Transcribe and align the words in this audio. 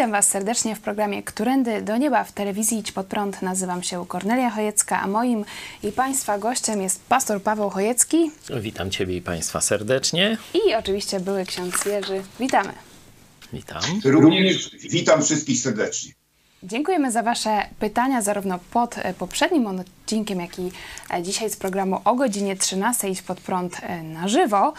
Witam 0.00 0.12
Was 0.12 0.28
serdecznie 0.28 0.76
w 0.76 0.80
programie 0.80 1.22
Którędy 1.22 1.82
do 1.82 1.96
Nieba 1.96 2.24
w 2.24 2.32
telewizji 2.32 2.78
Idź 2.78 2.92
Pod 2.92 3.06
Prąd. 3.06 3.42
Nazywam 3.42 3.82
się 3.82 4.06
Kornelia 4.06 4.50
Chojecka, 4.50 5.00
a 5.00 5.06
moim 5.06 5.44
i 5.82 5.92
Państwa 5.92 6.38
gościem 6.38 6.82
jest 6.82 7.02
pastor 7.08 7.42
Paweł 7.42 7.70
Chojecki 7.70 8.30
Witam 8.60 8.90
Ciebie 8.90 9.16
i 9.16 9.22
Państwa 9.22 9.60
serdecznie. 9.60 10.36
i 10.54 10.74
oczywiście 10.74 11.20
były 11.20 11.44
ksiądz 11.44 11.84
Jerzy. 11.84 12.22
Witamy. 12.40 12.72
Witam. 13.52 13.82
Również 14.04 14.70
witam 14.90 15.22
wszystkich 15.22 15.60
serdecznie. 15.60 16.12
Dziękujemy 16.62 17.12
za 17.12 17.22
Wasze 17.22 17.64
pytania, 17.78 18.22
zarówno 18.22 18.58
pod 18.70 18.98
e, 18.98 19.14
poprzednim 19.14 19.66
odcinkiem, 19.66 20.40
jak 20.40 20.58
i 20.58 20.72
e, 21.14 21.22
dzisiaj 21.22 21.50
z 21.50 21.56
programu 21.56 22.00
o 22.04 22.14
godzinie 22.14 22.56
13 22.56 23.08
Idź 23.08 23.22
Pod 23.22 23.40
Prąd 23.40 23.80
e, 23.82 24.02
na 24.02 24.28
żywo. 24.28 24.72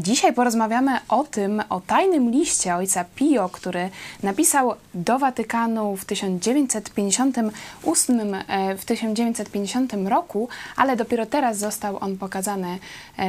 Dzisiaj 0.00 0.32
porozmawiamy 0.32 0.98
o 1.08 1.24
tym, 1.24 1.62
o 1.68 1.80
tajnym 1.80 2.30
liście 2.30 2.76
ojca 2.76 3.04
Pio, 3.14 3.48
który 3.48 3.90
napisał 4.22 4.74
do 4.94 5.18
Watykanu 5.18 5.96
w 5.96 6.04
1958, 6.04 8.34
e, 8.34 8.76
w 8.76 8.84
1950 8.84 9.92
roku, 10.08 10.48
ale 10.76 10.96
dopiero 10.96 11.26
teraz 11.26 11.58
został 11.58 11.98
on 12.00 12.16
pokazany 12.16 12.78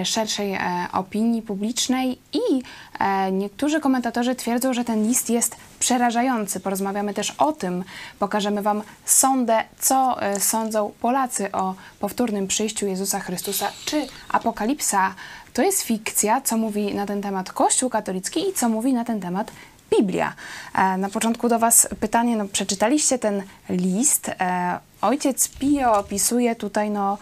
szerszej 0.04 0.58
opinii 0.94 1.42
publicznej 1.42 2.20
i 2.34 2.40
niektórzy 3.32 3.80
komentatorzy 3.80 4.36
twierdzą, 4.36 4.74
że 4.74 4.84
ten 4.84 5.08
list 5.08 5.30
jest 5.30 5.56
przerażający. 5.80 6.59
Porozmawiamy 6.59 7.14
też 7.14 7.31
o 7.31 7.52
tym, 7.53 7.83
pokażemy 8.20 8.61
Wam 8.61 8.83
sondę, 9.06 9.64
co 9.80 10.22
e, 10.22 10.39
sądzą 10.39 10.92
Polacy 11.02 11.52
o 11.52 11.75
powtórnym 12.00 12.47
przyjściu 12.47 12.88
Jezusa 12.88 13.20
Chrystusa. 13.20 13.72
Czy 13.86 14.08
apokalipsa 14.30 15.14
to 15.53 15.61
jest 15.61 15.81
fikcja, 15.81 16.42
co 16.42 16.58
mówi 16.58 16.95
na 16.95 17.05
ten 17.05 17.22
temat 17.22 17.52
Kościół 17.52 17.89
katolicki 17.89 18.50
i 18.50 18.53
co 18.53 18.70
mówi 18.70 18.94
na 18.94 19.05
ten 19.05 19.20
temat 19.20 19.52
Biblia. 19.98 20.33
E, 20.75 20.98
Na 20.98 21.09
początku 21.09 21.50
do 21.50 21.59
Was 21.59 21.88
pytanie, 22.00 22.38
no 22.38 22.45
przeczytaliście 22.48 23.20
ten 23.20 23.44
list. 23.70 24.30
E, 24.30 24.80
Ojciec 25.02 25.48
Pio 25.48 25.94
opisuje 25.94 26.55
tutaj 26.55 26.89
no, 26.89 27.17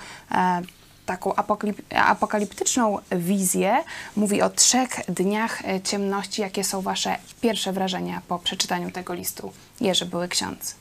taką 1.06 1.32
apokalip- 1.32 1.82
apokaliptyczną 1.96 2.98
wizję. 3.12 3.84
Mówi 4.16 4.42
o 4.42 4.50
trzech 4.50 4.90
dniach 5.10 5.66
e, 5.66 5.82
ciemności. 5.82 6.42
Jakie 6.42 6.64
są 6.64 6.82
Wasze 6.82 7.18
pierwsze 7.42 7.74
wrażenia 7.74 8.22
po 8.28 8.40
przeczytaniu 8.40 8.92
tego 8.92 9.14
listu? 9.14 9.52
Jerzy 9.82 10.06
były 10.06 10.28
ksiądz. 10.28 10.76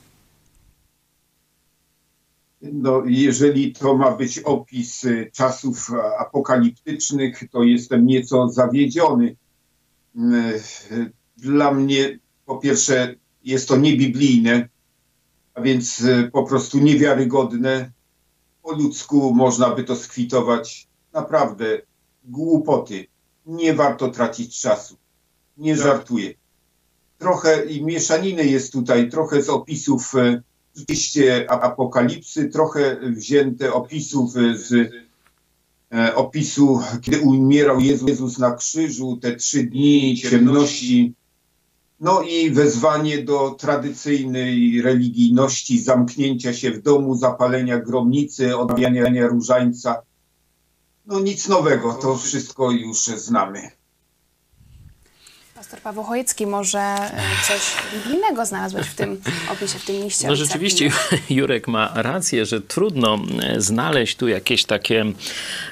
No, 2.73 3.03
jeżeli 3.07 3.73
to 3.73 3.97
ma 3.97 4.17
być 4.17 4.39
opis 4.39 5.05
y, 5.05 5.31
czasów 5.33 5.91
a, 5.93 6.19
apokaliptycznych, 6.19 7.43
to 7.51 7.63
jestem 7.63 8.07
nieco 8.07 8.49
zawiedziony. 8.49 9.37
Y, 10.17 10.21
y, 10.93 11.13
Dla 11.37 11.75
mnie, 11.75 12.19
po 12.47 12.59
pierwsze, 12.59 13.15
jest 13.45 13.69
to 13.69 13.77
niebiblijne, 13.77 14.69
a 15.55 15.61
więc 15.61 16.03
po 16.33 16.43
prostu 16.43 16.79
niewiarygodne. 16.79 17.91
Po 18.65 18.73
ludzku 18.73 19.35
można 19.35 19.71
by 19.71 19.85
to 19.85 19.97
skwitować. 19.97 20.89
Naprawdę 21.13 21.83
głupoty. 22.25 23.07
Nie 23.47 23.75
warto 23.75 24.09
tracić 24.09 24.61
czasu. 24.61 24.97
Nie 25.57 25.77
żartuję. 25.77 26.35
Trochę 27.19 27.65
i 27.65 27.85
mieszaniny 27.85 28.47
jest 28.47 28.73
tutaj, 28.73 29.11
trochę 29.11 29.43
z 29.43 29.49
opisów 29.49 30.15
y, 30.15 30.43
rzeczywiście 30.77 31.51
apokalipsy, 31.51 32.49
trochę 32.49 32.97
wzięte 33.11 33.73
opisów 33.73 34.33
z 34.55 34.73
e, 35.93 36.15
opisu, 36.15 36.81
kiedy 37.03 37.21
umierał 37.21 37.81
Jezus 37.81 38.39
na 38.39 38.55
krzyżu, 38.55 39.19
te 39.23 39.37
trzy 39.37 39.65
dni 39.65 40.17
ciemności. 40.17 41.15
No 42.01 42.23
i 42.23 42.51
wezwanie 42.51 43.23
do 43.23 43.51
tradycyjnej 43.51 44.83
religijności, 44.83 45.81
zamknięcia 45.81 46.53
się 46.53 46.71
w 46.71 46.83
domu, 46.83 47.15
zapalenia 47.15 47.79
gromnicy, 47.79 48.57
odbijania 48.57 49.27
różańca. 49.27 50.03
No 51.07 51.21
nic 51.21 51.49
nowego, 51.49 51.93
to 51.93 52.17
wszystko 52.17 52.71
już 52.71 52.99
znamy. 52.99 53.71
Pastor 55.55 55.81
Paweł 55.81 56.05
Chojecki, 56.05 56.47
może 56.47 56.97
coś 57.49 57.61
biblijnego 57.95 58.47
znalazłeś 58.47 58.87
w 58.87 58.95
tym 58.95 59.21
opisie, 59.53 59.79
w 59.79 59.85
tym 59.85 60.03
liście? 60.03 60.29
No 60.29 60.37
rzeczywiście? 60.37 60.91
Jurek 61.31 61.69
ma 61.69 61.93
rację, 61.95 62.47
że 62.47 62.61
trudno 62.61 63.19
e, 63.43 63.61
znaleźć 63.61 64.17
tu 64.17 64.29
jakieś 64.29 64.65
takie 64.65 65.05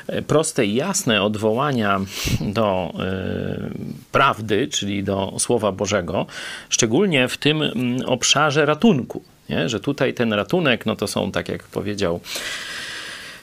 e, 0.07 0.23
proste 0.23 0.67
i 0.67 0.75
jasne 0.75 1.23
odwołania 1.23 2.01
do 2.41 2.95
e, 2.99 3.71
prawdy, 4.13 4.69
czyli 4.69 5.05
do 5.05 5.35
Słowa 5.39 5.73
Bożego, 5.73 6.27
szczególnie 6.69 7.29
w 7.29 7.37
tym 7.37 7.63
mm, 7.63 8.03
obszarze 8.07 8.67
ratunku. 8.67 9.23
Nie? 9.49 9.69
Że 9.69 9.81
tutaj 9.81 10.15
ten 10.15 10.33
ratunek, 10.33 10.87
no 10.87 10.97
to 10.97 11.07
są, 11.07 11.33
tak 11.33 11.49
jak 11.49 11.63
powiedział 11.63 12.21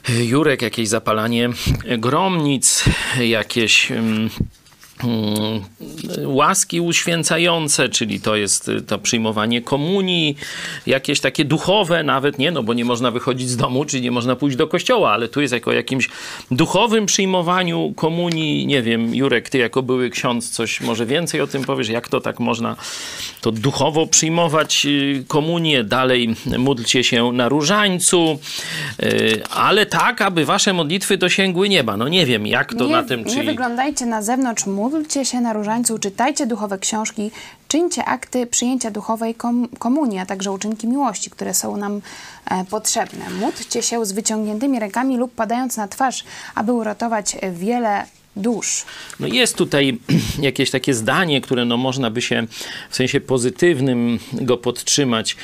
Jurek, 0.08 0.62
jakieś 0.62 0.88
zapalanie 0.88 1.48
gromnic, 1.98 2.84
jakieś 3.18 3.92
mm, 3.92 4.30
łaski 6.24 6.80
uświęcające, 6.80 7.88
czyli 7.88 8.20
to 8.20 8.36
jest 8.36 8.68
y, 8.68 8.82
to 8.82 8.98
przyjmowanie 8.98 9.62
komunii, 9.62 10.36
jakieś 10.86 11.20
takie 11.20 11.44
duchowe 11.44 12.02
nawet, 12.02 12.38
nie, 12.38 12.50
no 12.50 12.62
bo 12.62 12.74
nie 12.74 12.84
można 12.84 13.10
wychodzić 13.10 13.48
z 13.48 13.56
domu, 13.56 13.84
czyli 13.84 14.02
nie 14.02 14.10
można 14.10 14.36
pójść 14.36 14.56
do 14.56 14.66
kościoła, 14.66 15.12
ale 15.12 15.28
tu 15.28 15.40
jest 15.40 15.54
jako 15.54 15.72
jakimś 15.72 16.08
duchowym 16.50 17.06
przyjmowaniu 17.06 17.92
komunii, 17.96 18.66
nie 18.66 18.82
wiem, 18.82 19.14
Jurek, 19.14 19.48
ty 19.48 19.58
jako 19.58 19.82
były 19.82 20.10
ksiądz 20.10 20.50
coś 20.50 20.80
może 20.80 21.06
więcej 21.06 21.40
o 21.40 21.46
tym 21.46 21.64
powiesz, 21.64 21.88
jak 21.88 22.08
to 22.08 22.20
tak 22.20 22.40
można 22.40 22.76
to 23.40 23.52
duchowo 23.52 24.06
przyjmować 24.06 24.86
y, 24.86 25.24
komunię, 25.28 25.84
dalej 25.84 26.34
módlcie 26.58 27.04
się 27.04 27.32
na 27.32 27.48
różańcu, 27.48 28.38
y, 29.02 29.42
ale 29.50 29.86
tak, 29.86 30.22
aby 30.22 30.44
wasze 30.44 30.72
modlitwy 30.72 31.16
dosięgły 31.16 31.68
nieba. 31.68 31.96
No 31.96 32.08
nie 32.08 32.26
wiem, 32.26 32.46
jak 32.46 32.74
to 32.74 32.86
nie, 32.86 32.92
na 32.92 33.02
tym, 33.02 33.24
nie 33.24 33.34
czyli... 33.34 33.46
wyglądajcie 33.46 34.06
na 34.06 34.22
zewnątrz, 34.22 34.66
módlcie 34.90 35.24
się 35.24 35.40
na 35.40 35.52
różańcu, 35.52 35.98
czytajcie 35.98 36.46
duchowe 36.46 36.78
książki, 36.78 37.30
czyńcie 37.68 38.04
akty 38.04 38.46
przyjęcia 38.46 38.90
duchowej 38.90 39.34
kom- 39.34 39.68
komunii, 39.78 40.18
a 40.18 40.26
także 40.26 40.52
uczynki 40.52 40.88
miłości, 40.88 41.30
które 41.30 41.54
są 41.54 41.76
nam 41.76 42.00
e, 42.50 42.64
potrzebne. 42.64 43.30
Módlcie 43.40 43.82
się 43.82 44.06
z 44.06 44.12
wyciągniętymi 44.12 44.80
rękami 44.80 45.16
lub 45.16 45.34
padając 45.34 45.76
na 45.76 45.88
twarz, 45.88 46.24
aby 46.54 46.72
uratować 46.72 47.36
wiele 47.52 48.04
dusz. 48.36 48.84
No 49.20 49.26
jest 49.26 49.56
tutaj 49.56 49.98
jakieś 50.42 50.70
takie 50.70 50.94
zdanie, 50.94 51.40
które 51.40 51.64
no 51.64 51.76
można 51.76 52.10
by 52.10 52.22
się 52.22 52.46
w 52.90 52.96
sensie 52.96 53.20
pozytywnym 53.20 54.18
go 54.32 54.56
podtrzymać. 54.56 55.36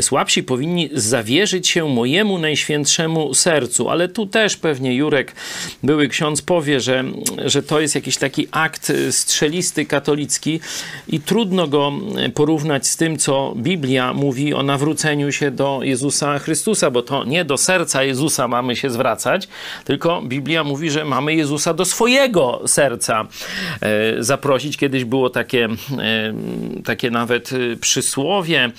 Słabsi 0.00 0.42
powinni 0.42 0.90
zawierzyć 0.92 1.68
się 1.68 1.88
mojemu 1.88 2.38
najświętszemu 2.38 3.34
sercu, 3.34 3.90
ale 3.90 4.08
tu 4.08 4.26
też 4.26 4.56
pewnie 4.56 4.94
Jurek, 4.94 5.34
były 5.82 6.08
ksiądz, 6.08 6.42
powie, 6.42 6.80
że, 6.80 7.04
że 7.44 7.62
to 7.62 7.80
jest 7.80 7.94
jakiś 7.94 8.16
taki 8.16 8.48
akt 8.50 8.92
strzelisty 9.10 9.86
katolicki 9.86 10.60
i 11.08 11.20
trudno 11.20 11.68
go 11.68 11.92
porównać 12.34 12.86
z 12.86 12.96
tym, 12.96 13.18
co 13.18 13.54
Biblia 13.56 14.12
mówi 14.12 14.54
o 14.54 14.62
nawróceniu 14.62 15.32
się 15.32 15.50
do 15.50 15.80
Jezusa 15.82 16.38
Chrystusa, 16.38 16.90
bo 16.90 17.02
to 17.02 17.24
nie 17.24 17.44
do 17.44 17.56
serca 17.56 18.04
Jezusa 18.04 18.48
mamy 18.48 18.76
się 18.76 18.90
zwracać, 18.90 19.48
tylko 19.84 20.22
Biblia 20.22 20.64
mówi, 20.64 20.90
że 20.90 21.04
mamy 21.04 21.34
Jezusa 21.34 21.74
do 21.74 21.84
swojego 21.84 22.33
swojego 22.34 22.68
serca 22.68 23.26
zaprosić. 24.18 24.76
Kiedyś 24.76 25.04
było 25.04 25.30
takie, 25.30 25.68
takie 26.84 27.10
nawet 27.10 27.50
przysłowie, 27.80 28.70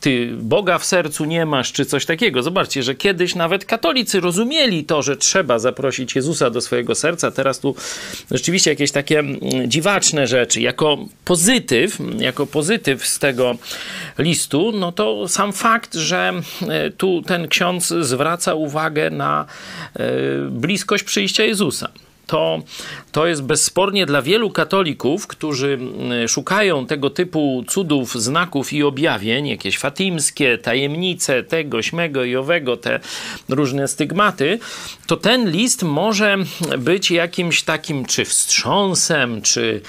ty 0.00 0.30
Boga 0.36 0.78
w 0.78 0.84
sercu 0.84 1.24
nie 1.24 1.46
masz, 1.46 1.72
czy 1.72 1.84
coś 1.84 2.06
takiego. 2.06 2.42
Zobaczcie, 2.42 2.82
że 2.82 2.94
kiedyś 2.94 3.34
nawet 3.34 3.64
katolicy 3.64 4.20
rozumieli 4.20 4.84
to, 4.84 5.02
że 5.02 5.16
trzeba 5.16 5.58
zaprosić 5.58 6.16
Jezusa 6.16 6.50
do 6.50 6.60
swojego 6.60 6.94
serca. 6.94 7.30
Teraz 7.30 7.60
tu 7.60 7.74
rzeczywiście 8.30 8.70
jakieś 8.70 8.90
takie 8.90 9.18
mm, 9.18 9.40
dziwaczne 9.66 10.26
rzeczy. 10.26 10.60
Jako 10.60 10.98
pozytyw, 11.24 11.98
jako 12.18 12.46
pozytyw 12.46 13.06
z 13.06 13.18
tego 13.18 13.54
listu, 14.18 14.72
no 14.72 14.92
to 14.92 15.28
sam 15.28 15.52
fakt, 15.52 15.94
że 15.94 16.32
e, 16.68 16.90
tu 16.90 17.22
ten 17.22 17.48
ksiądz 17.48 17.88
zwraca 18.00 18.54
uwagę 18.54 19.10
na 19.10 19.46
e, 19.94 20.10
bliskość 20.50 21.04
przyjścia 21.04 21.44
Jezusa 21.44 21.88
to, 22.26 22.62
to 23.12 23.26
jest 23.26 23.42
bezspornie 23.42 24.06
dla 24.06 24.22
wielu 24.22 24.50
katolików, 24.50 25.26
którzy 25.26 25.72
mm, 25.72 26.28
szukają 26.28 26.86
tego 26.86 27.10
typu 27.10 27.64
cudów, 27.68 28.14
znaków 28.14 28.72
i 28.72 28.82
objawień, 28.82 29.46
jakieś 29.46 29.78
fatimskie, 29.78 30.58
tajemnice 30.58 31.42
tego, 31.42 31.82
śmego 31.82 32.24
i 32.24 32.36
owego, 32.36 32.76
te 32.76 33.00
różne 33.48 33.88
stygmaty, 33.88 34.58
to 35.06 35.16
ten 35.16 35.50
list 35.50 35.82
może 35.82 36.36
być 36.78 37.10
jakimś 37.10 37.62
takim 37.62 38.04
czy 38.04 38.24
wstrząsem, 38.24 39.42
czy, 39.42 39.80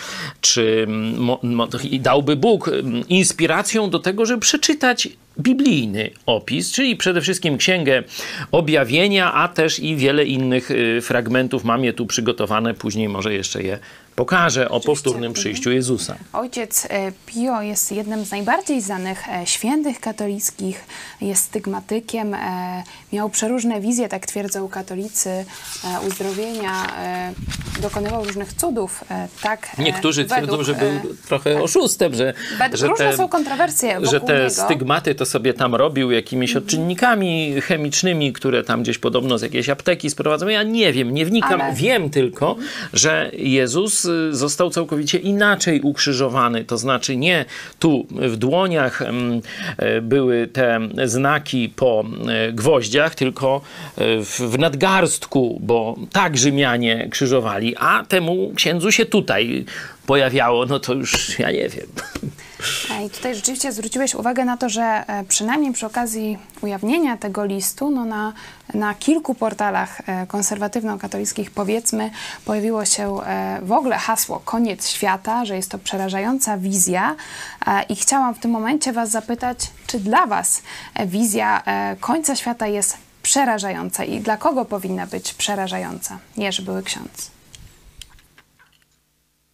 czy 0.42 0.86
mo, 1.18 1.40
mo, 1.44 1.68
dałby 2.00 2.36
Bóg 2.36 2.68
mm, 2.68 3.08
inspiracją 3.08 3.90
do 3.90 4.00
tego, 4.00 4.26
żeby 4.26 4.42
przeczytać 4.42 5.10
biblijny 5.40 6.10
opis, 6.26 6.72
czyli 6.72 6.96
przede 6.96 7.22
wszystkim 7.22 7.58
Księgę 7.58 8.04
Objawienia, 8.52 9.34
a 9.34 9.48
też 9.48 9.80
i 9.80 9.96
wiele 9.96 10.26
innych 10.26 10.72
y, 10.72 11.02
fragmentów. 11.02 11.64
Mam 11.64 11.84
je 11.84 11.94
tu 11.94 12.06
przygotowane, 12.06 12.74
później 12.74 13.10
może 13.10 13.34
jeszcze 13.34 13.64
je 13.64 13.80
pokaże 14.16 14.70
o 14.70 14.80
powtórnym 14.80 15.34
przyjściu 15.34 15.72
Jezusa. 15.72 16.16
Ojciec 16.34 16.88
e, 16.90 17.12
Pio 17.26 17.62
jest 17.62 17.92
jednym 17.92 18.26
z 18.26 18.32
najbardziej 18.32 18.82
znanych 18.82 19.30
e, 19.30 19.48
świętych 19.48 20.00
katolickich, 20.00 20.86
jest 21.22 21.44
stygmatykiem, 21.44 22.34
e, 22.34 22.84
miał 23.14 23.30
przeróżne 23.30 23.82
wizje, 23.82 24.10
tak 24.10 24.26
twierdzą 24.26 24.68
katolicy, 24.68 25.46
uzdrowienia, 26.08 26.88
dokonywał 27.82 28.24
różnych 28.24 28.54
cudów. 28.54 29.04
Tak, 29.42 29.78
Niektórzy 29.78 30.24
według, 30.24 30.40
twierdzą, 30.40 30.64
że 30.64 30.74
był 30.74 31.16
trochę 31.28 31.54
tak, 31.54 31.64
oszustem, 31.64 32.14
że, 32.14 32.34
że 32.74 32.88
różne 32.88 33.12
te, 33.12 33.18
są 33.18 33.28
kontrowersje 33.28 34.00
że 34.06 34.22
te 34.22 34.38
niego. 34.38 34.50
stygmaty 34.50 35.16
to 35.16 35.26
sobie 35.26 35.54
tam 35.54 35.76
robił 35.76 36.12
jakimiś 36.12 36.50
mhm. 36.50 36.66
odczynnikami 36.66 37.62
chemicznymi, 37.62 38.34
które 38.34 38.64
tam 38.64 38.84
gdzieś 38.84 38.98
podobno 38.98 39.38
z 39.38 39.42
jakiejś 39.42 39.70
apteki 39.70 40.10
sprowadzą. 40.10 40.48
Ja 40.48 40.64
nie 40.64 40.94
wiem, 40.94 41.14
nie 41.14 41.26
wnikam. 41.26 41.62
Ale... 41.62 41.74
Wiem 41.74 42.10
tylko, 42.10 42.56
że 42.94 43.32
Jezus 43.34 44.05
Y, 44.06 44.36
został 44.36 44.70
całkowicie 44.70 45.18
inaczej 45.18 45.82
ukrzyżowany. 45.82 46.66
To 46.66 46.78
znaczy 46.78 47.18
nie 47.18 47.46
tu 47.80 48.08
w 48.12 48.38
dłoniach 48.38 49.02
mm, 49.02 49.42
e, 49.78 50.02
były 50.02 50.48
te 50.48 50.80
znaki 51.06 51.70
po 51.76 52.04
e, 52.28 52.54
gwoździach, 52.54 53.16
tylko 53.16 53.62
e, 53.98 54.02
w 54.24 54.60
nadgarstku, 54.60 55.60
bo 55.64 55.96
tak 56.12 56.38
Rzymianie 56.38 57.08
krzyżowali, 57.12 57.76
a 57.80 58.04
temu 58.08 58.52
księdzu 58.56 58.92
się 58.92 59.06
tutaj 59.06 59.66
pojawiało, 60.06 60.66
no 60.66 60.80
to 60.80 60.94
już 60.94 61.40
ja 61.40 61.52
nie 61.52 61.70
wiem. 61.70 61.88
I 63.06 63.10
tutaj 63.10 63.36
rzeczywiście 63.36 63.72
zwróciłeś 63.72 64.16
uwagę 64.16 64.46
na 64.46 64.58
to, 64.58 64.70
że 64.70 64.84
e, 65.08 65.24
przynajmniej 65.24 65.74
przy 65.74 65.86
okazji 65.86 66.38
ujawnienia 66.62 67.18
tego 67.18 67.46
listu, 67.46 67.90
no 67.92 68.06
na, 68.06 68.34
na 68.74 68.94
kilku 68.94 69.36
portalach 69.36 70.02
e, 70.06 70.28
konserwatywno-katolickich 70.28 71.52
powiedzmy 71.52 72.12
pojawiło 72.46 72.86
się 72.86 73.22
e, 73.22 73.60
w 73.62 73.72
ogóle 73.72 73.98
hasło 73.98 74.42
koniec 74.46 74.88
świata, 74.88 75.46
że 75.46 75.56
jest 75.56 75.72
to 75.72 75.78
przerażająca 75.78 76.58
wizja 76.58 77.16
i 77.90 77.96
chciałam 77.96 78.36
w 78.36 78.40
tym 78.40 78.52
momencie 78.52 78.94
Was 78.94 79.10
zapytać, 79.10 79.58
czy 79.88 80.00
dla 80.00 80.28
Was 80.28 80.62
wizja 81.06 81.64
końca 82.00 82.36
świata 82.36 82.68
jest 82.68 82.98
przerażająca 83.24 84.04
i 84.04 84.20
dla 84.20 84.38
kogo 84.38 84.66
powinna 84.66 85.08
być 85.08 85.34
przerażająca? 85.34 86.18
Jerzy 86.38 86.62
były 86.62 86.84
ksiądz 86.84 87.35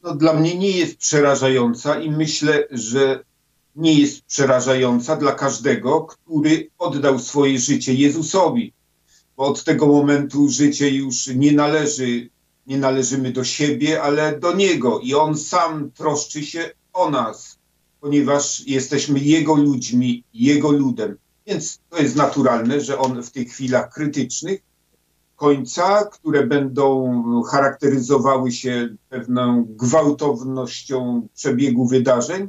no, 0.04 0.16
dla 0.16 0.34
mnie 0.34 0.58
nie 0.58 0.72
jest 0.72 0.98
przerażająca 0.98 2.00
i 2.00 2.12
myślę, 2.12 2.68
że 2.72 3.24
nie 3.76 3.94
jest 3.94 4.22
przerażająca 4.22 5.16
dla 5.16 5.32
każdego, 5.32 6.02
który 6.02 6.70
oddał 6.78 7.20
swoje 7.20 7.60
życie 7.60 7.94
Jezusowi. 7.94 8.74
Bo 9.38 9.46
od 9.46 9.64
tego 9.64 9.88
momentu 9.88 10.50
życie 10.50 10.90
już 10.90 11.28
nie 11.28 11.52
należy, 11.52 12.30
nie 12.68 12.78
należymy 12.78 13.32
do 13.32 13.44
siebie, 13.44 14.02
ale 14.02 14.40
do 14.40 14.54
Niego. 14.54 15.00
I 15.00 15.14
On 15.14 15.38
sam 15.38 15.92
troszczy 15.92 16.46
się 16.46 16.70
o 16.94 17.10
nas, 17.10 17.60
ponieważ 18.02 18.68
jesteśmy 18.68 19.20
Jego 19.20 19.56
ludźmi, 19.56 20.24
Jego 20.34 20.72
ludem. 20.72 21.18
Więc 21.48 21.80
to 21.90 22.02
jest 22.02 22.16
naturalne, 22.16 22.82
że 22.82 22.98
On 22.98 23.24
w 23.24 23.32
tych 23.32 23.50
chwilach 23.50 23.94
krytycznych 23.94 24.62
końca, 25.42 26.06
które 26.06 26.48
będą 26.48 27.14
charakteryzowały 27.44 28.52
się 28.52 28.90
pewną 29.10 29.66
gwałtownością 29.70 31.28
przebiegu 31.36 31.88
wydarzeń, 31.88 32.48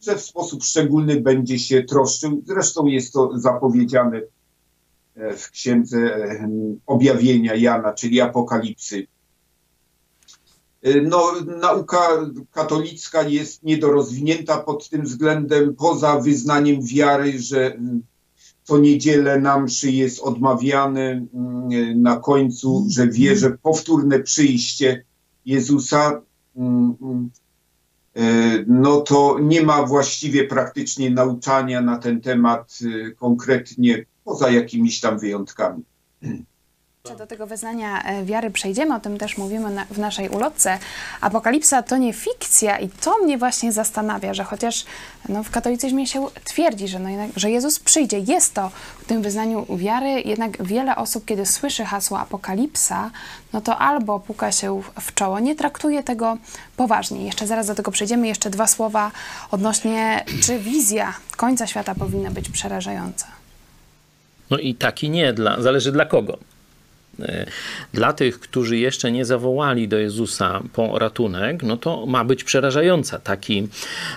że 0.00 0.16
w 0.16 0.22
sposób 0.22 0.64
szczególny 0.64 1.20
będzie 1.20 1.58
się 1.58 1.82
troszczył. 1.82 2.42
Zresztą 2.46 2.86
jest 2.86 3.12
to 3.12 3.38
zapowiedziane 3.38 4.22
e, 5.16 5.36
w 5.36 5.50
księdze 5.50 6.28
objawienia 6.86 7.54
Jana, 7.54 7.92
czyli 7.92 8.20
Apokalipsy. 8.20 9.06
E, 10.82 11.00
no, 11.00 11.32
nauka 11.60 12.08
katolicka 12.52 13.22
jest 13.22 13.62
niedorozwinięta 13.62 14.58
pod 14.58 14.88
tym 14.88 15.02
względem, 15.02 15.74
poza 15.74 16.20
wyznaniem 16.20 16.86
wiary, 16.86 17.38
że 17.38 17.78
co 18.62 18.78
niedzielę 18.78 19.40
na 19.40 19.60
mszy 19.60 19.90
jest 19.90 20.20
odmawiane 20.20 21.26
mm, 21.34 22.02
na 22.02 22.16
końcu, 22.16 22.86
że 22.90 23.08
wierzę 23.08 23.58
powtórne 23.62 24.20
przyjście 24.20 25.04
Jezusa, 25.46 26.22
mm, 26.56 26.96
mm, 27.02 27.30
e, 28.16 28.64
no 28.66 29.00
to 29.00 29.38
nie 29.42 29.62
ma 29.62 29.82
właściwie 29.82 30.44
praktycznie 30.44 31.10
nauczania 31.10 31.80
na 31.80 31.98
ten 31.98 32.20
temat 32.20 32.78
e, 32.82 33.10
konkretnie, 33.10 34.04
poza 34.24 34.50
jakimiś 34.50 35.00
tam 35.00 35.18
wyjątkami. 35.18 35.82
Do 37.18 37.26
tego 37.26 37.46
wyznania 37.46 38.02
e, 38.02 38.24
wiary 38.24 38.50
przejdziemy, 38.50 38.94
o 38.94 39.00
tym 39.00 39.18
też 39.18 39.38
mówimy 39.38 39.70
na, 39.70 39.84
w 39.84 39.98
naszej 39.98 40.28
ulotce. 40.28 40.78
Apokalipsa 41.20 41.82
to 41.82 41.96
nie 41.96 42.12
fikcja 42.12 42.78
i 42.78 42.88
to 42.88 43.18
mnie 43.18 43.38
właśnie 43.38 43.72
zastanawia, 43.72 44.34
że 44.34 44.44
chociaż 44.44 44.84
no, 45.28 45.42
w 45.42 45.50
katolicyzmie 45.50 46.06
się 46.06 46.26
twierdzi, 46.44 46.88
że, 46.88 46.98
no 46.98 47.08
jednak, 47.08 47.30
że 47.36 47.50
Jezus 47.50 47.78
przyjdzie, 47.78 48.18
jest 48.18 48.54
to 48.54 48.70
w 48.98 49.04
tym 49.04 49.22
wyznaniu 49.22 49.66
wiary, 49.76 50.22
jednak 50.24 50.64
wiele 50.64 50.96
osób, 50.96 51.24
kiedy 51.24 51.46
słyszy 51.46 51.84
hasło 51.84 52.18
apokalipsa, 52.18 53.10
no 53.52 53.60
to 53.60 53.78
albo 53.78 54.20
puka 54.20 54.52
się 54.52 54.82
w 55.00 55.14
czoło, 55.14 55.40
nie 55.40 55.56
traktuje 55.56 56.02
tego 56.02 56.36
poważnie. 56.76 57.24
Jeszcze 57.24 57.46
zaraz 57.46 57.66
do 57.66 57.74
tego 57.74 57.90
przejdziemy. 57.90 58.28
Jeszcze 58.28 58.50
dwa 58.50 58.66
słowa 58.66 59.10
odnośnie, 59.50 60.24
czy 60.42 60.58
wizja 60.58 61.14
końca 61.36 61.66
świata 61.66 61.94
powinna 61.94 62.30
być 62.30 62.48
przerażająca. 62.48 63.26
No 64.50 64.58
i 64.58 64.74
taki 64.74 65.10
nie, 65.10 65.32
dla, 65.32 65.62
zależy 65.62 65.92
dla 65.92 66.04
kogo. 66.04 66.38
E, 67.20 67.46
dla 67.94 68.12
tych, 68.12 68.40
którzy 68.40 68.78
jeszcze 68.78 69.12
nie 69.12 69.24
zawołali 69.24 69.88
do 69.88 69.98
Jezusa 69.98 70.62
po 70.72 70.98
ratunek, 70.98 71.62
no 71.62 71.76
to 71.76 72.06
ma 72.06 72.24
być 72.24 72.44
przerażająca. 72.44 73.18
Taki, 73.18 73.68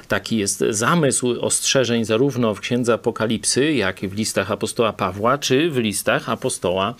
taki 0.08 0.38
jest 0.38 0.64
zamysł 0.70 1.42
ostrzeżeń 1.42 2.06
zarówno 2.06 2.56
w 2.56 2.60
Księdze 2.60 2.94
Apokalipsy, 2.94 3.74
jak 3.74 4.04
i 4.04 4.08
w 4.08 4.14
listach 4.14 4.52
apostoła 4.52 4.94
Pawła, 4.94 5.38
czy 5.38 5.70
w 5.70 5.78
listach 5.78 6.30
apostoła 6.30 6.96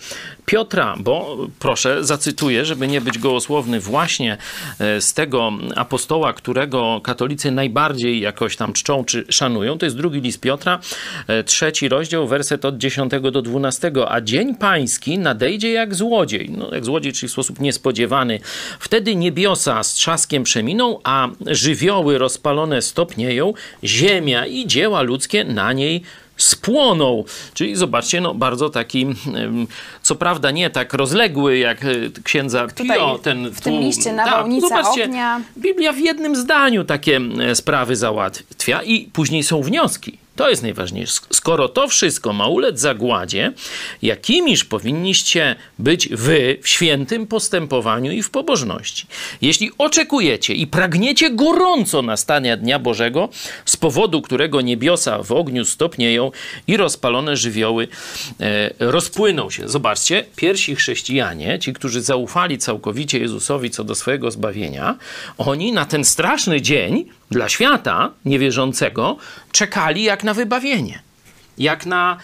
Piotra, 0.46 0.94
bo 0.98 1.36
proszę, 1.58 2.04
zacytuję, 2.04 2.64
żeby 2.64 2.88
nie 2.88 3.00
być 3.00 3.18
gołosłowny, 3.18 3.80
właśnie 3.80 4.36
e, 4.78 5.00
z 5.00 5.14
tego 5.14 5.52
apostoła, 5.76 6.32
którego 6.32 7.00
katolicy 7.04 7.50
najbardziej 7.50 8.20
jakoś 8.20 8.56
tam 8.56 8.72
czczą 8.72 9.04
czy 9.04 9.24
szanują, 9.28 9.78
to 9.78 9.86
jest 9.86 9.96
drugi 9.96 10.20
list 10.20 10.40
Piotra, 10.40 10.78
e, 11.26 11.44
trzeci 11.44 11.88
rozdział, 11.88 12.28
werset 12.28 12.64
od 12.64 12.78
10 12.78 13.12
do 13.32 13.42
12, 13.42 13.92
a 14.08 14.20
dzień 14.20 14.54
pański 14.54 15.18
nadejdzie 15.18 15.72
jak 15.72 15.85
jak 15.86 15.94
złodziej. 15.94 16.50
No, 16.50 16.74
jak 16.74 16.84
złodziej, 16.84 17.12
czyli 17.12 17.28
w 17.28 17.32
sposób 17.32 17.60
niespodziewany. 17.60 18.40
Wtedy 18.80 19.16
niebiosa 19.16 19.82
z 19.82 19.94
trzaskiem 19.94 20.44
przeminą, 20.44 21.00
a 21.04 21.28
żywioły 21.46 22.18
rozpalone 22.18 22.82
stopnieją, 22.82 23.54
ziemia 23.84 24.46
i 24.46 24.66
dzieła 24.66 25.02
ludzkie 25.02 25.44
na 25.44 25.72
niej 25.72 26.02
spłoną. 26.36 27.24
Czyli 27.54 27.76
zobaczcie, 27.76 28.20
no 28.20 28.34
bardzo 28.34 28.70
taki, 28.70 29.06
co 30.02 30.14
prawda 30.14 30.50
nie 30.50 30.70
tak 30.70 30.94
rozległy 30.94 31.58
jak 31.58 31.84
e, 31.84 31.88
księdza 32.24 32.66
Pio. 32.66 33.18
Ten, 33.22 33.50
w 33.50 33.60
tym 33.60 33.80
liście 33.80 34.12
nawałnica 34.12 34.68
tak, 34.68 34.84
zobaczcie, 34.84 35.04
ognia. 35.04 35.40
Biblia 35.58 35.92
w 35.92 35.98
jednym 35.98 36.36
zdaniu 36.36 36.84
takie 36.84 37.20
sprawy 37.54 37.96
załatwia 37.96 38.82
i 38.82 39.04
później 39.12 39.42
są 39.42 39.62
wnioski 39.62 40.25
To 40.36 40.50
jest 40.50 40.62
najważniejsze. 40.62 41.20
Skoro 41.30 41.68
to 41.68 41.88
wszystko 41.88 42.32
ma 42.32 42.48
ulec 42.48 42.80
zagładzie, 42.80 43.52
jakimiż 44.02 44.64
powinniście 44.64 45.56
być 45.78 46.08
wy 46.08 46.58
w 46.62 46.68
świętym 46.68 47.26
postępowaniu 47.26 48.12
i 48.12 48.22
w 48.22 48.30
pobożności? 48.30 49.06
Jeśli 49.42 49.70
oczekujecie 49.78 50.54
i 50.54 50.66
pragniecie 50.66 51.30
gorąco 51.30 52.02
nastania 52.02 52.56
Dnia 52.56 52.78
Bożego, 52.78 53.28
z 53.64 53.76
powodu 53.76 54.22
którego 54.22 54.60
niebiosa 54.60 55.22
w 55.22 55.32
ogniu 55.32 55.64
stopnieją 55.64 56.30
i 56.66 56.76
rozpalone 56.76 57.36
żywioły 57.36 57.88
e, 58.40 58.70
rozpłyną 58.78 59.50
się. 59.50 59.68
Zobaczcie, 59.68 60.24
pierwsi 60.36 60.76
chrześcijanie, 60.76 61.58
ci, 61.58 61.72
którzy 61.72 62.00
zaufali 62.02 62.58
całkowicie 62.58 63.18
Jezusowi 63.18 63.70
co 63.70 63.84
do 63.84 63.94
swojego 63.94 64.30
zbawienia, 64.30 64.96
oni 65.38 65.72
na 65.72 65.84
ten 65.84 66.04
straszny 66.04 66.60
dzień 66.60 67.04
dla 67.30 67.48
świata 67.48 68.10
niewierzącego 68.24 69.16
czekali 69.52 70.02
jak 70.02 70.24
na 70.24 70.34
wybawienie, 70.34 71.02
jak 71.58 71.86
na 71.86 72.16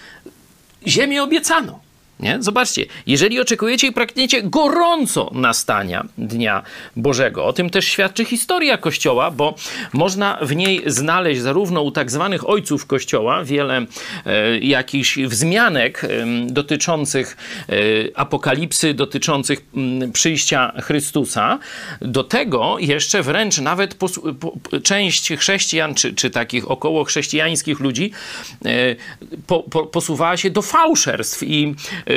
ziemię 0.87 1.23
obiecaną. 1.23 1.79
Nie? 2.23 2.37
Zobaczcie, 2.41 2.87
jeżeli 3.07 3.41
oczekujecie 3.41 3.87
i 3.87 3.93
pragniecie 3.93 4.43
gorąco 4.43 5.31
nastania 5.35 6.07
Dnia 6.19 6.63
Bożego, 6.97 7.45
o 7.45 7.53
tym 7.53 7.71
też 7.71 7.85
świadczy 7.85 8.25
historia 8.25 8.79
Kościoła, 8.79 9.31
bo 9.31 9.55
można 9.93 10.39
w 10.43 10.57
niej 10.57 10.83
znaleźć 10.87 11.41
zarówno 11.41 11.83
u 11.83 11.91
tak 11.91 12.11
zwanych 12.11 12.49
ojców 12.49 12.87
Kościoła 12.87 13.45
wiele 13.45 13.87
e, 14.27 14.59
jakichś 14.59 15.19
wzmianek 15.19 16.05
e, 16.05 16.09
dotyczących 16.47 17.37
e, 17.69 17.73
apokalipsy, 18.15 18.95
dotyczących 18.95 19.63
m, 19.77 20.13
przyjścia 20.13 20.73
Chrystusa. 20.83 21.59
Do 22.01 22.25
tego 22.25 22.77
jeszcze 22.79 23.23
wręcz 23.23 23.59
nawet 23.59 23.95
pos, 23.95 24.21
po, 24.41 24.53
część 24.83 25.33
chrześcijan, 25.33 25.95
czy, 25.95 26.15
czy 26.15 26.31
takich 26.31 26.71
około 26.71 27.05
chrześcijańskich 27.05 27.81
ludzi 27.81 28.11
e, 28.65 28.71
po, 29.47 29.63
po, 29.63 29.87
posuwała 29.87 30.37
się 30.37 30.51
do 30.51 30.63
fałszerstw 30.63 31.43
i 31.43 31.75
e, 32.07 32.12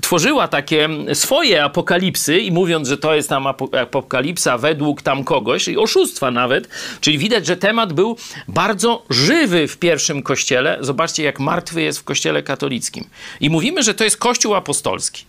tworzyła 0.00 0.48
takie 0.48 0.88
swoje 1.14 1.64
apokalipsy 1.64 2.38
i 2.38 2.52
mówiąc, 2.52 2.88
że 2.88 2.98
to 2.98 3.14
jest 3.14 3.28
tam 3.28 3.46
apokalipsa 3.46 4.58
według 4.58 5.02
tam 5.02 5.24
kogoś, 5.24 5.68
i 5.68 5.76
oszustwa 5.76 6.30
nawet, 6.30 6.68
czyli 7.00 7.18
widać, 7.18 7.46
że 7.46 7.56
temat 7.56 7.92
był 7.92 8.16
bardzo 8.48 9.02
żywy 9.10 9.68
w 9.68 9.78
pierwszym 9.78 10.22
kościele. 10.22 10.78
Zobaczcie, 10.80 11.22
jak 11.22 11.40
martwy 11.40 11.82
jest 11.82 11.98
w 11.98 12.04
kościele 12.04 12.42
katolickim. 12.42 13.04
I 13.40 13.50
mówimy, 13.50 13.82
że 13.82 13.94
to 13.94 14.04
jest 14.04 14.16
kościół 14.16 14.54
apostolski. 14.54 15.24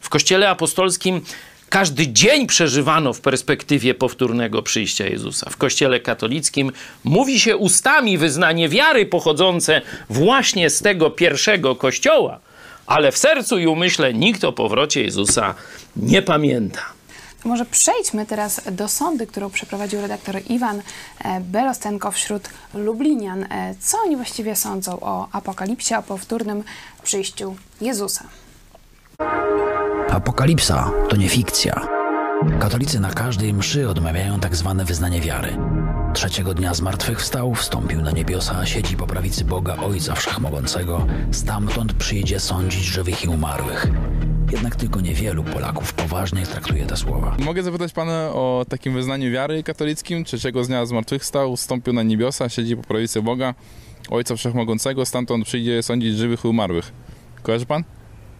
W 0.00 0.08
kościele 0.08 0.50
apostolskim 0.50 1.20
każdy 1.68 2.08
dzień 2.08 2.46
przeżywano 2.46 3.12
w 3.12 3.20
perspektywie 3.20 3.94
powtórnego 3.94 4.62
przyjścia 4.62 5.06
Jezusa. 5.06 5.50
W 5.50 5.56
Kościele 5.56 6.00
katolickim 6.00 6.72
mówi 7.04 7.40
się 7.40 7.56
ustami 7.56 8.18
wyznanie 8.18 8.68
wiary 8.68 9.06
pochodzące 9.06 9.82
właśnie 10.10 10.70
z 10.70 10.78
tego 10.78 11.10
pierwszego 11.10 11.76
kościoła, 11.76 12.40
ale 12.86 13.12
w 13.12 13.18
sercu 13.18 13.58
i 13.58 13.66
umyśle 13.66 14.14
nikt 14.14 14.44
o 14.44 14.52
powrocie 14.52 15.02
Jezusa 15.02 15.54
nie 15.96 16.22
pamięta. 16.22 16.80
Może 17.44 17.64
przejdźmy 17.64 18.26
teraz 18.26 18.60
do 18.72 18.88
sądy, 18.88 19.26
którą 19.26 19.50
przeprowadził 19.50 20.00
redaktor 20.00 20.36
Iwan 20.48 20.82
e, 21.24 21.40
Berostenko 21.40 22.10
wśród 22.10 22.48
Lublinian. 22.74 23.42
E, 23.42 23.74
Co 23.80 23.98
oni 24.04 24.16
właściwie 24.16 24.56
sądzą 24.56 25.00
o 25.00 25.28
apokalipsie, 25.32 25.94
o 25.94 26.02
powtórnym 26.02 26.64
przyjściu 27.02 27.56
Jezusa? 27.80 28.24
Apokalipsa 30.10 30.90
to 31.08 31.16
nie 31.16 31.28
fikcja. 31.28 31.86
Katolicy 32.60 33.00
na 33.00 33.10
każdej 33.10 33.54
mszy 33.54 33.88
odmawiają 33.88 34.40
tak 34.40 34.56
zwane 34.56 34.84
wyznanie 34.84 35.20
wiary. 35.20 35.56
Trzeciego 36.14 36.54
dnia 36.54 36.74
zmartwychwstał, 36.74 37.54
wstąpił 37.54 38.02
na 38.02 38.10
niebiosa, 38.10 38.66
siedzi 38.66 38.96
po 38.96 39.06
prawicy 39.06 39.44
Boga 39.44 39.76
Ojca 39.76 40.14
Wszechmogącego, 40.14 41.06
stamtąd 41.32 41.92
przyjdzie 41.92 42.40
sądzić 42.40 42.84
żywych 42.84 43.24
i 43.24 43.28
umarłych. 43.28 43.86
Jednak 44.52 44.76
tylko 44.76 45.00
niewielu 45.00 45.44
Polaków 45.44 45.92
poważnie 45.92 46.46
traktuje 46.46 46.86
te 46.86 46.96
słowa. 46.96 47.36
Mogę 47.44 47.62
zapytać 47.62 47.92
pana 47.92 48.30
o 48.32 48.66
takim 48.68 48.94
wyznaniu 48.94 49.32
wiary 49.32 49.62
katolickim? 49.62 50.24
Trzeciego 50.24 50.62
dnia 50.62 50.86
zmartwychwstał, 50.86 51.56
wstąpił 51.56 51.92
na 51.92 52.02
niebiosa, 52.02 52.48
siedzi 52.48 52.76
po 52.76 52.82
prawicy 52.82 53.22
Boga, 53.22 53.54
Ojca 54.10 54.36
Wszechmogącego, 54.36 55.06
stamtąd 55.06 55.44
przyjdzie 55.44 55.82
sądzić 55.82 56.16
żywych 56.16 56.44
i 56.44 56.48
umarłych. 56.48 56.92
Kojarzy 57.42 57.66
pan? 57.66 57.84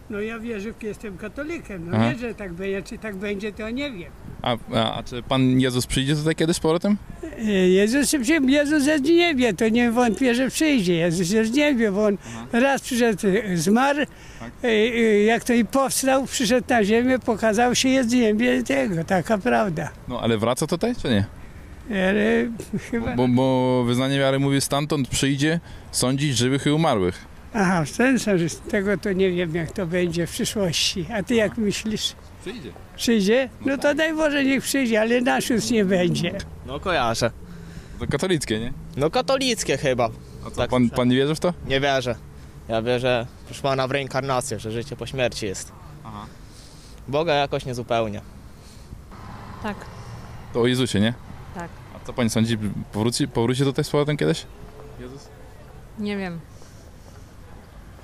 No 0.09 0.21
ja 0.21 0.39
wierzę, 0.39 0.59
że 0.81 0.87
jestem 0.87 1.17
katolikiem. 1.17 1.89
No 1.89 1.97
Aha. 1.97 2.09
wierzę, 2.09 2.27
że 2.29 2.35
tak 2.35 2.53
będzie, 2.53 2.83
czy 2.83 2.97
tak 2.97 3.15
będzie, 3.15 3.51
to 3.53 3.69
nie 3.69 3.91
wiem. 3.91 4.11
A, 4.41 4.57
a, 4.73 4.95
a 4.95 5.03
czy 5.03 5.23
pan 5.23 5.59
Jezus 5.59 5.85
przyjdzie 5.87 6.15
tutaj 6.15 6.35
kiedyś 6.35 6.55
z 6.55 6.59
powrotem? 6.59 6.97
E, 7.39 7.51
Jezus, 7.51 8.13
Jezus 8.47 8.87
już 8.87 9.01
nie 9.01 9.35
wie, 9.35 9.53
to 9.53 9.69
nie 9.69 9.91
wątpię, 9.91 10.35
że 10.35 10.49
przyjdzie. 10.49 10.93
Jezus 10.93 11.31
już 11.31 11.51
nie 11.51 11.75
wie, 11.75 11.91
bo 11.91 12.05
on 12.05 12.17
raz 12.51 12.81
przyszedł, 12.81 13.27
e, 13.27 13.57
zmarł, 13.57 13.99
e, 13.99 14.67
e, 14.67 15.23
jak 15.23 15.43
to 15.43 15.53
i 15.53 15.65
powstał, 15.65 16.25
przyszedł 16.25 16.67
na 16.69 16.83
ziemię, 16.83 17.19
pokazał 17.19 17.75
się, 17.75 17.89
jest 17.89 18.11
ziemię 18.11 18.63
tego, 18.63 19.03
taka 19.03 19.37
prawda. 19.37 19.89
No 20.07 20.21
ale 20.21 20.37
wraca 20.37 20.67
tutaj, 20.67 20.93
czy 21.01 21.09
nie? 21.09 21.25
Ale 21.89 22.47
chyba... 22.91 23.15
Bo, 23.15 23.27
bo 23.27 23.83
wyznanie 23.83 24.19
wiary 24.19 24.39
mówi 24.39 24.61
stamtąd 24.61 25.07
przyjdzie 25.07 25.59
sądzić 25.91 26.37
żywych 26.37 26.65
i 26.65 26.69
umarłych. 26.69 27.34
Aha, 27.55 27.85
w 27.85 27.91
ten 27.97 28.19
sens, 28.19 28.59
tego 28.71 28.97
to 28.97 29.11
nie 29.13 29.31
wiem, 29.31 29.55
jak 29.55 29.71
to 29.71 29.85
będzie 29.87 30.27
w 30.27 30.31
przyszłości. 30.31 31.05
A 31.13 31.23
ty 31.23 31.35
jak 31.35 31.57
myślisz? 31.57 32.15
Przyjdzie. 32.41 32.71
Przyjdzie? 32.95 33.49
No 33.65 33.77
to 33.77 33.95
daj 33.95 34.13
Boże, 34.15 34.43
niech 34.43 34.63
przyjdzie, 34.63 35.01
ale 35.01 35.21
nasz 35.21 35.49
już 35.49 35.69
nie 35.69 35.85
będzie. 35.85 36.37
No 36.65 36.79
kojarzę. 36.79 37.31
To 37.99 38.07
katolickie, 38.07 38.59
nie? 38.59 38.73
No 38.97 39.09
katolickie 39.09 39.77
chyba. 39.77 40.09
A 40.45 40.49
co, 40.49 40.55
Tak 40.55 40.69
pan, 40.69 40.81
słyszałem. 40.81 40.89
pan 40.89 41.07
nie 41.07 41.15
wierzy 41.15 41.35
w 41.35 41.39
to? 41.39 41.53
Nie 41.67 41.79
wierzę. 41.79 42.15
Ja 42.67 42.81
wierzę, 42.81 43.27
proszę 43.45 43.61
pana, 43.61 43.87
w 43.87 43.91
reinkarnację, 43.91 44.59
że 44.59 44.71
życie 44.71 44.95
po 44.95 45.05
śmierci 45.05 45.45
jest. 45.45 45.71
Aha. 46.05 46.25
Boga 47.07 47.33
jakoś 47.33 47.65
niezupełnie. 47.65 48.21
Tak, 49.63 49.75
To 50.53 50.61
o 50.61 50.67
Jezusie, 50.67 50.99
nie? 50.99 51.13
Tak. 51.55 51.69
A 51.95 52.05
co 52.07 52.13
pani 52.13 52.29
sądzi? 52.29 52.57
Powróci, 52.93 53.27
powróci 53.27 53.63
tutaj 53.63 53.85
z 53.85 53.89
powrotem 53.89 54.17
kiedyś? 54.17 54.45
Jezus? 54.99 55.27
nie 55.99 56.17
wiem. 56.17 56.39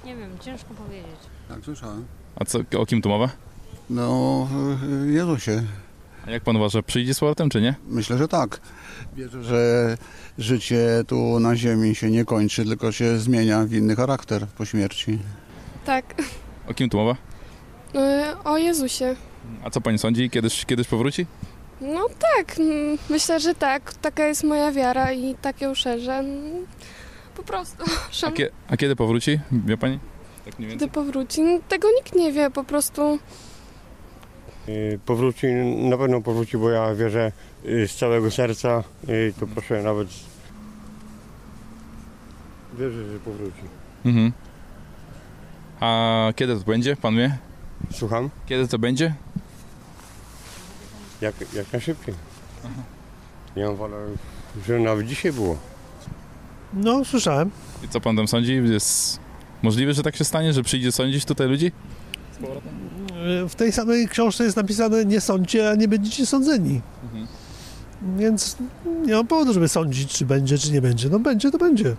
Nie 0.05 0.15
wiem, 0.15 0.29
ciężko 0.39 0.73
powiedzieć. 0.73 1.19
Tak, 1.49 1.59
słyszałem. 1.65 2.05
A 2.35 2.45
co, 2.45 2.59
o 2.77 2.85
kim 2.85 3.01
tu 3.01 3.09
mowa? 3.09 3.29
No, 3.89 4.47
y, 5.07 5.11
Jezusie. 5.11 5.63
A 6.27 6.31
jak 6.31 6.43
pan 6.43 6.55
uważa, 6.55 6.81
przyjdzie 6.81 7.13
z 7.13 7.19
powrotem, 7.19 7.49
czy 7.49 7.61
nie? 7.61 7.75
Myślę, 7.87 8.17
że 8.17 8.27
tak. 8.27 8.59
Wierzę, 9.15 9.43
że 9.43 9.97
życie 10.37 11.03
tu 11.07 11.39
na 11.39 11.55
ziemi 11.55 11.95
się 11.95 12.09
nie 12.11 12.25
kończy, 12.25 12.65
tylko 12.65 12.91
się 12.91 13.19
zmienia 13.19 13.65
w 13.65 13.73
inny 13.73 13.95
charakter 13.95 14.47
po 14.47 14.65
śmierci. 14.65 15.19
Tak, 15.85 16.15
O 16.67 16.73
kim 16.73 16.89
tu 16.89 16.97
mowa? 16.97 17.15
o 18.43 18.57
Jezusie. 18.57 19.15
A 19.63 19.69
co 19.69 19.81
pani 19.81 19.97
sądzi? 19.97 20.29
Kiedyś, 20.29 20.65
kiedyś 20.65 20.87
powróci? 20.87 21.25
No 21.81 22.05
tak, 22.19 22.55
myślę, 23.09 23.39
że 23.39 23.55
tak. 23.55 23.93
Taka 23.93 24.27
jest 24.27 24.43
moja 24.43 24.71
wiara 24.71 25.11
i 25.11 25.35
tak 25.35 25.61
ją 25.61 25.73
szerzę. 25.75 26.23
Po 27.35 27.43
prostu, 27.43 27.83
A, 28.27 28.31
kie, 28.31 28.49
a 28.67 28.77
kiedy 28.77 28.95
powróci? 28.95 29.39
Wie 29.51 29.77
pani? 29.77 29.99
Tak 30.45 30.59
mniej 30.59 30.71
kiedy 30.71 30.87
powróci. 30.87 31.41
No, 31.41 31.59
Tego 31.69 31.87
nikt 31.97 32.15
nie 32.15 32.31
wie, 32.31 32.49
po 32.51 32.63
prostu 32.63 33.19
Y, 34.69 34.99
Powróci, 35.05 35.47
na 35.89 35.97
pewno 35.97 36.21
powróci, 36.21 36.57
bo 36.57 36.69
ja 36.69 36.95
wierzę 36.95 37.31
y, 37.65 37.87
z 37.87 37.95
całego 37.95 38.31
serca. 38.31 38.83
y, 39.09 39.33
To 39.39 39.47
proszę 39.47 39.83
nawet. 39.83 40.07
Wierzę, 42.79 43.11
że 43.11 43.19
powróci. 43.19 43.61
Mhm. 44.05 44.31
A 45.79 46.27
kiedy 46.35 46.55
to 46.59 46.63
będzie, 46.65 46.95
pan 46.95 47.15
wie? 47.17 47.37
Słucham? 47.91 48.29
Kiedy 48.45 48.67
to 48.67 48.79
będzie? 48.79 49.13
Jak, 51.21 51.35
jak 51.53 51.73
najszybciej. 51.73 52.13
Ja 53.55 53.67
mam 53.67 53.75
wolę, 53.75 53.97
żeby 54.67 54.79
nawet 54.79 55.07
dzisiaj 55.07 55.31
było. 55.33 55.57
No, 56.73 57.05
słyszałem. 57.05 57.51
I 57.83 57.87
co 57.87 58.01
pan 58.01 58.15
tam 58.15 58.27
sądzi? 58.27 58.53
Jest 58.55 59.19
możliwe, 59.61 59.93
że 59.93 60.03
tak 60.03 60.15
się 60.15 60.23
stanie, 60.23 60.53
że 60.53 60.63
przyjdzie 60.63 60.91
sądzić 60.91 61.25
tutaj 61.25 61.47
ludzi? 61.47 61.71
W 63.49 63.55
tej 63.55 63.71
samej 63.71 64.07
książce 64.07 64.43
jest 64.43 64.57
napisane 64.57 65.05
nie 65.05 65.21
sądźcie, 65.21 65.69
a 65.69 65.75
nie 65.75 65.87
będziecie 65.87 66.25
sądzeni. 66.25 66.81
Mhm. 67.03 67.27
Więc 68.17 68.57
nie 69.05 69.13
mam 69.13 69.27
powodu, 69.27 69.53
żeby 69.53 69.67
sądzić, 69.67 70.13
czy 70.13 70.25
będzie, 70.25 70.57
czy 70.57 70.71
nie 70.71 70.81
będzie. 70.81 71.09
No 71.09 71.19
będzie, 71.19 71.51
to 71.51 71.57
będzie. 71.57 71.95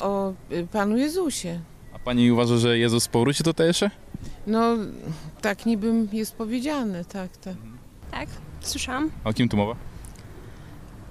O 0.00 0.32
y, 0.52 0.66
Panu 0.72 0.96
Jezusie. 0.96 1.60
A 1.94 1.98
pani 1.98 2.32
uważa, 2.32 2.56
że 2.56 2.78
Jezus 2.78 3.08
powróci 3.08 3.44
tutaj 3.44 3.66
jeszcze? 3.66 3.90
No, 4.46 4.76
tak 5.40 5.66
niby 5.66 6.06
jest 6.12 6.34
powiedziane, 6.34 7.04
tak, 7.04 7.36
tak. 7.36 7.54
Tak, 8.10 8.28
słyszałam. 8.60 9.10
A 9.24 9.28
o 9.28 9.32
kim 9.32 9.48
tu 9.48 9.56
mowa? 9.56 9.76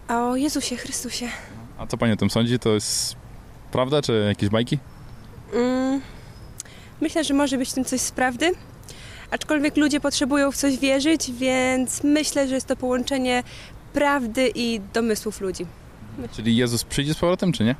O 0.08 0.36
Jezusie 0.36 0.75
Chrystusie. 0.75 1.27
A 1.81 1.88
co 1.88 1.97
pani 1.97 2.13
o 2.13 2.15
tym 2.15 2.29
sądzi? 2.29 2.59
To 2.59 2.69
jest 2.69 3.15
prawda, 3.71 4.01
czy 4.01 4.25
jakieś 4.27 4.50
bajki? 4.50 4.77
Mm, 5.53 6.01
myślę, 7.01 7.23
że 7.23 7.33
może 7.33 7.57
być 7.57 7.69
w 7.69 7.73
tym 7.73 7.85
coś 7.85 8.01
z 8.01 8.11
prawdy. 8.11 8.51
Aczkolwiek 9.31 9.77
ludzie 9.77 10.00
potrzebują 10.00 10.51
w 10.51 10.57
coś 10.57 10.77
wierzyć, 10.77 11.31
więc 11.31 12.03
myślę, 12.03 12.47
że 12.47 12.55
jest 12.55 12.67
to 12.67 12.75
połączenie 12.75 13.43
prawdy 13.93 14.51
i 14.55 14.81
domysłów 14.93 15.41
ludzi. 15.41 15.65
Czyli 16.31 16.55
Jezus 16.55 16.83
przyjdzie 16.83 17.13
z 17.13 17.17
powrotem, 17.17 17.51
czy 17.51 17.63
nie? 17.63 17.75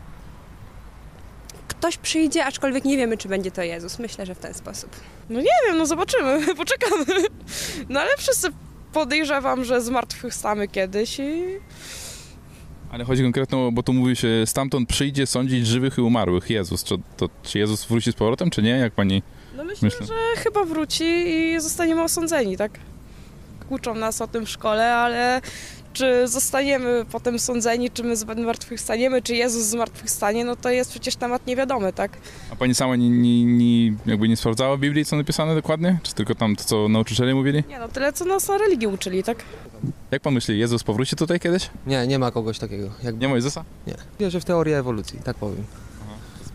ktoś 1.68 1.98
przyjdzie, 1.98 2.46
aczkolwiek 2.46 2.86
nie 2.86 2.98
wiemy, 2.98 3.18
czy 3.18 3.28
będzie 3.28 3.52
to 3.52 3.62
Jezus. 3.62 4.00
Myślę, 4.00 4.26
że 4.26 4.36
w 4.36 4.40
ten 4.40 4.54
sposób. 4.54 4.90
No 5.30 5.40
nie 5.40 5.68
wiem, 5.68 5.78
no 5.78 5.86
zobaczymy, 5.86 6.46
poczekamy. 6.56 7.06
No 7.90 8.00
ale 8.00 8.10
wszyscy 8.18 8.48
podejrzewam, 8.94 9.66
że 9.66 9.82
zmartwychwstamy 9.82 10.68
kiedyś 10.68 11.20
i 11.20 11.44
Ale 12.92 13.04
chodzi 13.04 13.24
konkretnie, 13.24 13.70
bo 13.72 13.84
tu 13.84 13.94
mówi 13.94 14.16
się, 14.16 14.28
stamtąd 14.46 14.90
przyjdzie 14.90 15.28
sądzić 15.28 15.68
żywych 15.68 15.98
i 15.98 16.02
umarłych. 16.02 16.50
Jezus. 16.50 16.84
Czy, 16.84 16.96
to, 17.18 17.30
czy 17.44 17.60
Jezus 17.60 17.86
wróci 17.86 18.12
z 18.12 18.16
powrotem, 18.16 18.50
czy 18.50 18.62
nie? 18.62 18.70
Jak 18.70 18.94
pani 18.94 19.24
no 19.58 19.64
myślę, 19.64 19.90
że 19.90 20.42
chyba 20.44 20.64
wróci 20.64 21.04
i 21.04 21.62
zostaniemy 21.62 22.04
osądzeni, 22.04 22.58
tak? 22.58 22.72
Uczą 23.70 23.96
nas 23.96 24.22
o 24.22 24.28
tym 24.28 24.46
w 24.46 24.50
szkole, 24.50 24.96
ale 24.96 25.42
czy 25.94 26.28
zostaniemy 26.28 27.06
potem 27.12 27.40
sądzeni, 27.40 27.92
czy 27.92 28.04
my 28.04 28.16
zmartwychwstaniemy, 28.16 29.22
czy 29.22 29.36
Jezus 29.36 29.64
zmartwychwstanie, 29.64 30.46
no 30.46 30.56
to 30.56 30.70
jest 30.70 30.92
przecież 30.92 31.16
temat 31.16 31.48
niewiadomy, 31.48 31.94
tak? 31.94 32.18
A 32.52 32.56
pani 32.56 32.76
sama 32.76 32.96
nie, 32.96 33.10
nie, 33.10 33.46
nie, 33.46 33.94
jakby 34.06 34.30
nie 34.30 34.38
sprawdzała 34.38 34.78
w 34.78 34.80
Biblii, 34.80 35.06
co 35.06 35.16
napisane 35.16 35.56
dokładnie? 35.56 36.00
Czy 36.04 36.14
tylko 36.14 36.36
tam 36.36 36.56
to, 36.56 36.64
co 36.64 36.90
nauczyciele 36.90 37.36
mówili? 37.36 37.64
Nie 37.70 37.80
no, 37.80 37.88
tyle 37.88 38.14
co 38.14 38.26
nas 38.26 38.48
na 38.48 38.58
religii 38.58 38.88
uczyli, 38.88 39.24
tak? 39.24 39.44
Jak 40.12 40.22
pan 40.22 40.34
myśli, 40.34 40.60
Jezus 40.60 40.84
powróci 40.84 41.16
tutaj 41.16 41.40
kiedyś? 41.40 41.70
Nie, 41.88 42.08
nie 42.08 42.20
ma 42.20 42.32
kogoś 42.32 42.60
takiego. 42.60 42.90
Jak... 43.04 43.20
Nie 43.20 43.28
ma 43.28 43.36
Jezusa? 43.36 43.66
Nie. 43.88 43.96
Wierzę 44.20 44.40
w 44.40 44.46
teorię 44.46 44.78
ewolucji, 44.80 45.20
tak 45.24 45.38
powiem. 45.38 45.64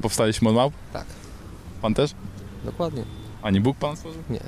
Powstaliśmy 0.03 0.49
od 0.49 0.55
małp? 0.55 0.75
Tak. 0.93 1.05
Pan 1.83 1.95
też? 1.95 2.11
Dokładnie. 2.65 3.03
Ani 3.43 3.61
Bóg 3.61 3.77
pan 3.77 3.97
stworzył? 3.97 4.23
Nie. 4.31 4.41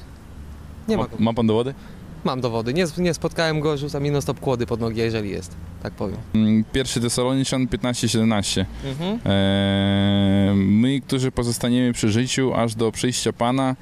Nie 0.88 0.96
ma, 0.96 1.02
ma, 1.02 1.08
ma 1.18 1.32
pan 1.32 1.46
dowody? 1.46 1.74
Mam 2.24 2.40
dowody. 2.40 2.74
Nie, 2.74 2.84
nie 2.98 3.14
spotkałem 3.14 3.60
go, 3.60 3.76
rzucam 3.76 4.02
mi 4.02 4.10
non-stop 4.10 4.40
kłody 4.40 4.66
pod 4.66 4.80
nogi, 4.80 5.00
jeżeli 5.00 5.30
jest. 5.30 5.56
Tak 5.82 5.92
powiem. 5.92 6.16
Mm, 6.34 6.64
Pierwszy 6.72 7.00
Tesaloniczan 7.00 7.66
15-17. 7.66 8.64
Mhm. 8.84 9.18
Eee, 9.24 10.54
my, 10.54 11.00
którzy 11.00 11.32
pozostaniemy 11.32 11.92
przy 11.92 12.10
życiu 12.10 12.54
aż 12.54 12.74
do 12.74 12.92
przyjścia 12.92 13.32
Pana, 13.32 13.76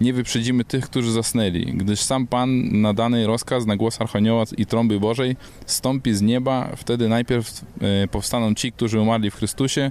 nie 0.00 0.12
wyprzedzimy 0.12 0.64
tych, 0.64 0.84
którzy 0.84 1.12
zasnęli, 1.12 1.64
gdyż 1.74 2.00
sam 2.00 2.26
Pan 2.26 2.80
na 2.80 2.94
dany 2.94 3.26
rozkaz 3.26 3.66
na 3.66 3.76
głos 3.76 4.00
Archanioła 4.00 4.44
i 4.56 4.66
trąby 4.66 5.00
Bożej 5.00 5.36
stąpi 5.66 6.14
z 6.14 6.22
nieba, 6.22 6.68
wtedy 6.76 7.08
najpierw 7.08 7.64
e, 7.80 8.08
powstaną 8.08 8.54
ci, 8.54 8.72
którzy 8.72 9.00
umarli 9.00 9.30
w 9.30 9.34
Chrystusie, 9.34 9.90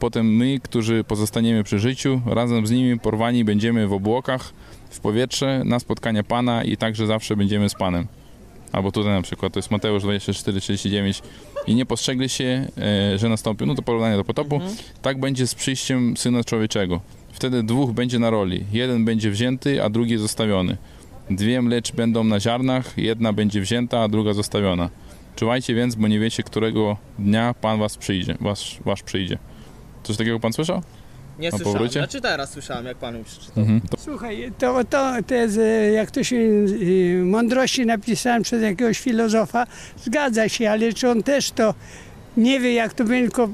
potem 0.00 0.36
my, 0.36 0.60
którzy 0.62 1.04
pozostaniemy 1.04 1.64
przy 1.64 1.78
życiu, 1.78 2.20
razem 2.26 2.66
z 2.66 2.70
nimi 2.70 2.98
porwani 2.98 3.44
będziemy 3.44 3.86
w 3.88 3.92
obłokach, 3.92 4.52
w 4.98 5.00
powietrze, 5.00 5.62
na 5.64 5.78
spotkania 5.78 6.22
Pana 6.22 6.64
i 6.64 6.76
także 6.76 7.06
zawsze 7.06 7.36
będziemy 7.36 7.68
z 7.68 7.74
Panem. 7.74 8.06
Albo 8.72 8.92
tutaj 8.92 9.12
na 9.12 9.22
przykład, 9.22 9.52
to 9.52 9.58
jest 9.58 9.70
Mateusz 9.70 10.02
24:39 10.02 11.22
i 11.66 11.74
nie 11.74 11.86
postrzegli 11.86 12.28
się, 12.28 12.68
e, 13.14 13.18
że 13.18 13.28
nastąpił, 13.28 13.66
no 13.66 13.74
to 13.74 13.82
porównanie 13.82 14.16
do 14.16 14.24
potopu, 14.24 14.60
tak 15.02 15.20
będzie 15.20 15.46
z 15.46 15.54
przyjściem 15.54 16.16
Syna 16.16 16.44
Człowieczego. 16.44 17.00
Wtedy 17.32 17.62
dwóch 17.62 17.92
będzie 17.92 18.18
na 18.18 18.30
roli. 18.30 18.64
Jeden 18.72 19.04
będzie 19.04 19.30
wzięty, 19.30 19.82
a 19.84 19.90
drugi 19.90 20.16
zostawiony. 20.16 20.76
Dwie 21.30 21.62
mlecz 21.62 21.92
będą 21.92 22.24
na 22.24 22.40
ziarnach, 22.40 22.98
jedna 22.98 23.32
będzie 23.32 23.60
wzięta, 23.60 24.02
a 24.02 24.08
druga 24.08 24.32
zostawiona. 24.32 24.90
Czuwajcie 25.36 25.74
więc, 25.74 25.94
bo 25.94 26.08
nie 26.08 26.20
wiecie, 26.20 26.42
którego 26.42 26.96
dnia 27.18 27.54
Pan 27.54 27.78
was 27.78 27.96
przyjdzie, 27.96 28.36
wasz, 28.40 28.78
wasz 28.84 29.02
przyjdzie. 29.02 29.38
Coś 30.02 30.16
takiego 30.16 30.40
Pan 30.40 30.52
słyszał? 30.52 30.82
Nie 31.38 31.48
O 31.48 31.50
słyszałem. 31.50 31.72
powrocie? 31.74 32.00
Znaczy 32.00 32.20
teraz 32.20 32.50
słyszałem, 32.52 32.86
jak 32.86 32.96
pan 32.96 33.18
mi 33.18 33.24
przeczytał. 33.24 33.62
Mhm. 33.64 33.80
To, 33.80 33.96
Słuchaj, 34.00 34.52
to, 34.58 34.84
to, 34.84 35.12
to 35.26 35.34
jest, 35.34 35.58
e, 35.58 35.90
jak 35.92 36.10
to 36.10 36.24
się, 36.24 36.36
e, 36.36 37.24
mądrości 37.24 37.86
napisałem 37.86 38.42
przez 38.42 38.62
jakiegoś 38.62 38.98
filozofa, 39.00 39.66
zgadza 40.04 40.48
się, 40.48 40.70
ale 40.70 40.92
czy 40.92 41.10
on 41.10 41.22
też 41.22 41.50
to 41.50 41.74
nie 42.36 42.60
wie, 42.60 42.72
jak 42.74 42.94
to 42.94 43.04
będzie, 43.04 43.22
tylko 43.28 43.48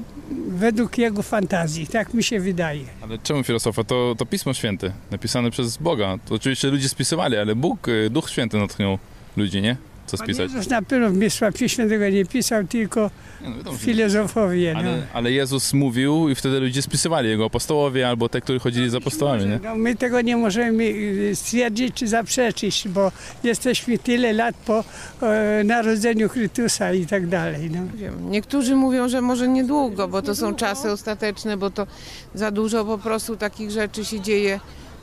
według 0.47 0.97
jego 0.97 1.21
fantazji, 1.21 1.87
tak 1.87 2.13
mi 2.13 2.23
się 2.23 2.39
wydaje. 2.39 2.83
ale 3.03 3.17
czemu 3.17 3.43
filozofa? 3.43 3.83
To, 3.83 4.15
to 4.17 4.25
Pismo 4.25 4.53
Święte, 4.53 4.91
napisane 5.11 5.51
przez 5.51 5.77
Boga. 5.77 6.17
To 6.25 6.35
oczywiście 6.35 6.67
ludzie 6.67 6.89
spisywali, 6.89 7.37
ale 7.37 7.55
Bóg, 7.55 7.87
e, 7.89 8.09
Duch 8.09 8.29
Święty 8.29 8.57
natchnął 8.57 8.97
ludzi, 9.37 9.61
nie? 9.61 9.77
Co 10.05 10.17
Pan 10.17 10.25
spisać. 10.25 10.51
Jezus 10.51 10.69
na 10.69 10.81
pewno 10.81 11.09
w 11.09 11.19
Pisma 11.19 11.49
Świętego 11.67 12.09
nie 12.09 12.25
pisał, 12.25 12.63
tylko 12.63 13.11
no 13.41 13.55
wiadomo, 13.57 13.77
filozofowie. 13.77 14.73
No. 14.73 14.79
Ale, 14.79 15.07
ale 15.13 15.31
Jezus 15.31 15.73
mówił 15.73 16.29
i 16.29 16.35
wtedy 16.35 16.59
ludzie 16.59 16.81
spisywali, 16.81 17.29
jego 17.29 17.45
apostołowie 17.45 18.09
albo 18.09 18.29
te, 18.29 18.41
którzy 18.41 18.59
chodzili 18.59 18.89
za 18.89 18.97
apostołami, 18.97 19.45
nie? 19.45 19.59
No, 19.63 19.75
my 19.75 19.95
tego 19.95 20.21
nie 20.21 20.37
możemy 20.37 20.83
y, 20.83 21.35
stwierdzić 21.35 21.95
czy 21.95 22.07
zaprzeczyć, 22.07 22.87
bo 22.87 23.11
jesteśmy 23.43 23.97
tyle 23.97 24.33
lat 24.33 24.55
po 24.55 24.83
e, 25.21 25.63
narodzeniu 25.63 26.29
Chrystusa 26.29 26.93
i 26.93 27.05
tak 27.05 27.27
dalej. 27.27 27.69
No. 27.71 27.81
Niektórzy 28.29 28.75
mówią, 28.75 29.09
że 29.09 29.21
może 29.21 29.47
niedługo, 29.47 30.07
bo 30.07 30.21
to 30.21 30.35
są 30.35 30.55
czasy 30.55 30.91
ostateczne, 30.91 31.57
bo 31.57 31.69
to 31.69 31.87
za 32.33 32.51
dużo 32.51 32.85
po 32.85 32.97
prostu 32.97 33.37
takich 33.37 33.71
rzeczy 33.71 34.05
się 34.05 34.21
dzieje, 34.21 34.59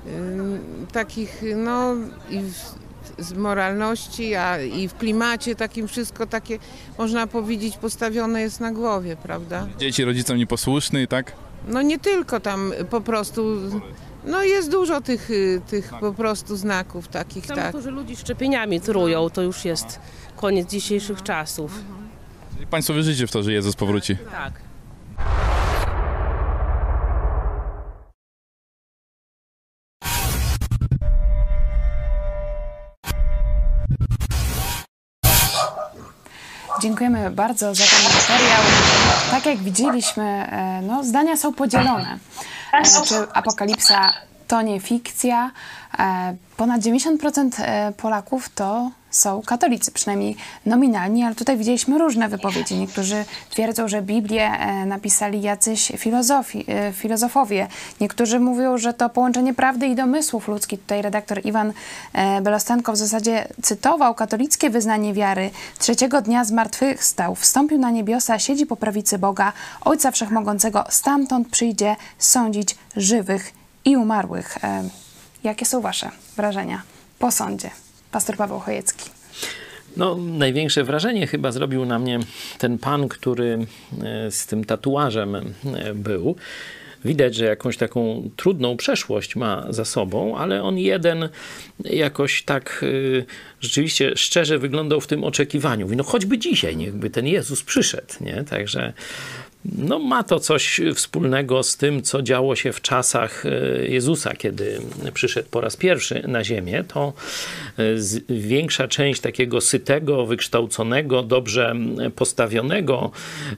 ym, 0.07 0.59
takich 0.93 1.43
no 1.57 1.95
i 2.31 2.39
w, 2.41 2.83
z 3.19 3.33
moralności, 3.33 4.35
a 4.35 4.63
i 4.63 4.89
w 4.89 4.95
klimacie 4.95 5.55
takim 5.55 5.89
wszystko 5.89 6.27
takie, 6.27 6.59
można 6.99 7.27
powiedzieć, 7.27 7.77
postawione 7.77 8.41
jest 8.41 8.61
na 8.61 8.73
głowie, 8.73 9.17
prawda? 9.17 9.67
Dzieci 9.79 10.05
rodzicom 10.05 10.37
nieposłuszny, 10.37 11.07
tak? 11.07 11.33
No 11.69 11.83
nie 11.83 11.99
tylko 11.99 12.41
tam 12.41 12.73
po 12.91 13.01
prostu, 13.01 13.57
no 14.25 14.43
jest 14.43 14.71
dużo 14.71 15.01
tych, 15.01 15.31
y, 15.31 15.61
tych 15.67 15.93
po 16.01 16.13
prostu 16.13 16.57
znaków 16.57 17.09
takich, 17.09 17.47
Tam, 17.47 17.57
tak. 17.57 17.69
którzy 17.69 17.91
ludzi 17.91 18.17
szczepieniami 18.17 18.81
trują, 18.81 19.31
to 19.31 19.43
już 19.43 19.65
jest 19.65 20.01
koniec 20.37 20.71
dzisiejszych 20.71 21.23
czasów. 21.23 21.79
Czyli 22.55 22.67
Państwo 22.67 22.95
wierzycie 22.95 23.27
w 23.27 23.31
to, 23.31 23.43
że 23.43 23.53
Jezus 23.53 23.77
powróci? 23.77 24.17
Tak. 24.31 24.53
Dziękujemy 36.83 37.31
bardzo 37.31 37.75
za 37.75 37.85
ten 37.85 38.05
materiał. 38.15 38.63
Tak 39.31 39.47
jak 39.47 39.59
widzieliśmy, 39.59 40.25
e, 40.25 40.83
no, 40.83 41.05
zdania 41.05 41.37
są 41.37 41.55
podzielone. 41.55 42.19
E, 42.73 43.05
Czy 43.05 43.15
apokalipsa 43.33 44.13
to 44.49 44.63
nie 44.63 44.81
fikcja? 44.81 45.51
E, 45.99 46.37
Ponad 46.57 46.81
90% 46.81 47.51
e, 47.63 47.93
Polaków 47.97 48.49
to 48.49 48.91
są 49.13 49.43
katolicy, 49.43 49.93
przynajmniej 49.93 50.37
nominalni, 50.67 51.25
ale 51.25 51.35
tutaj 51.35 51.57
widzieliśmy 51.57 51.99
różne 51.99 52.29
wypowiedzi. 52.29 52.75
Niektórzy 52.75 53.25
twierdzą, 53.51 53.89
że 53.89 54.03
Biblię 54.03 54.51
e, 54.51 54.87
napisali 54.87 55.43
jacyś 55.43 55.93
filozofi, 55.99 56.65
e, 56.69 56.93
filozofowie. 56.93 57.69
Niektórzy 58.01 58.41
mówią, 58.41 58.79
że 58.79 58.95
to 58.95 59.11
połączenie 59.11 59.55
prawdy 59.55 59.87
i 59.87 59.95
domysłów 59.95 60.49
ludzkich. 60.49 60.81
Tutaj 60.81 61.03
redaktor 61.03 61.41
Iwan 61.47 61.73
e, 62.13 62.41
Belostenko 62.41 62.93
w 62.93 62.97
zasadzie 62.97 63.49
cytował 63.63 64.15
katolickie 64.15 64.71
wyznanie 64.71 65.15
wiary. 65.15 65.51
Trzeciego 65.79 66.23
dnia 66.23 66.45
zmartwychwstał, 66.45 67.35
wstąpił 67.35 67.79
na 67.79 67.91
niebiosa, 67.91 68.39
siedzi 68.39 68.67
po 68.67 68.77
prawicy 68.77 69.19
Boga, 69.19 69.53
Ojca 69.81 70.11
Wszechmogącego. 70.11 70.85
Stamtąd 70.89 71.49
przyjdzie 71.49 71.97
sądzić 72.19 72.77
żywych 72.97 73.53
i 73.85 73.97
umarłych. 73.97 74.59
Jakie 75.45 75.67
są 75.67 75.81
Wasze 75.81 76.11
wrażenia 76.37 76.83
po 77.19 77.31
sądzie? 77.31 77.82
Pastor 78.13 78.37
Paweł 78.37 78.59
Chojecki. 78.59 79.11
No, 79.97 80.17
największe 80.17 80.85
wrażenie 80.85 81.27
chyba 81.27 81.53
zrobił 81.53 81.85
na 81.85 81.99
mnie 81.99 82.19
ten 82.59 82.79
pan, 82.79 83.09
który 83.09 83.59
e, 84.05 84.31
z 84.31 84.47
tym 84.47 84.65
tatuażem 84.65 85.35
e, 85.35 85.95
był. 85.95 86.37
Widać, 87.05 87.35
że 87.35 87.45
jakąś 87.45 87.77
taką 87.77 88.31
trudną 88.37 88.77
przeszłość 88.77 89.37
ma 89.37 89.67
za 89.71 89.85
sobą, 89.85 90.37
ale 90.37 90.63
on 90.63 90.79
jeden 90.79 91.29
jakoś 91.85 92.43
tak 92.43 92.85
e, 93.21 93.25
rzeczywiście 93.61 94.13
szczerze 94.17 94.59
wyglądał 94.59 95.01
w 95.01 95.07
tym 95.07 95.25
oczekiwaniu. 95.25 95.89
No 95.97 96.05
choćby 96.05 96.39
dzisiaj, 96.39 96.77
niechby 96.77 97.11
ten 97.11 97.27
Jezus 97.27 97.63
przyszedł, 97.63 98.15
nie? 98.21 98.45
Także 98.45 98.93
no, 99.65 99.99
ma 99.99 100.23
to 100.23 100.41
coś 100.41 100.81
wspólnego 100.95 101.63
z 101.63 101.77
tym, 101.77 102.03
co 102.03 102.23
działo 102.23 102.57
się 102.57 102.73
w 102.73 102.81
czasach 102.81 103.47
e, 103.47 103.87
Jezusa, 103.87 104.35
kiedy 104.35 104.81
przyszedł 105.15 105.49
po 105.51 105.61
raz 105.61 105.77
pierwszy 105.77 106.23
na 106.29 106.45
ziemię. 106.45 106.85
To 106.89 107.13
e, 107.79 107.83
większa 108.29 108.89
część 108.89 109.21
takiego 109.21 109.61
sytego, 109.61 110.27
wykształconego, 110.27 111.23
dobrze 111.23 111.75
postawionego 112.17 113.11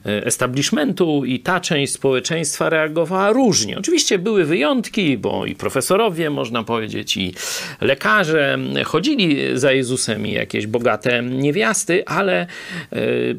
e, 0.05 0.25
establishmentu 0.25 1.25
i 1.25 1.39
ta 1.39 1.59
część 1.59 1.93
społeczeństwa 1.93 2.69
reagowała 2.69 3.31
różnie. 3.31 3.77
Oczywiście 3.77 4.19
były 4.19 4.45
wyjątki, 4.45 5.17
bo 5.17 5.45
i 5.45 5.55
profesorowie, 5.55 6.29
można 6.29 6.63
powiedzieć, 6.63 7.17
i 7.17 7.33
lekarze 7.81 8.57
chodzili 8.85 9.37
za 9.53 9.71
Jezusem 9.71 10.27
i 10.27 10.31
jakieś 10.31 10.67
bogate 10.67 11.23
niewiasty, 11.23 12.05
ale 12.05 12.47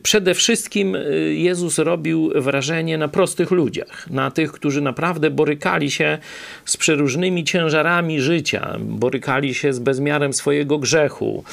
przede 0.02 0.34
wszystkim 0.34 0.96
Jezus 1.30 1.78
robił 1.78 2.32
wrażenie 2.34 2.55
wrażenie 2.56 2.98
na 2.98 3.08
prostych 3.08 3.50
ludziach, 3.50 4.10
na 4.10 4.30
tych, 4.30 4.52
którzy 4.52 4.80
naprawdę 4.80 5.30
borykali 5.30 5.90
się 5.90 6.18
z 6.64 6.76
przeróżnymi 6.76 7.44
ciężarami 7.44 8.20
życia, 8.20 8.76
borykali 8.80 9.54
się 9.54 9.72
z 9.72 9.78
bezmiarem 9.78 10.32
swojego 10.32 10.78
grzechu. 10.78 11.44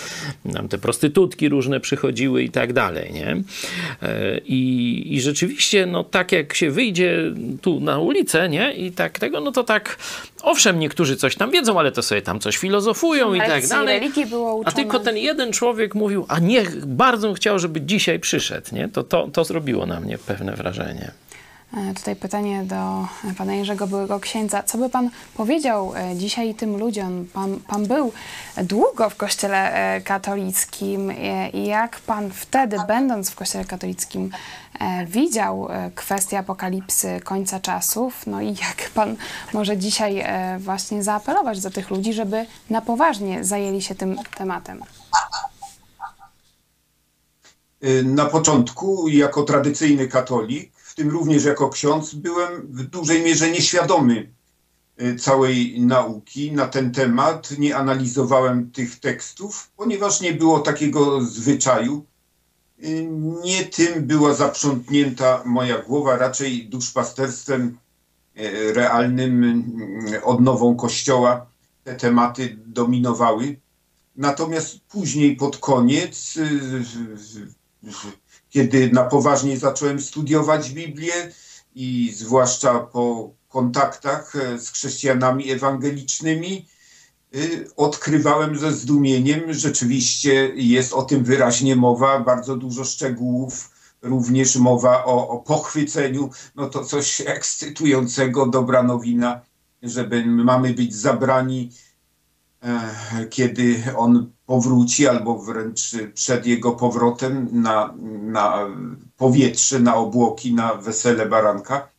Nam 0.45 0.67
te 0.67 0.77
prostytutki 0.77 1.49
różne 1.49 1.79
przychodziły 1.79 2.43
i 2.43 2.49
tak 2.49 2.73
dalej, 2.73 3.13
nie? 3.13 3.37
E, 4.01 4.37
I, 4.45 5.15
I 5.15 5.21
rzeczywiście, 5.21 5.85
no 5.85 6.03
tak 6.03 6.31
jak 6.31 6.53
się 6.53 6.71
wyjdzie 6.71 7.33
tu 7.61 7.79
na 7.79 7.99
ulicę, 7.99 8.49
nie? 8.49 8.73
I 8.73 8.91
tak 8.91 9.19
tego, 9.19 9.39
no 9.39 9.51
to 9.51 9.63
tak, 9.63 9.97
owszem, 10.43 10.79
niektórzy 10.79 11.15
coś 11.15 11.35
tam 11.35 11.51
wiedzą, 11.51 11.79
ale 11.79 11.91
to 11.91 12.03
sobie 12.03 12.21
tam 12.21 12.39
coś 12.39 12.57
filozofują 12.57 13.33
i 13.33 13.39
tak 13.39 13.67
dalej. 13.67 13.99
religii 13.99 14.25
było 14.25 14.61
A 14.65 14.71
tylko 14.71 14.99
ten 14.99 15.17
jeden 15.17 15.53
człowiek 15.53 15.95
mówił, 15.95 16.25
a 16.27 16.39
niech 16.39 16.85
bardzo 16.85 17.27
bym 17.27 17.35
chciał, 17.35 17.59
żeby 17.59 17.81
dzisiaj 17.81 18.19
przyszedł, 18.19 18.67
nie? 18.71 18.89
To, 18.89 19.03
to, 19.03 19.27
to 19.33 19.43
zrobiło 19.43 19.85
na 19.85 19.99
mnie 19.99 20.17
pewne 20.17 20.55
wrażenie. 20.55 21.11
E, 21.77 21.93
Tutaj 21.93 22.15
pytanie 22.15 22.63
do 22.63 23.07
pana 23.37 23.53
Jerzego, 23.53 23.87
byłego 23.87 24.19
księdza. 24.19 24.63
Co 24.63 24.77
by 24.77 24.89
pan 24.89 25.09
powiedział 25.35 25.93
e, 25.95 26.15
dzisiaj 26.15 26.55
tym 26.55 26.77
ludziom? 26.77 27.27
Pan, 27.33 27.59
pan 27.67 27.85
był 27.87 28.11
długo 28.63 29.09
w 29.09 29.15
kościele 29.15 29.73
e, 29.95 30.01
katolickim 30.01 31.11
jak 31.53 31.99
pan 31.99 32.31
wtedy, 32.31 32.77
będąc 32.87 33.29
w 33.29 33.35
kościele 33.35 33.65
katolickim, 33.65 34.31
widział 35.07 35.67
kwestię 35.95 36.39
apokalipsy 36.39 37.19
końca 37.23 37.59
czasów? 37.59 38.27
No 38.27 38.41
i 38.41 38.47
jak 38.47 38.89
pan 38.93 39.15
może 39.53 39.77
dzisiaj 39.77 40.25
właśnie 40.59 41.03
zaapelować 41.03 41.61
do 41.61 41.71
tych 41.71 41.89
ludzi, 41.89 42.13
żeby 42.13 42.45
na 42.69 42.81
poważnie 42.81 43.43
zajęli 43.43 43.81
się 43.81 43.95
tym 43.95 44.17
tematem? 44.37 44.83
Y, 47.83 48.03
Na 48.03 48.25
początku, 48.25 49.07
jako 49.07 49.43
tradycyjny 49.43 50.07
katolik, 50.07 50.72
w 50.93 50.95
tym 50.95 51.09
również 51.09 51.45
jako 51.45 51.69
ksiądz, 51.69 52.13
byłem 52.15 52.67
w 52.67 52.83
dużej 52.83 53.23
mierze 53.23 53.51
nieświadomy 53.51 54.33
y, 55.01 55.15
całej 55.15 55.81
nauki 55.81 56.51
na 56.51 56.67
ten 56.67 56.91
temat. 56.91 57.57
Nie 57.57 57.77
analizowałem 57.77 58.71
tych 58.71 58.99
tekstów, 58.99 59.71
ponieważ 59.77 60.21
nie 60.21 60.33
było 60.33 60.59
takiego 60.59 61.21
zwyczaju. 61.21 62.05
Y, 62.83 63.07
Nie 63.43 63.65
tym 63.65 64.07
była 64.07 64.33
zaprzątnięta 64.33 65.41
moja 65.45 65.81
głowa, 65.81 66.17
raczej 66.17 66.69
duszpasterstwem 66.69 67.77
y, 68.37 68.73
realnym, 68.73 69.63
odnową 70.23 70.75
Kościoła. 70.75 71.45
Te 71.83 71.95
tematy 71.95 72.57
dominowały. 72.65 73.59
Natomiast 74.15 74.79
później, 74.79 75.35
pod 75.35 75.57
koniec, 75.57 76.39
kiedy 78.53 78.91
na 78.91 79.03
poważnie 79.03 79.57
zacząłem 79.57 80.01
studiować 80.01 80.71
Biblię 80.71 81.31
i 81.75 82.13
zwłaszcza 82.15 82.79
po 82.79 83.33
kontaktach 83.49 84.35
e, 84.35 84.59
z 84.59 84.69
chrześcijanami 84.69 85.51
ewangelicznymi, 85.51 86.67
y, 87.35 87.67
odkrywałem 87.75 88.57
ze 88.57 88.71
zdumieniem, 88.71 89.53
rzeczywiście 89.53 90.51
jest 90.55 90.93
o 90.93 91.03
tym 91.03 91.23
wyraźnie 91.23 91.75
mowa, 91.75 92.19
bardzo 92.19 92.55
dużo 92.55 92.83
szczegółów, 92.83 93.71
również 94.01 94.55
mowa 94.55 95.05
o, 95.05 95.27
o 95.27 95.37
pochwyceniu, 95.37 96.29
no 96.55 96.69
to 96.69 96.85
coś 96.85 97.21
ekscytującego, 97.21 98.47
dobra 98.47 98.83
nowina, 98.83 99.41
że 99.83 100.07
my 100.07 100.43
mamy 100.43 100.73
być 100.73 100.95
zabrani 100.95 101.69
e, 101.71 101.92
kiedy 103.29 103.83
on 103.97 104.31
powróci, 104.45 105.07
albo 105.07 105.39
wręcz 105.39 105.91
przed 106.13 106.45
jego 106.45 106.71
powrotem 106.71 107.49
na, 107.51 107.93
na 108.21 108.67
powietrze, 109.17 109.79
na 109.79 109.95
obłoki, 109.95 110.53
na 110.53 110.75
wesele 110.75 111.25
baranka. 111.25 111.89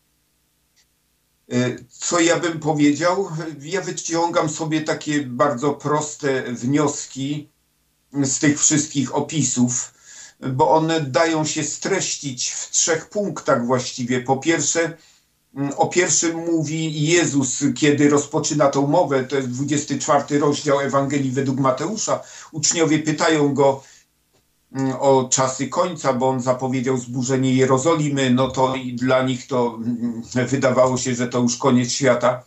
E, 1.53 1.77
Co 1.89 2.21
ja 2.21 2.41
bym 2.41 2.61
powiedział? 2.61 3.29
Ja 3.61 3.81
wyciągam 3.81 4.49
sobie 4.49 4.81
takie 4.81 5.23
bardzo 5.23 5.73
proste 5.73 6.43
wnioski 6.53 7.49
z 8.13 8.39
tych 8.39 8.61
wszystkich 8.61 9.15
opisów, 9.15 9.95
bo 10.41 10.71
one 10.71 11.01
dają 11.01 11.45
się 11.45 11.65
streścić 11.65 12.51
w 12.51 12.71
trzech 12.71 13.09
punktach 13.09 13.67
właściwie. 13.67 14.21
Po 14.21 14.37
pierwsze, 14.37 14.97
O 15.77 15.87
pierwszym 15.87 16.37
mówi 16.37 17.03
Jezus, 17.03 17.65
kiedy 17.75 18.09
rozpoczyna 18.09 18.69
tą 18.69 18.87
mowę, 18.87 19.25
to 19.25 19.37
jest 19.37 19.49
24 19.49 20.39
rozdział 20.39 20.81
Ewangelii 20.81 21.31
według 21.31 21.61
Mateusza. 21.61 22.23
Uczniowie 22.53 22.99
pytają 22.99 23.55
go 23.55 23.83
mm, 24.73 24.93
o 25.01 25.29
czasy 25.33 25.69
końca, 25.69 26.13
bo 26.13 26.29
on 26.29 26.41
zapowiedział 26.41 26.97
zburzenie 26.97 27.55
Jerozolimy, 27.55 28.31
no 28.31 28.51
to 28.51 28.75
dla 28.95 29.23
nich 29.23 29.47
to 29.47 29.79
mm, 29.85 30.23
wydawało 30.49 30.99
się, 30.99 31.15
że 31.15 31.29
to 31.29 31.41
już 31.41 31.57
koniec 31.57 31.93
świata, 31.93 32.45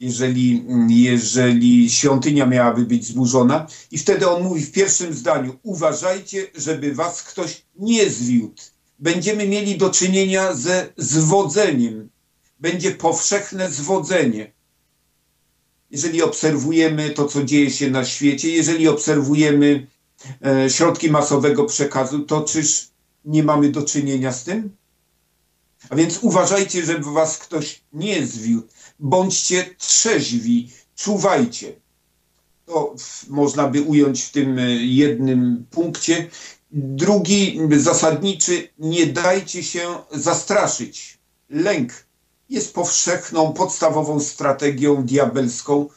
jeżeli, 0.00 0.64
mm, 0.68 0.90
jeżeli 0.90 1.90
świątynia 1.90 2.46
miałaby 2.46 2.84
być 2.84 3.06
zburzona. 3.06 3.66
I 3.90 3.98
wtedy 3.98 4.28
on 4.28 4.42
mówi 4.42 4.62
w 4.62 4.72
pierwszym 4.72 5.14
zdaniu, 5.14 5.56
uważajcie, 5.62 6.46
żeby 6.54 6.94
was 6.94 7.22
ktoś 7.22 7.62
nie 7.78 8.10
zwiódł. 8.10 8.62
Będziemy 8.98 9.48
mieli 9.48 9.78
do 9.78 9.90
czynienia 9.90 10.54
ze 10.54 10.92
zwodzeniem 10.96 12.08
będzie 12.58 12.90
powszechne 12.90 13.70
zwodzenie. 13.70 14.52
Jeżeli 15.90 16.22
obserwujemy 16.22 17.10
to, 17.10 17.28
co 17.28 17.44
dzieje 17.44 17.70
się 17.70 17.90
na 17.90 18.04
świecie, 18.04 18.50
jeżeli 18.50 18.88
obserwujemy 18.88 19.86
e, 20.46 20.70
środki 20.70 21.10
masowego 21.10 21.64
przekazu, 21.64 22.20
to 22.20 22.40
czyż 22.40 22.88
nie 23.24 23.42
mamy 23.42 23.68
do 23.72 23.82
czynienia 23.82 24.32
z 24.32 24.44
tym? 24.44 24.76
A 25.90 25.96
więc 25.96 26.18
uważajcie, 26.22 26.84
żeby 26.86 27.12
was 27.12 27.38
ktoś 27.38 27.82
nie 27.92 28.26
zwiódł. 28.26 28.68
Bądźcie 28.98 29.74
trzeźwi, 29.78 30.70
czuwajcie. 30.96 31.72
To 32.66 32.94
w- 32.98 33.28
można 33.28 33.68
by 33.68 33.82
ująć 33.82 34.22
w 34.22 34.32
tym 34.32 34.58
e, 34.58 34.70
jednym 34.76 35.66
punkcie. 35.70 36.30
Drugi, 36.70 37.60
zasadniczy, 37.76 38.68
nie 38.78 39.06
dajcie 39.06 39.62
się 39.62 39.98
zastraszyć. 40.12 41.18
Lęk 41.50 42.05
jest 42.48 42.74
powszechną, 42.74 43.52
podstawową 43.52 44.20
strategią 44.20 45.04
diabelską. 45.04 45.88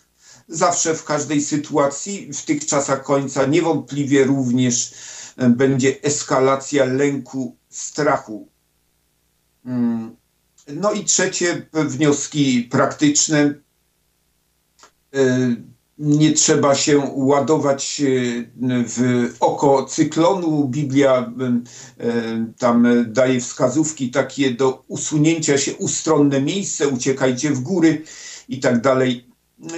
Zawsze 0.47 0.95
w 0.95 1.03
każdej 1.03 1.41
sytuacji, 1.41 2.33
w 2.33 2.41
tych 2.45 2.65
czasach 2.65 3.03
końca, 3.03 3.45
niewątpliwie 3.45 4.23
również 4.23 4.93
e, 5.37 5.49
będzie 5.49 6.01
eskalacja 6.01 6.85
lęku, 6.85 7.55
strachu. 7.69 8.49
Mm. 9.65 10.15
No 10.67 10.91
i 10.91 11.05
trzecie, 11.05 11.65
wnioski 11.73 12.63
praktyczne. 12.71 13.53
Nie 15.99 16.33
trzeba 16.33 16.75
się 16.75 17.11
ładować 17.13 18.01
e, 18.01 18.05
w 18.87 19.29
oko 19.39 19.85
cyklonu. 19.85 20.67
Biblia 20.67 21.33
e, 21.99 22.53
tam 22.57 22.87
daje 23.07 23.41
wskazówki 23.41 24.11
takie 24.11 24.51
do 24.51 24.83
usunięcia 24.87 25.57
się 25.57 25.75
ustronne 25.75 26.41
miejsce, 26.41 26.87
uciekajcie 26.87 27.51
w 27.51 27.59
góry 27.59 28.03
i 28.49 28.59
tak 28.59 28.81
dalej. 28.81 29.27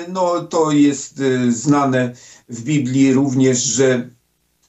No 0.08 0.42
to 0.42 0.72
jest 0.72 1.22
e, 1.22 1.52
znane 1.52 2.14
w 2.50 2.62
Biblii 2.64 3.14
również, 3.14 3.64
że 3.64 4.10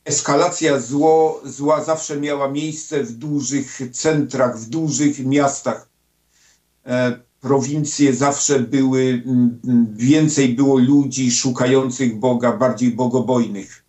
eskalacja 0.05 0.81
zło, 0.81 1.41
zła 1.45 1.85
zawsze 1.85 2.21
miała 2.21 2.51
miejsce 2.51 3.05
w 3.05 3.13
dużych 3.13 3.81
centrach, 3.93 4.59
w 4.59 4.69
dużych 4.69 5.19
miastach. 5.27 5.89
Prowincje 7.43 8.15
zawsze 8.15 8.61
były, 8.61 9.23
m, 9.27 9.61
m, 9.69 9.87
więcej 9.97 10.49
było 10.49 10.79
ludzi 10.79 11.31
szukających 11.31 12.19
Boga, 12.19 12.53
bardziej 12.53 12.91
bogobojnych. 12.91 13.85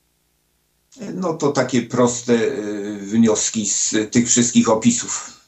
No 1.14 1.34
to 1.34 1.52
takie 1.52 1.82
proste 1.82 2.34
e, 2.34 2.52
wnioski 2.98 3.66
z 3.66 3.96
tych 4.12 4.28
wszystkich 4.28 4.70
opisów. 4.70 5.42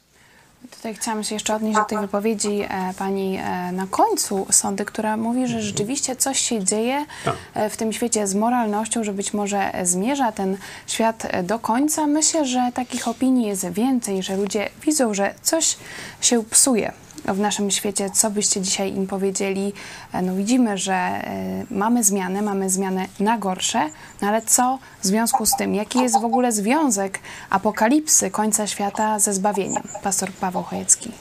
Tutaj 0.72 0.96
chciałam 0.96 1.24
się 1.24 1.36
jeszcze 1.36 1.56
odnieść 1.56 1.78
do 1.78 1.86
tej 1.86 1.98
wypowiedzi 1.98 2.62
e, 2.62 2.94
pani 2.98 3.38
e, 3.38 3.72
na 3.72 3.88
końcu 3.88 4.46
sądy, 4.52 4.86
która 4.86 5.18
mówi, 5.18 5.48
że 5.48 5.62
rzeczywiście 5.62 6.16
coś 6.16 6.40
się 6.40 6.64
dzieje 6.64 7.06
e, 7.54 7.70
w 7.70 7.78
tym 7.78 7.94
świecie 7.94 8.28
z 8.28 8.36
moralnością, 8.36 9.04
że 9.04 9.14
być 9.14 9.34
może 9.34 9.72
zmierza 9.84 10.32
ten 10.32 10.58
świat 10.88 11.26
e, 11.26 11.44
do 11.44 11.60
końca. 11.60 12.08
Myślę, 12.08 12.46
że 12.46 12.72
takich 12.74 13.08
opinii 13.08 13.48
jest 13.48 13.70
więcej, 13.70 14.24
że 14.24 14.38
ludzie 14.38 14.70
widzą, 14.86 15.14
że 15.14 15.36
coś 15.42 15.78
się 16.22 16.44
psuje 16.44 16.92
w 17.26 17.40
naszym 17.40 17.72
świecie. 17.72 18.10
Co 18.10 18.32
byście 18.32 18.62
dzisiaj 18.62 18.94
im 18.94 19.08
powiedzieli? 19.08 19.74
E, 20.14 20.22
No 20.22 20.36
widzimy, 20.36 20.78
że 20.78 20.94
e, 20.94 21.66
mamy 21.72 22.04
zmiany, 22.04 22.42
mamy 22.42 22.70
zmiany 22.70 23.08
na 23.20 23.38
gorsze, 23.38 23.90
no 24.22 24.28
ale 24.28 24.42
co 24.42 24.80
w 25.02 25.08
związku 25.08 25.46
z 25.46 25.56
tym? 25.58 25.76
Jaki 25.76 26.00
jest 26.00 26.22
w 26.22 26.26
ogóle 26.26 26.52
związek 26.52 27.20
apokalipsy 27.50 28.32
końca 28.32 28.68
świata 28.68 29.20
ze 29.20 29.34
zbawieniem? 29.34 29.84
Pastor 30.04 30.32
Paweł 30.32 30.64
Chojecki. 30.64 31.12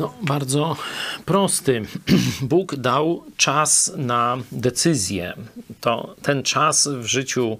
No, 0.00 0.14
bardzo 0.22 0.76
prosty. 1.24 1.82
Bóg 2.42 2.76
dał 2.76 3.22
czas 3.36 3.92
na 3.96 4.38
decyzję. 4.52 5.34
To 5.80 6.14
ten 6.22 6.42
czas 6.42 6.88
w 6.88 7.06
życiu 7.06 7.58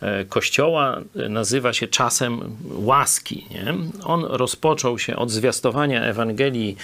e, 0.00 0.24
Kościoła 0.24 1.00
nazywa 1.28 1.72
się 1.72 1.86
czasem 1.86 2.56
łaski. 2.64 3.46
Nie? 3.50 3.74
On 4.04 4.24
rozpoczął 4.24 4.98
się 4.98 5.16
od 5.16 5.30
zwiastowania 5.30 6.02
Ewangelii 6.02 6.76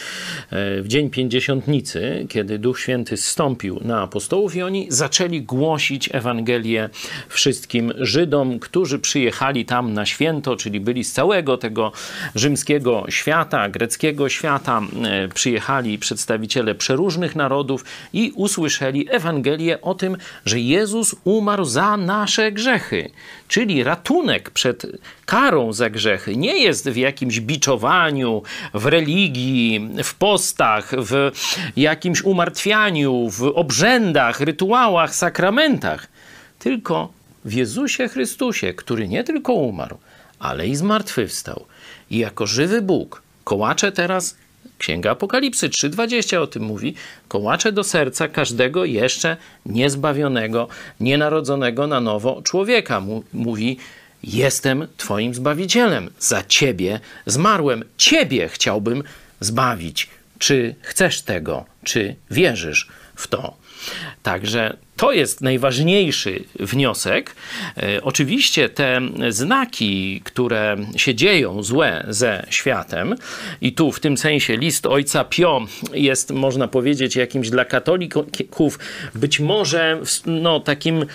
e, 0.50 0.82
w 0.82 0.88
dzień 0.88 1.10
pięćdziesiątnicy, 1.10 2.26
kiedy 2.28 2.58
Duch 2.58 2.80
Święty 2.80 3.16
zstąpił 3.16 3.80
na 3.82 4.02
apostołów 4.02 4.56
i 4.56 4.62
oni 4.62 4.86
zaczęli 4.90 5.42
głosić 5.42 6.08
Ewangelię 6.12 6.90
wszystkim 7.28 7.92
Żydom, 7.98 8.58
którzy 8.58 8.98
przyjechali 8.98 9.64
tam 9.64 9.92
na 9.92 10.06
święto, 10.06 10.56
czyli 10.56 10.80
byli 10.80 11.04
z 11.04 11.12
całego 11.12 11.56
tego 11.56 11.92
rzymskiego 12.34 13.04
świata, 13.08 13.68
greckiego 13.68 14.28
świata, 14.28 14.82
E, 14.93 14.93
przyjechali 15.35 15.98
przedstawiciele 15.98 16.74
przeróżnych 16.74 17.37
narodów 17.37 17.85
i 18.12 18.33
usłyszeli 18.35 19.07
Ewangelię 19.11 19.80
o 19.80 19.94
tym, 19.94 20.16
że 20.46 20.61
Jezus 20.61 21.14
umarł 21.24 21.64
za 21.64 21.96
nasze 21.96 22.52
grzechy. 22.52 23.11
Czyli 23.48 23.85
ratunek 23.85 24.50
przed 24.50 24.87
karą 25.26 25.72
za 25.72 25.90
grzechy 25.90 26.37
nie 26.37 26.59
jest 26.59 26.90
w 26.90 26.96
jakimś 26.96 27.40
biczowaniu, 27.40 28.42
w 28.74 28.87
religii, 28.87 29.88
w 30.04 30.14
postach, 30.14 30.90
w 30.98 31.30
jakimś 31.76 32.22
umartwianiu, 32.22 33.30
w 33.30 33.42
obrzędach, 33.42 34.40
rytuałach, 34.40 35.14
sakramentach, 35.14 36.09
tylko 36.59 37.12
w 37.44 37.52
Jezusie 37.52 38.09
Chrystusie, 38.09 38.74
który 38.74 39.09
nie 39.09 39.24
tylko 39.24 39.52
umarł, 39.52 39.98
ale 40.38 40.68
i 40.68 40.76
zmartwychwstał. 40.76 41.64
I 42.11 42.18
jako 42.18 42.46
żywy 42.46 42.83
Bóg 42.83 43.22
kołacze 43.44 43.92
teraz 43.92 44.37
Księga 44.78 45.10
Apokalipsy 45.10 45.68
3:20 45.68 46.37
o 46.37 46.46
tym 46.46 46.62
mówi. 46.62 46.94
Kołacze 47.28 47.72
do 47.72 47.84
serca 47.84 48.28
każdego 48.28 48.84
jeszcze 48.84 49.37
niezbawionego, 49.66 50.68
nienarodzonego 51.00 51.87
na 51.87 52.00
nowo 52.00 52.42
człowieka. 52.42 53.02
Mówi, 53.32 53.78
jestem 54.22 54.88
Twoim 54.96 55.34
Zbawicielem. 55.34 56.10
Za 56.18 56.42
Ciebie 56.42 57.00
zmarłem. 57.26 57.84
Ciebie 57.96 58.48
chciałbym 58.48 59.02
zbawić. 59.40 60.08
Czy 60.38 60.74
chcesz 60.80 61.22
tego? 61.22 61.64
Czy 61.84 62.16
wierzysz 62.30 62.88
w 63.14 63.28
to? 63.28 63.56
Także 64.22 64.76
to 64.96 65.12
jest 65.12 65.40
najważniejszy 65.40 66.44
wniosek. 66.61 67.35
E, 67.76 68.02
oczywiście 68.02 68.68
te 68.68 69.00
znaki, 69.28 70.20
które 70.24 70.76
się 70.96 71.14
dzieją 71.14 71.62
złe 71.62 72.04
ze 72.09 72.46
światem, 72.50 73.14
i 73.61 73.72
tu 73.72 73.92
w 73.92 74.00
tym 74.00 74.16
sensie 74.16 74.57
list 74.57 74.87
ojca 74.87 75.24
Pio 75.24 75.66
jest, 75.92 76.30
można 76.30 76.68
powiedzieć, 76.68 77.16
jakimś 77.16 77.50
dla 77.50 77.64
katolików 77.64 78.78
być 79.14 79.40
może 79.40 80.00
no, 80.26 80.61
takim 80.61 81.07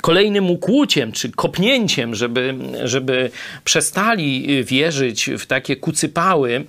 kolejnym 0.00 0.50
ukłuciem 0.50 1.12
czy 1.12 1.30
kopnięciem, 1.30 2.14
żeby, 2.14 2.54
żeby 2.84 3.30
przestali 3.64 4.64
wierzyć 4.64 5.30
w 5.38 5.46
takie 5.46 5.76
kucypały 5.76 6.64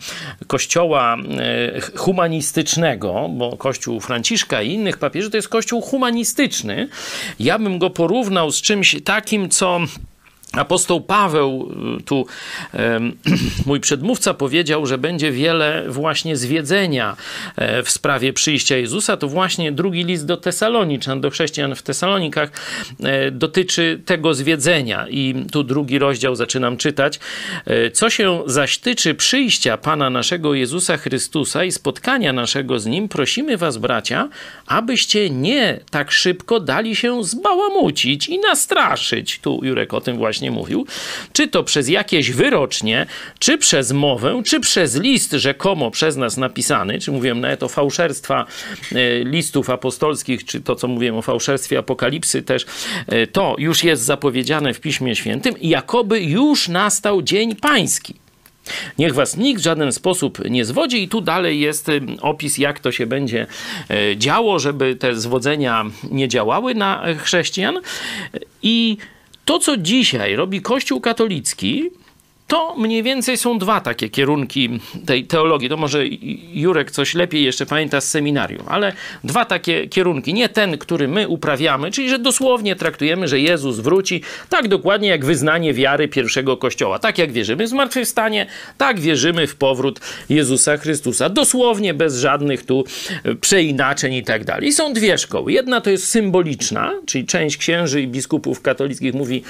kościoła 0.47 1.17
e, 1.17 1.81
humanistycznego, 1.95 3.29
bo 3.29 3.57
kościół 3.57 3.99
Franciszka 3.99 4.61
i 4.61 4.71
innych 4.71 4.97
papieży 4.97 5.29
to 5.29 5.37
jest 5.37 5.49
kościół 5.49 5.81
humanistyczny. 5.81 6.56
Ja 7.39 7.59
bym 7.59 7.79
go 7.79 7.89
porównał 7.89 8.51
z 8.51 8.61
czymś 8.61 8.95
takim, 9.03 9.49
co 9.49 9.79
Apostoł 10.51 11.01
Paweł, 11.01 11.71
y, 11.99 12.03
tu 12.03 12.25
mój 13.65 13.79
przedmówca 13.79 14.33
powiedział, 14.33 14.85
że 14.85 14.97
będzie 14.97 15.31
wiele 15.31 15.83
właśnie 15.89 16.37
zwiedzenia 16.37 17.15
e, 17.55 17.83
w 17.83 17.89
sprawie 17.89 18.33
przyjścia 18.33 18.77
Jezusa. 18.77 19.17
To 19.17 19.27
właśnie 19.27 19.71
drugi 19.71 20.03
list 20.03 20.25
do 20.25 20.37
Tesaloniczan, 20.37 21.21
do 21.21 21.29
chrześcijan 21.29 21.75
w 21.75 21.81
Tesalonikach 21.81 22.51
e, 23.03 23.31
dotyczy 23.31 24.01
tego 24.05 24.33
zwiedzenia. 24.33 25.07
I 25.09 25.45
tu 25.51 25.63
drugi 25.63 25.99
rozdział 25.99 26.35
zaczynam 26.35 26.77
czytać. 26.77 27.19
E, 27.65 27.91
co 27.91 28.09
się 28.09 28.43
zaś 28.45 28.77
tyczy 28.77 29.15
przyjścia 29.15 29.77
Pana 29.77 30.09
naszego 30.09 30.53
Jezusa 30.53 30.97
Chrystusa 30.97 31.63
i 31.63 31.71
spotkania 31.71 32.33
naszego 32.33 32.79
z 32.79 32.85
Nim, 32.85 33.09
prosimy 33.09 33.57
was, 33.57 33.77
bracia, 33.77 34.29
abyście 34.67 35.29
nie 35.29 35.79
tak 35.91 36.11
szybko 36.11 36.59
dali 36.59 36.95
się 36.95 37.23
zbałamucić 37.23 38.27
i 38.27 38.39
nastraszyć. 38.39 39.39
Tu 39.39 39.59
Jurek 39.63 39.93
o 39.93 40.01
tym 40.01 40.17
właśnie 40.17 40.46
mówił, 40.51 40.85
czy 41.33 41.47
to 41.47 41.63
przez 41.63 41.89
jakieś 41.89 42.31
wyrocznie, 42.31 43.05
czy 43.39 43.57
przez 43.57 43.91
mowę, 43.91 44.41
czy 44.45 44.59
przez 44.59 44.95
list 44.95 45.31
rzekomo 45.31 45.91
przez 45.91 46.15
nas 46.15 46.37
napisany, 46.37 46.99
czy 46.99 47.11
mówiłem 47.11 47.41
nawet 47.41 47.63
o 47.63 47.67
fałszerstwa 47.67 48.45
e, 48.91 49.23
listów 49.23 49.69
apostolskich, 49.69 50.45
czy 50.45 50.61
to, 50.61 50.75
co 50.75 50.87
mówiłem 50.87 51.15
o 51.15 51.21
fałszerstwie 51.21 51.79
apokalipsy 51.79 52.41
też, 52.41 52.65
e, 53.07 53.27
to 53.27 53.55
już 53.57 53.83
jest 53.83 54.03
zapowiedziane 54.03 54.73
w 54.73 54.79
Piśmie 54.79 55.15
Świętym, 55.15 55.55
jakoby 55.61 56.21
już 56.21 56.67
nastał 56.67 57.21
dzień 57.21 57.55
pański. 57.55 58.15
Niech 58.97 59.13
was 59.13 59.37
nikt 59.37 59.61
w 59.61 59.63
żaden 59.63 59.91
sposób 59.91 60.49
nie 60.49 60.65
zwodzi, 60.65 61.03
i 61.03 61.07
tu 61.07 61.21
dalej 61.21 61.59
jest 61.59 61.89
e, 61.89 61.99
opis, 62.21 62.57
jak 62.57 62.79
to 62.79 62.91
się 62.91 63.05
będzie 63.05 63.47
działo, 64.15 64.59
żeby 64.59 64.95
te 64.95 65.15
zwodzenia 65.15 65.85
nie 66.11 66.27
działały 66.27 66.75
na 66.75 67.03
chrześcijan. 67.17 67.79
I 68.63 68.97
to, 69.47 69.59
co 69.59 69.77
dzisiaj 69.77 70.35
robi 70.35 70.61
Kościół 70.61 71.01
katolicki, 71.01 71.89
to 72.47 72.75
mniej 72.77 73.03
więcej 73.03 73.37
są 73.37 73.59
dwa 73.59 73.81
takie 73.81 74.09
kierunki 74.09 74.79
tej 75.05 75.25
teologii. 75.25 75.69
To 75.69 75.77
może 75.77 76.03
Jurek 76.53 76.91
coś 76.91 77.13
lepiej 77.13 77.43
jeszcze 77.43 77.65
pamięta 77.65 78.01
z 78.01 78.09
seminarium, 78.09 78.63
ale 78.67 78.93
dwa 79.23 79.45
takie 79.45 79.87
kierunki. 79.87 80.33
Nie 80.33 80.49
ten, 80.49 80.77
który 80.77 81.07
my 81.07 81.27
uprawiamy, 81.27 81.91
czyli 81.91 82.09
że 82.09 82.19
dosłownie 82.19 82.75
traktujemy, 82.75 83.27
że 83.27 83.39
Jezus 83.39 83.79
wróci, 83.79 84.21
tak 84.49 84.67
dokładnie 84.67 85.09
jak 85.09 85.25
wyznanie 85.25 85.73
wiary 85.73 86.07
pierwszego 86.07 86.57
kościoła. 86.57 86.99
Tak 86.99 87.17
jak 87.17 87.31
wierzymy 87.31 87.65
w 87.65 87.69
zmartwychwstanie, 87.69 88.45
tak 88.77 88.99
wierzymy 88.99 89.47
w 89.47 89.55
powrót 89.55 89.99
Jezusa 90.29 90.77
Chrystusa. 90.77 91.29
Dosłownie, 91.29 91.93
bez 91.93 92.17
żadnych 92.17 92.65
tu 92.65 92.83
e, 93.23 93.35
przeinaczeń 93.35 94.13
i 94.13 94.23
tak 94.23 94.45
dalej. 94.45 94.67
I 94.67 94.73
są 94.73 94.93
dwie 94.93 95.17
szkoły. 95.17 95.51
Jedna 95.51 95.81
to 95.81 95.89
jest 95.89 96.07
symboliczna, 96.07 96.93
czyli 97.05 97.25
część 97.25 97.57
księży 97.57 98.01
i 98.01 98.07
biskupów 98.07 98.61
katolickich 98.61 99.13
mówi, 99.13 99.43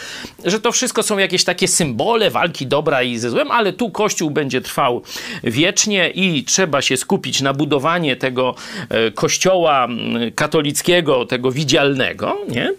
że 0.45 0.59
to 0.59 0.71
wszystko 0.71 1.03
są 1.03 1.17
jakieś 1.17 1.43
takie 1.43 1.67
symbole 1.67 2.31
walki 2.31 2.67
dobra 2.67 2.86
dobra 2.87 3.03
i 3.03 3.17
ze 3.17 3.29
złem, 3.29 3.51
ale 3.51 3.73
tu 3.73 3.89
Kościół 3.89 4.29
będzie 4.29 4.61
trwał 4.61 5.01
wiecznie 5.43 6.09
i 6.09 6.43
trzeba 6.43 6.81
się 6.81 6.97
skupić 6.97 7.41
na 7.41 7.53
budowanie 7.53 8.15
tego 8.15 8.55
e, 8.89 9.11
kościoła 9.11 9.87
katolickiego, 10.35 11.25
tego 11.25 11.51
widzialnego, 11.51 12.37
nie? 12.49 12.73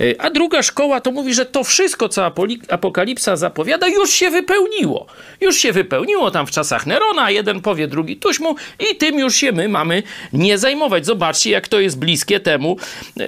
E, 0.00 0.20
a 0.20 0.30
druga 0.30 0.62
szkoła 0.62 1.00
to 1.00 1.10
mówi, 1.10 1.34
że 1.34 1.46
to 1.46 1.64
wszystko, 1.64 2.08
co 2.08 2.32
Apokalipsa 2.68 3.36
zapowiada, 3.36 3.88
już 3.88 4.10
się 4.10 4.30
wypełniło. 4.30 5.06
Już 5.40 5.56
się 5.56 5.72
wypełniło 5.72 6.30
tam 6.30 6.46
w 6.46 6.50
czasach 6.50 6.86
Nerona, 6.86 7.30
jeden 7.30 7.60
powie, 7.60 7.88
drugi 7.88 8.16
tuśmu 8.16 8.56
i 8.92 8.96
tym 8.96 9.18
już 9.18 9.34
się 9.34 9.52
my 9.52 9.68
mamy 9.68 10.02
nie 10.32 10.58
zajmować. 10.58 11.06
Zobaczcie, 11.06 11.50
jak 11.50 11.68
to 11.68 11.80
jest 11.80 11.98
bliskie 11.98 12.40
temu, 12.40 12.76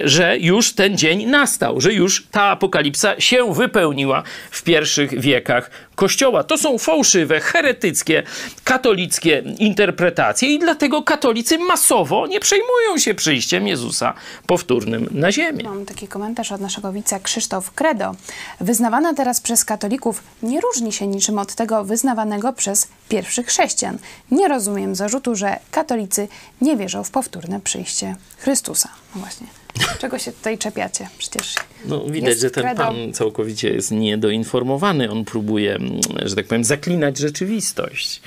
że 0.03 0.37
już 0.37 0.73
ten 0.73 0.97
dzień 0.97 1.25
nastał, 1.25 1.81
że 1.81 1.93
już 1.93 2.27
ta 2.31 2.43
apokalipsa 2.43 3.19
się 3.19 3.53
wypełniła 3.53 4.23
w 4.51 4.63
pierwszych 4.63 5.21
wiekach 5.21 5.69
Kościoła. 5.95 6.43
To 6.43 6.57
są 6.57 6.77
fałszywe, 6.77 7.39
heretyckie, 7.39 8.23
katolickie 8.63 9.43
interpretacje 9.59 10.49
i 10.49 10.59
dlatego 10.59 11.03
katolicy 11.03 11.57
masowo 11.57 12.27
nie 12.27 12.39
przejmują 12.39 12.97
się 12.97 13.13
przyjściem 13.13 13.67
Jezusa 13.67 14.13
powtórnym 14.47 15.09
na 15.11 15.31
ziemię. 15.31 15.63
Mam 15.63 15.85
taki 15.85 16.07
komentarz 16.07 16.51
od 16.51 16.61
naszego 16.61 16.91
wice 16.91 17.19
Krzysztof 17.19 17.71
Credo. 17.71 18.15
Wyznawana 18.61 19.13
teraz 19.13 19.41
przez 19.41 19.65
katolików 19.65 20.23
nie 20.43 20.61
różni 20.61 20.93
się 20.93 21.07
niczym 21.07 21.39
od 21.39 21.55
tego 21.55 21.83
wyznawanego 21.83 22.53
przez 22.53 22.87
pierwszych 23.09 23.47
chrześcijan. 23.47 23.97
Nie 24.31 24.47
rozumiem 24.47 24.95
zarzutu, 24.95 25.35
że 25.35 25.59
katolicy 25.71 26.27
nie 26.61 26.77
wierzą 26.77 27.03
w 27.03 27.09
powtórne 27.09 27.59
przyjście 27.59 28.15
Chrystusa. 28.37 28.89
No 29.15 29.21
właśnie. 29.21 29.64
Czego 29.99 30.19
się 30.19 30.31
tutaj 30.31 30.57
czepiacie? 30.57 31.09
Przecież. 31.17 31.55
No, 31.85 32.05
widać, 32.05 32.39
że 32.39 32.51
ten 32.51 32.63
credo. 32.63 32.83
pan 32.83 33.13
całkowicie 33.13 33.69
jest 33.69 33.91
niedoinformowany. 33.91 35.11
On 35.11 35.25
próbuje, 35.25 35.75
mm, 35.75 36.01
że 36.25 36.35
tak 36.35 36.47
powiem, 36.47 36.63
zaklinać 36.63 37.17
rzeczywistość. 37.17 38.21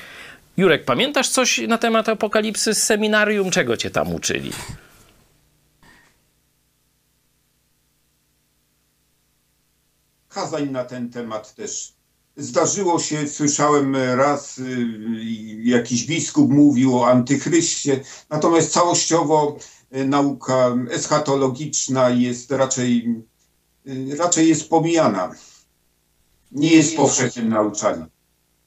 Jurek, 0.56 0.84
pamiętasz 0.84 1.28
coś 1.28 1.58
na 1.68 1.78
temat 1.78 2.08
apokalipsy 2.08 2.74
z 2.74 2.82
seminarium? 2.82 3.50
Czego 3.50 3.76
cię 3.76 3.90
tam 3.90 4.14
uczyli? 4.14 4.50
Kazań 10.28 10.70
na 10.70 10.84
ten 10.84 11.10
temat 11.10 11.54
też 11.54 11.92
zdarzyło 12.38 12.98
się, 12.98 13.28
słyszałem 13.28 13.96
raz, 13.96 14.58
y, 14.58 14.86
jakiś 15.62 16.06
biskup 16.06 16.50
mówił 16.50 16.98
o 16.98 17.08
antychryście, 17.08 18.00
natomiast 18.30 18.72
całościowo 18.72 19.58
nauka 19.90 20.76
eschatologiczna 20.90 22.10
jest 22.10 22.50
raczej, 22.50 23.14
y, 23.86 24.16
raczej 24.18 24.48
jest 24.48 24.68
pomijana. 24.70 25.32
Nie 26.52 26.70
jest 26.72 26.96
powszechnym 26.96 27.48
nauczaniem. 27.48 28.06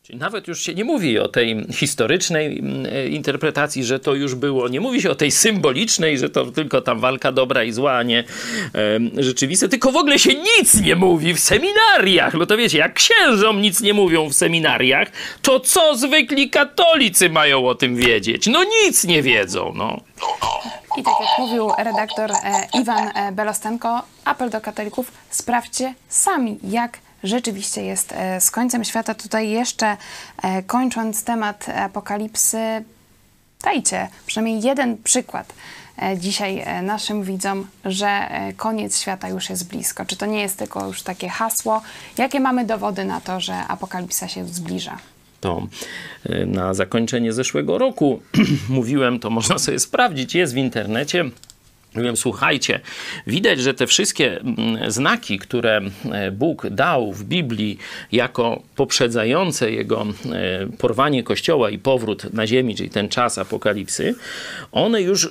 Czyli 0.03 0.19
nawet 0.19 0.47
już 0.47 0.61
się 0.61 0.73
nie 0.73 0.83
mówi 0.83 1.19
o 1.19 1.27
tej 1.27 1.65
historycznej 1.73 2.59
mm, 2.59 2.85
e, 2.85 3.07
interpretacji, 3.07 3.83
że 3.83 3.99
to 3.99 4.15
już 4.15 4.35
było. 4.35 4.67
Nie 4.67 4.81
mówi 4.81 5.01
się 5.01 5.11
o 5.11 5.15
tej 5.15 5.31
symbolicznej, 5.31 6.17
że 6.17 6.29
to 6.29 6.45
tylko 6.45 6.81
tam 6.81 6.99
walka 6.99 7.31
dobra 7.31 7.63
i 7.63 7.71
zła, 7.71 7.93
a 7.93 8.03
nie 8.03 8.19
e, 8.19 8.99
rzeczywiste. 9.17 9.69
Tylko 9.69 9.91
w 9.91 9.95
ogóle 9.95 10.19
się 10.19 10.29
nic 10.35 10.81
nie 10.81 10.95
mówi 10.95 11.33
w 11.33 11.39
seminariach. 11.39 12.33
No 12.33 12.45
to 12.45 12.57
wiecie, 12.57 12.77
jak 12.77 12.93
księżom 12.93 13.61
nic 13.61 13.81
nie 13.81 13.93
mówią 13.93 14.29
w 14.29 14.33
seminariach, 14.33 15.11
to 15.41 15.59
co 15.59 15.95
zwykli 15.95 16.49
katolicy 16.49 17.29
mają 17.29 17.67
o 17.67 17.75
tym 17.75 17.95
wiedzieć? 17.95 18.47
No 18.47 18.63
nic 18.63 19.03
nie 19.03 19.21
wiedzą, 19.23 19.73
no. 19.75 20.01
I 20.97 21.03
tak 21.03 21.13
jak 21.19 21.39
mówił 21.39 21.71
redaktor 21.77 22.31
e, 22.31 22.67
Iwan 22.73 23.11
e, 23.15 23.31
Belostenko, 23.31 24.01
apel 24.25 24.49
do 24.49 24.61
katolików, 24.61 25.11
sprawdźcie 25.29 25.93
sami, 26.09 26.59
jak 26.63 26.97
rzeczywiście 27.23 27.83
jest 27.83 28.11
e, 28.11 28.41
z 28.41 28.51
końcem 28.51 28.83
świata. 28.83 29.13
Tutaj 29.13 29.49
jeszcze 29.49 29.97
kończąc 30.67 31.23
temat 31.23 31.65
apokalipsy, 31.69 32.83
dajcie 33.63 34.07
przynajmniej 34.25 34.61
jeden 34.61 34.97
przykład 34.97 35.53
dzisiaj 36.17 36.65
naszym 36.83 37.23
widzom, 37.23 37.67
że 37.85 38.29
koniec 38.57 38.99
świata 38.99 39.29
już 39.29 39.49
jest 39.49 39.67
blisko. 39.67 40.05
Czy 40.05 40.15
to 40.15 40.25
nie 40.25 40.41
jest 40.41 40.57
tylko 40.57 40.87
już 40.87 41.03
takie 41.03 41.29
hasło? 41.29 41.81
Jakie 42.17 42.39
mamy 42.39 42.65
dowody 42.65 43.05
na 43.05 43.21
to, 43.21 43.39
że 43.39 43.55
apokalipsa 43.67 44.27
się 44.27 44.45
zbliża? 44.45 44.97
To 45.41 45.67
e, 46.25 46.45
na 46.45 46.73
zakończenie 46.73 47.33
zeszłego 47.33 47.77
roku 47.77 48.21
mówiłem, 48.69 49.19
to 49.19 49.29
można 49.29 49.59
sobie 49.59 49.79
sprawdzić, 49.79 50.35
jest 50.35 50.53
w 50.53 50.57
internecie. 50.57 51.25
Mówiłem, 51.95 52.17
słuchajcie, 52.17 52.79
widać, 53.27 53.59
że 53.59 53.73
te 53.73 53.87
wszystkie 53.87 54.39
mm, 54.39 54.91
znaki, 54.91 55.39
które 55.39 55.81
e, 56.11 56.31
Bóg 56.31 56.69
dał 56.69 57.11
w 57.11 57.23
Biblii 57.23 57.77
jako 58.11 58.61
poprzedzające 58.75 59.71
jego 59.71 60.05
e, 60.31 60.67
porwanie 60.77 61.23
Kościoła 61.23 61.69
i 61.69 61.79
powrót 61.79 62.33
na 62.33 62.47
ziemi, 62.47 62.75
czyli 62.75 62.89
ten 62.89 63.09
czas 63.09 63.37
apokalipsy, 63.37 64.15
one 64.71 65.01
już 65.01 65.29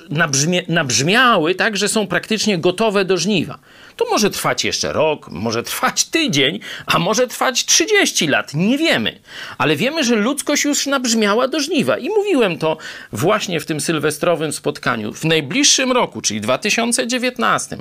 nabrzmiały 0.67 1.55
tak, 1.55 1.77
że 1.77 1.87
są 1.87 2.07
praktycznie 2.07 2.57
gotowe 2.57 3.05
do 3.05 3.17
żniwa. 3.17 3.59
To 4.01 4.09
może 4.09 4.29
trwać 4.29 4.63
jeszcze 4.63 4.93
rok, 4.93 5.29
może 5.29 5.63
trwać 5.63 6.05
tydzień, 6.05 6.59
a 6.85 6.99
może 6.99 7.27
trwać 7.27 7.65
30 7.65 8.27
lat, 8.27 8.53
nie 8.53 8.77
wiemy. 8.77 9.19
Ale 9.57 9.75
wiemy, 9.75 10.03
że 10.03 10.15
ludzkość 10.15 10.63
już 10.63 10.85
nabrzmiała 10.85 11.47
do 11.47 11.59
żniwa. 11.59 11.97
I 11.97 12.09
mówiłem 12.09 12.57
to 12.57 12.77
właśnie 13.11 13.59
w 13.59 13.65
tym 13.65 13.81
sylwestrowym 13.81 14.53
spotkaniu. 14.53 15.13
W 15.13 15.25
najbliższym 15.25 15.91
roku, 15.91 16.21
czyli 16.21 16.41
2019, 16.41 17.77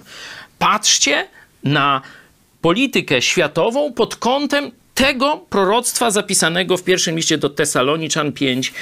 patrzcie 0.58 1.28
na 1.64 2.02
politykę 2.60 3.22
światową 3.22 3.92
pod 3.92 4.16
kątem 4.16 4.70
tego 5.00 5.40
proroctwa 5.50 6.10
zapisanego 6.10 6.76
w 6.76 6.82
pierwszym 6.82 7.16
liście 7.16 7.38
do 7.38 7.50
Tesaloniczan 7.50 8.32
5, 8.32 8.72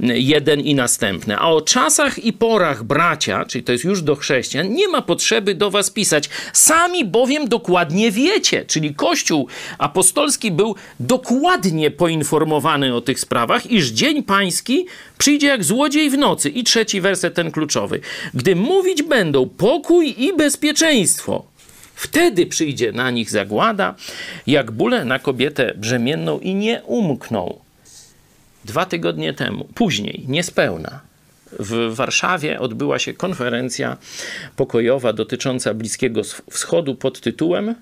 1 0.00 0.60
i 0.60 0.74
następne. 0.74 1.38
A 1.38 1.48
o 1.48 1.60
czasach 1.60 2.18
i 2.18 2.32
porach 2.32 2.84
bracia, 2.84 3.44
czyli 3.44 3.64
to 3.64 3.72
jest 3.72 3.84
już 3.84 4.02
do 4.02 4.16
chrześcijan, 4.16 4.74
nie 4.74 4.88
ma 4.88 5.02
potrzeby 5.02 5.54
do 5.54 5.70
was 5.70 5.90
pisać. 5.90 6.30
Sami 6.52 7.04
bowiem 7.04 7.48
dokładnie 7.48 8.10
wiecie, 8.10 8.64
czyli 8.64 8.94
Kościół 8.94 9.48
apostolski 9.78 10.50
był 10.50 10.74
dokładnie 11.00 11.90
poinformowany 11.90 12.94
o 12.94 13.00
tych 13.00 13.20
sprawach, 13.20 13.70
iż 13.70 13.88
dzień 13.88 14.22
pański 14.22 14.86
przyjdzie 15.18 15.46
jak 15.46 15.64
złodziej 15.64 16.10
w 16.10 16.18
nocy. 16.18 16.50
I 16.50 16.64
trzeci 16.64 17.00
werset 17.00 17.34
ten 17.34 17.50
kluczowy. 17.50 18.00
Gdy 18.34 18.56
mówić 18.56 19.02
będą 19.02 19.48
pokój 19.48 20.14
i 20.18 20.36
bezpieczeństwo, 20.36 21.44
Wtedy 21.98 22.46
przyjdzie 22.46 22.92
na 22.92 23.10
nich 23.10 23.30
zagłada, 23.30 23.94
jak 24.46 24.70
bóle 24.70 25.04
na 25.04 25.18
kobietę 25.18 25.74
brzemienną 25.76 26.38
i 26.38 26.54
nie 26.54 26.82
umkną. 26.82 27.60
Dwa 28.64 28.86
tygodnie 28.86 29.34
temu, 29.34 29.64
później, 29.74 30.24
niespełna, 30.28 31.00
w 31.52 31.94
Warszawie 31.94 32.60
odbyła 32.60 32.98
się 32.98 33.14
konferencja 33.14 33.96
pokojowa 34.56 35.12
dotycząca 35.12 35.74
Bliskiego 35.74 36.22
Wschodu 36.50 36.94
pod 36.94 37.20
tytułem 37.20 37.74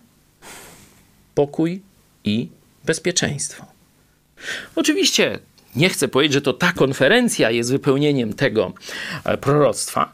Pokój 1.35 1.83
i 2.25 2.49
bezpieczeństwo. 2.85 3.67
Oczywiście 4.77 5.39
nie 5.75 5.89
chcę 5.89 6.09
powiedzieć, 6.09 6.33
że 6.33 6.43
to 6.43 6.53
ta 6.53 6.73
konferencja 6.73 7.51
jest 7.51 7.71
wypełnieniem 7.73 8.35
tego 8.35 8.73
e, 9.25 9.39
proroctwa, 9.39 10.13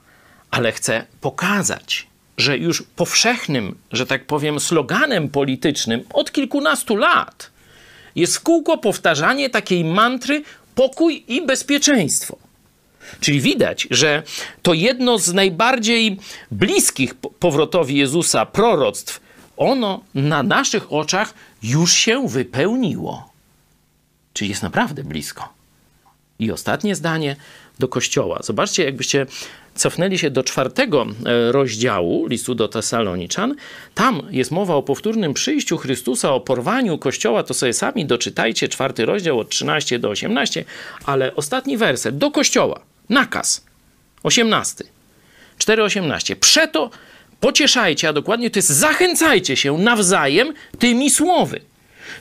ale 0.51 0.73
chcę 0.73 1.07
pokazać, 1.21 2.12
że 2.37 2.59
już 2.59 2.83
powszechnym, 2.97 3.79
że 3.93 4.07
tak 4.07 4.27
powiem, 4.27 4.61
sloganem 4.61 5.29
politycznym 5.29 6.05
od 6.13 6.33
kilkunastu 6.33 6.97
lat 6.97 7.51
jest 8.17 8.41
kółko 8.41 8.79
powtarzanie 8.79 9.51
takiej 9.51 9.85
mantry 9.85 10.43
pokój 10.75 11.25
i 11.29 11.47
bezpieczeństwo. 11.47 12.39
Czyli 13.21 13.41
widać, 13.41 13.89
że 13.91 14.23
to 14.63 14.75
jedno 14.75 15.19
z 15.19 15.33
najbardziej 15.33 16.19
bliskich 16.51 17.15
powrotowi 17.15 17.97
Jezusa 17.97 18.47
proroctw, 18.47 19.21
ono 19.57 20.05
na 20.15 20.43
naszych 20.43 20.93
oczach 20.93 21.35
już 21.63 21.93
się 21.93 22.29
wypełniło. 22.29 23.33
Czyli 24.33 24.51
jest 24.51 24.63
naprawdę 24.63 25.05
blisko. 25.05 25.49
I 26.39 26.53
ostatnie 26.53 26.95
zdanie 26.95 27.37
do 27.79 27.89
Kościoła. 27.89 28.41
Zobaczcie, 28.43 28.85
jakbyście 28.85 29.27
cofnęli 29.75 30.19
się 30.19 30.31
do 30.31 30.45
czwartego 30.45 31.07
e, 31.27 31.53
rozdziału 31.53 32.27
listu 32.27 32.55
do 32.55 32.69
Tesaloniczan, 32.69 33.55
tam 33.95 34.23
jest 34.31 34.51
mowa 34.51 34.75
o 34.75 34.83
powtórnym 34.83 35.35
przyjściu 35.35 35.77
Chrystusa, 35.77 36.33
o 36.33 36.41
porwaniu 36.41 36.99
Kościoła, 36.99 37.43
to 37.43 37.55
sobie 37.55 37.73
sami 37.73 38.07
doczytajcie, 38.07 38.69
czwarty 38.69 39.07
rozdział 39.07 39.39
od 39.39 39.49
13 39.49 39.99
do 39.99 40.09
18, 40.09 40.65
ale 41.07 41.35
ostatni 41.35 41.77
werset, 41.77 42.19
do 42.19 42.31
Kościoła, 42.31 42.81
nakaz, 43.09 43.65
18, 44.23 44.85
4,18. 45.59 46.37
Przeto 46.37 46.91
pocieszajcie, 47.41 48.09
a 48.09 48.13
dokładnie 48.13 48.51
to 48.51 48.59
jest 48.59 48.69
zachęcajcie 48.69 49.57
się 49.57 49.79
nawzajem 49.79 50.53
tymi 50.79 51.11
słowy. 51.11 51.61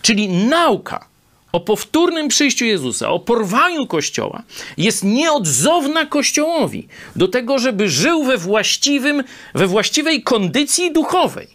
Czyli 0.02 0.30
nauka, 0.30 1.11
o 1.52 1.60
powtórnym 1.60 2.28
przyjściu 2.28 2.66
Jezusa, 2.66 3.10
o 3.10 3.20
porwaniu 3.20 3.88
Kościoła, 3.88 4.44
jest 4.78 5.04
nieodzowna 5.04 6.06
Kościołowi 6.06 6.88
do 7.16 7.28
tego, 7.28 7.60
żeby 7.60 7.90
żył 7.90 8.24
we, 8.24 8.38
właściwym, 8.38 9.24
we 9.54 9.68
właściwej 9.68 10.24
kondycji 10.24 10.94
duchowej. 10.94 11.48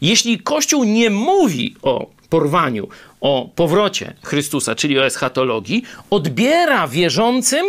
Jeśli 0.00 0.38
Kościół 0.38 0.84
nie 0.84 1.10
mówi 1.10 1.76
o 1.82 2.10
porwaniu, 2.28 2.88
o 3.20 3.48
powrocie 3.54 4.14
Chrystusa, 4.22 4.74
czyli 4.74 4.98
o 4.98 5.06
eschatologii, 5.06 5.82
odbiera 6.10 6.88
wierzącym 6.88 7.66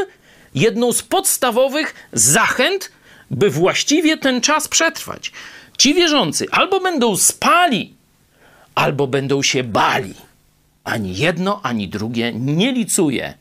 jedną 0.56 0.94
z 0.94 1.02
podstawowych 1.02 1.96
zachęt, 2.14 2.92
by 3.32 3.50
właściwie 3.50 4.18
ten 4.18 4.42
czas 4.42 4.68
przetrwać. 4.68 5.32
Ci 5.78 5.94
wierzący 5.94 6.46
albo 6.52 6.80
będą 6.80 7.18
spali, 7.18 7.94
albo 8.76 9.08
będą 9.08 9.44
się 9.44 9.64
bali 9.64 10.14
ani 10.88 11.18
jedno, 11.18 11.60
ani 11.64 11.88
drugie 11.88 12.34
nie 12.34 12.72
licuje 12.72 13.34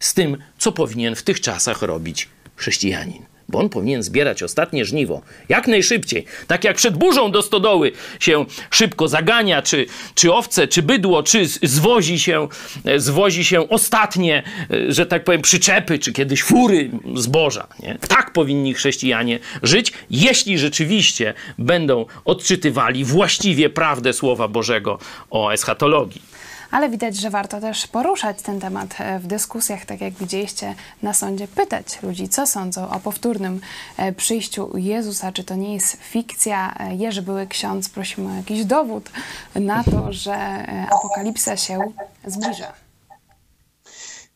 z 0.00 0.14
tym, 0.14 0.36
co 0.58 0.72
powinien 0.72 1.14
w 1.14 1.22
tych 1.22 1.40
czasach 1.40 1.82
robić 1.82 2.28
chrześcijanin. 2.56 3.22
Bo 3.48 3.58
on 3.58 3.68
powinien 3.68 4.02
zbierać 4.02 4.42
ostatnie 4.42 4.84
żniwo 4.84 5.22
jak 5.48 5.66
najszybciej. 5.68 6.24
Tak 6.46 6.64
jak 6.64 6.76
przed 6.76 6.96
burzą 6.96 7.30
do 7.30 7.42
stodoły 7.42 7.92
się 8.20 8.44
szybko 8.70 9.08
zagania, 9.08 9.62
czy, 9.62 9.86
czy 10.14 10.32
owce, 10.32 10.68
czy 10.68 10.82
bydło, 10.82 11.22
czy 11.22 11.46
zwozi 11.62 12.18
się, 12.18 12.48
zwozi 12.96 13.44
się 13.44 13.68
ostatnie, 13.68 14.42
e, 14.70 14.92
że 14.92 15.06
tak 15.06 15.24
powiem, 15.24 15.42
przyczepy, 15.42 15.98
czy 15.98 16.12
kiedyś 16.12 16.42
fury 16.42 16.90
zboża. 17.14 17.66
Nie? 17.80 17.98
Tak 18.08 18.32
powinni 18.32 18.74
chrześcijanie 18.74 19.38
żyć, 19.62 19.92
jeśli 20.10 20.58
rzeczywiście 20.58 21.34
będą 21.58 22.06
odczytywali 22.24 23.04
właściwie 23.04 23.70
prawdę 23.70 24.12
Słowa 24.12 24.48
Bożego 24.48 24.98
o 25.30 25.50
eschatologii 25.50 26.22
ale 26.70 26.90
widać, 26.90 27.16
że 27.16 27.30
warto 27.30 27.60
też 27.60 27.86
poruszać 27.86 28.42
ten 28.42 28.60
temat 28.60 28.94
e, 28.98 29.18
w 29.18 29.26
dyskusjach, 29.26 29.84
tak 29.84 30.00
jak 30.00 30.14
widzieliście 30.14 30.74
na 31.02 31.14
sądzie, 31.14 31.48
pytać 31.48 32.02
ludzi, 32.02 32.28
co 32.28 32.46
sądzą 32.46 32.90
o 32.90 33.00
powtórnym 33.00 33.60
e, 33.96 34.12
przyjściu 34.12 34.78
Jezusa, 34.78 35.32
czy 35.32 35.44
to 35.44 35.54
nie 35.54 35.74
jest 35.74 35.96
fikcja. 36.02 36.74
E, 36.78 36.94
Jerzy 36.94 37.22
były 37.22 37.46
ksiądz, 37.46 37.88
prosimy 37.88 38.32
o 38.32 38.36
jakiś 38.36 38.64
dowód 38.64 39.10
na 39.54 39.84
to, 39.84 40.12
że 40.12 40.66
apokalipsa 40.90 41.56
się 41.56 41.78
zbliża. 42.26 42.72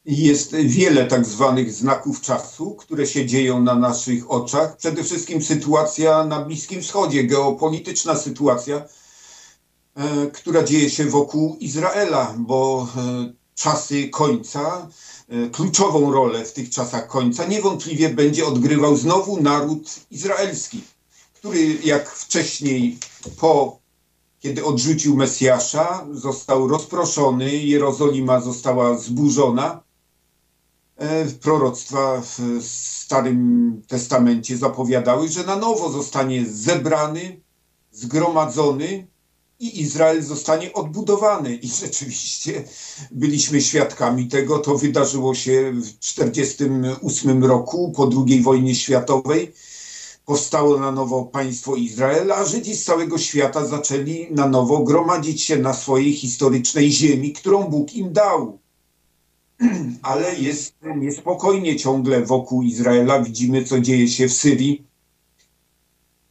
Jest 0.05 0.57
wiele 0.57 1.07
tak 1.07 1.27
zwanych 1.27 1.73
znaków 1.73 2.21
czasu, 2.21 2.75
które 2.75 3.07
się 3.07 3.27
dzieją 3.27 3.61
na 3.61 3.75
naszych 3.75 4.31
oczach. 4.31 4.77
Przede 4.77 5.05
wszystkim 5.05 5.43
sytuacja 5.43 6.25
na 6.25 6.41
Bliskim 6.41 6.83
Wschodzie, 6.83 7.25
geopolityczna 7.25 8.17
sytuacja, 8.17 8.83
która 10.33 10.63
dzieje 10.63 10.91
się 10.91 11.05
wokół 11.05 11.57
Izraela, 11.61 12.35
bo 12.39 12.89
e, 12.97 13.33
czasy 13.55 14.09
końca, 14.09 14.89
e, 15.29 15.51
kluczową 15.51 16.13
rolę 16.13 16.45
w 16.45 16.53
tych 16.53 16.71
czasach 16.71 17.07
końca 17.07 17.47
niewątpliwie 17.47 18.09
będzie 18.09 18.47
odgrywał 18.47 18.97
znowu 18.97 19.43
naród 19.43 20.01
izraelski, 20.11 20.85
który 21.35 21.79
jak 21.85 22.11
wcześniej 22.11 22.99
po 23.41 23.83
kiedy 24.41 24.65
odrzucił 24.65 25.17
Mesjasza, 25.17 26.07
został 26.13 26.69
rozproszony, 26.69 27.57
Jerozolima 27.57 28.41
została 28.41 28.99
zburzona. 28.99 29.83
E, 30.97 31.27
Proroctwa 31.27 32.21
w 32.21 32.63
Starym 32.65 33.83
Testamencie 33.89 34.57
zapowiadały, 34.57 35.29
że 35.29 35.45
na 35.45 35.57
nowo 35.57 35.91
zostanie 35.91 36.47
zebrany, 36.47 37.41
zgromadzony 37.91 39.07
i 39.63 39.81
Izrael 39.81 40.23
zostanie 40.23 40.73
odbudowany. 40.73 41.55
I 41.55 41.69
rzeczywiście 41.69 42.65
byliśmy 43.11 43.61
świadkami 43.61 44.29
tego. 44.29 44.59
To 44.59 44.79
wydarzyło 44.79 45.35
się 45.35 45.73
w 45.73 45.99
1948 45.99 47.45
roku, 47.45 47.93
po 47.97 48.11
II 48.27 48.43
wojnie 48.43 48.75
światowej. 48.75 49.53
Powstało 50.25 50.79
na 50.79 50.93
nowo 50.93 51.25
państwo 51.25 51.77
Izrael, 51.77 52.33
a 52.33 52.45
Żydzi 52.45 52.75
z 52.75 52.85
całego 52.85 53.19
świata 53.19 53.67
zaczęli 53.67 54.29
na 54.31 54.49
nowo 54.49 54.79
gromadzić 54.79 55.43
się 55.43 55.57
na 55.59 55.75
swojej 55.75 56.13
historycznej 56.13 56.93
ziemi, 56.93 57.33
którą 57.33 57.65
Bóg 57.65 57.95
im 57.95 58.13
dał. 58.13 58.59
Ale 60.03 60.35
jest 60.35 60.75
niespokojnie 60.97 61.77
ciągle 61.77 62.25
wokół 62.25 62.63
Izraela. 62.63 63.23
Widzimy, 63.23 63.65
co 63.65 63.81
dzieje 63.81 64.09
się 64.09 64.29
w 64.29 64.33
Syrii 64.33 64.92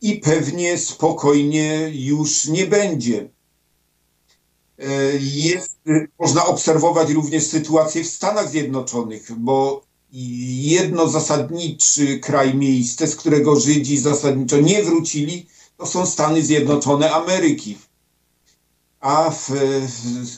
i 0.02 0.16
pewnie 0.20 0.78
spokojnie 0.78 1.92
już 1.94 2.46
nie 2.46 2.68
będzie. 2.68 3.30
E, 4.80 4.86
Jest, 5.22 5.80
można 6.20 6.46
obserwować 6.46 7.10
również 7.10 7.44
sytuację 7.48 8.04
w 8.04 8.08
Stanach 8.08 8.50
Zjednoczonych, 8.50 9.32
bo 9.38 9.84
jedno 10.62 11.10
zasadniczy 11.10 12.20
kraj, 12.20 12.56
miejsce, 12.56 13.08
z 13.08 13.16
którego 13.16 13.60
Żydzi 13.60 13.98
zasadniczo 13.98 14.58
nie 14.62 14.84
wrócili, 14.84 15.48
to 15.78 15.86
są 15.86 16.06
Stany 16.06 16.42
Zjednoczone 16.42 17.12
Ameryki. 17.12 17.78
A 19.02 19.30
w, 19.30 19.50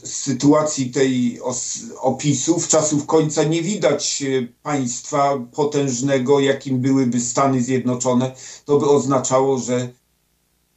w 0.04 0.08
sytuacji 0.08 0.92
tej 0.92 1.42
os, 1.42 1.80
opisów 2.00 2.68
czasów 2.68 3.06
końca 3.06 3.44
nie 3.44 3.62
widać 3.62 4.24
e, 4.24 4.48
państwa 4.64 5.38
potężnego, 5.56 6.40
jakim 6.40 6.80
byłyby 6.80 7.20
Stany 7.20 7.62
Zjednoczone. 7.62 8.36
To 8.66 8.80
by 8.80 8.90
oznaczało, 8.90 9.60
że 9.60 9.90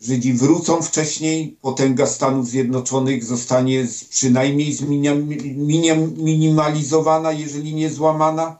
Żydzi 0.00 0.32
wrócą 0.32 0.82
wcześniej, 0.82 1.56
potęga 1.62 2.06
Stanów 2.06 2.48
Zjednoczonych 2.48 3.24
zostanie 3.24 3.86
przynajmniej 4.10 4.76
minimalizowana, 6.16 7.32
jeżeli 7.32 7.74
nie 7.74 7.90
złamana. 7.90 8.58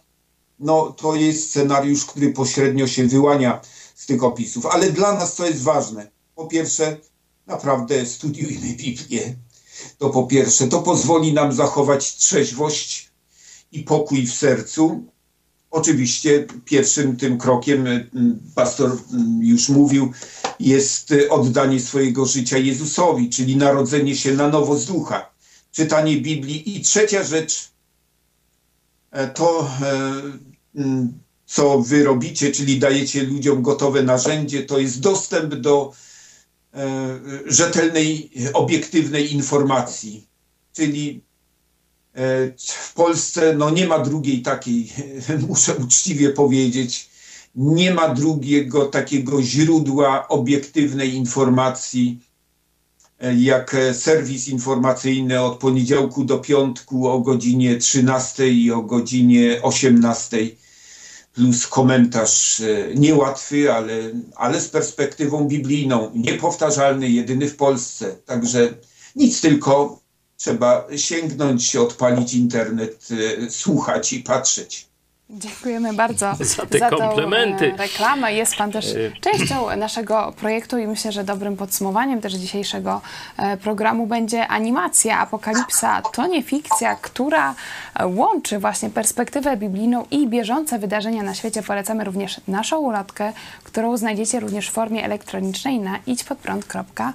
No 0.58 0.94
to 0.96 1.14
jest 1.14 1.50
scenariusz, 1.50 2.04
który 2.04 2.32
pośrednio 2.32 2.86
się 2.86 3.06
wyłania 3.06 3.60
z 3.94 4.06
tych 4.06 4.24
opisów. 4.24 4.66
Ale 4.66 4.92
dla 4.92 5.12
nas 5.12 5.34
co 5.34 5.46
jest 5.46 5.62
ważne? 5.62 6.10
Po 6.34 6.46
pierwsze, 6.46 6.96
naprawdę 7.46 8.06
studiujmy 8.06 8.74
Biblię. 8.76 9.34
To 9.98 10.10
po 10.10 10.26
pierwsze, 10.26 10.68
to 10.68 10.82
pozwoli 10.82 11.32
nam 11.32 11.52
zachować 11.52 12.16
trzeźwość 12.16 13.10
i 13.72 13.82
pokój 13.82 14.26
w 14.26 14.34
sercu. 14.34 15.04
Oczywiście 15.70 16.46
pierwszym 16.64 17.16
tym 17.16 17.38
krokiem, 17.38 17.86
y, 17.86 18.08
pastor 18.54 18.92
y, 18.92 18.96
już 19.40 19.68
mówił, 19.68 20.12
jest 20.60 21.10
y, 21.10 21.30
oddanie 21.30 21.80
swojego 21.80 22.26
życia 22.26 22.58
Jezusowi, 22.58 23.30
czyli 23.30 23.56
narodzenie 23.56 24.16
się 24.16 24.34
na 24.34 24.48
nowo 24.48 24.78
z 24.78 24.86
ducha, 24.86 25.30
czytanie 25.72 26.16
Biblii. 26.16 26.76
I 26.76 26.80
trzecia 26.80 27.24
rzecz, 27.24 27.70
e, 29.10 29.28
to 29.28 29.70
e, 29.82 30.22
co 31.46 31.78
wy 31.80 32.04
robicie, 32.04 32.52
czyli 32.52 32.78
dajecie 32.78 33.22
ludziom 33.22 33.62
gotowe 33.62 34.02
narzędzie, 34.02 34.62
to 34.62 34.78
jest 34.78 35.00
dostęp 35.00 35.54
do 35.54 35.92
rzetelnej, 37.46 38.30
obiektywnej 38.52 39.34
informacji. 39.34 40.26
Czyli 40.72 41.22
e, 42.14 42.52
w 42.58 42.94
Polsce 42.94 43.54
no, 43.54 43.70
nie 43.70 43.86
ma 43.86 43.98
drugiej 43.98 44.42
takiej, 44.42 44.92
muszę 45.48 45.74
uczciwie 45.74 46.30
powiedzieć, 46.30 47.10
nie 47.54 47.94
ma 47.94 48.14
drugiego 48.14 48.86
takiego 48.86 49.42
źródła 49.42 50.28
obiektywnej 50.28 51.14
informacji, 51.14 52.20
e, 53.20 53.34
jak 53.34 53.74
e, 53.74 53.94
serwis 53.94 54.48
informacyjny 54.48 55.42
od 55.42 55.58
poniedziałku 55.58 56.24
do 56.24 56.38
piątku 56.38 57.08
o 57.08 57.20
godzinie 57.20 57.76
13 57.76 58.48
i 58.48 58.70
o 58.70 58.82
godzinie 58.82 59.62
18 59.62 60.38
plus 61.36 61.66
komentarz 61.66 62.60
e, 62.60 62.94
niełatwy, 62.94 63.72
ale, 63.72 63.94
ale 64.36 64.60
z 64.60 64.68
perspektywą 64.68 65.48
biblijną, 65.48 66.10
niepowtarzalny, 66.14 67.08
jedyny 67.08 67.48
w 67.48 67.56
Polsce. 67.56 68.16
Także 68.26 68.74
nic 69.16 69.40
tylko 69.40 70.00
trzeba 70.36 70.86
sięgnąć, 70.96 71.76
odpalić 71.76 72.34
internet, 72.34 73.08
e, 73.10 73.50
słuchać 73.50 74.12
i 74.12 74.20
patrzeć. 74.20 74.88
Dziękujemy 75.30 75.92
bardzo 75.94 76.32
Za 76.40 76.66
te 76.66 76.90
tą 76.90 76.98
komplementy. 76.98 77.72
e, 77.74 77.76
reklamę. 77.76 78.34
Jest 78.34 78.56
Pan 78.56 78.72
też 78.72 78.86
E. 78.86 78.96
częścią 79.20 79.76
naszego 79.76 80.32
projektu 80.36 80.78
i 80.78 80.86
myślę, 80.86 81.12
że 81.12 81.24
dobrym 81.24 81.56
podsumowaniem 81.56 82.20
też 82.20 82.32
dzisiejszego 82.34 83.00
e, 83.36 83.56
programu 83.56 84.06
będzie 84.06 84.48
animacja 84.48 85.18
Apokalipsa. 85.18 86.02
To 86.12 86.26
nie 86.26 86.42
fikcja, 86.42 86.96
która 86.96 87.54
łączy 88.04 88.58
właśnie 88.58 88.90
perspektywę 88.90 89.56
biblijną 89.56 90.04
i 90.10 90.28
bieżące 90.28 90.78
wydarzenia 90.78 91.22
na 91.22 91.34
świecie. 91.34 91.62
Polecamy 91.62 92.04
również 92.04 92.40
naszą 92.48 92.78
ulotkę, 92.78 93.32
którą 93.64 93.96
znajdziecie 93.96 94.40
również 94.40 94.68
w 94.68 94.72
formie 94.72 95.04
elektronicznej 95.04 95.80
na 95.80 95.98
idźpodprąd.pl. 96.06 97.12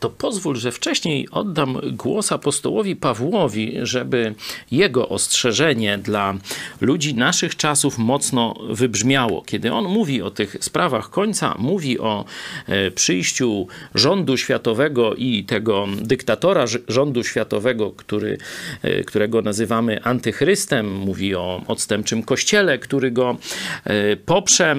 To 0.00 0.10
pozwól, 0.10 0.56
że 0.56 0.72
wcześniej 0.72 1.28
oddam 1.30 1.80
głos 1.92 2.32
apostołowi 2.32 2.96
Pawłowi, 2.96 3.74
żeby 3.82 4.34
jego 4.70 5.08
ostrzeżenie 5.08 5.98
dla 5.98 6.34
ludzi 6.80 7.14
naszych 7.14 7.56
czasów 7.56 7.98
mocno 7.98 8.54
wybrzmiało. 8.70 9.42
Kiedy 9.42 9.72
on 9.72 9.84
mówi 9.84 10.22
o 10.22 10.30
tych 10.30 10.56
sprawach 10.60 11.10
końca, 11.10 11.54
mówi 11.58 11.98
o 11.98 12.24
e, 12.66 12.90
przyjściu 12.90 13.66
rządu 13.94 14.36
światowego 14.36 15.14
i 15.14 15.44
tego 15.44 15.86
dyktatora 16.02 16.64
rządu 16.88 17.24
światowego, 17.24 17.90
który, 17.90 18.38
e, 18.82 19.04
którego 19.04 19.42
nazywamy 19.42 20.02
antychrystem, 20.02 20.92
mówi 20.92 21.34
o 21.34 21.62
odstępczym 21.66 22.22
kościele, 22.22 22.78
który 22.78 23.10
go 23.10 23.36
e, 23.84 24.16
poprze, 24.16 24.76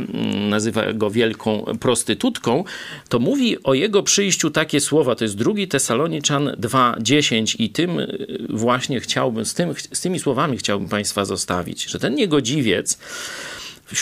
nazywa 0.50 0.94
go 0.94 1.12
wielką 1.12 1.66
prostytutką, 1.80 2.64
to 3.10 3.20
mówi 3.20 3.64
o 3.64 3.74
jego 3.74 4.04
przyjściu 4.04 4.52
takie 4.70 4.82
słowa, 4.82 5.16
to 5.16 5.24
jest 5.24 5.38
drugi 5.38 5.68
Tesaloniczan 5.68 6.48
2:10 6.48 7.56
i 7.60 7.70
tym 7.70 8.00
y, 8.00 8.46
właśnie 8.50 9.00
chciałbym, 9.00 9.46
z, 9.46 9.54
tym, 9.54 9.74
z 9.94 10.02
tymi 10.02 10.20
słowami 10.20 10.58
chciałbym 10.58 10.90
Państwa 10.90 11.26
zostawić, 11.26 11.84
że 11.84 12.00
ten 12.00 12.16
niegodziwiec 12.16 13.00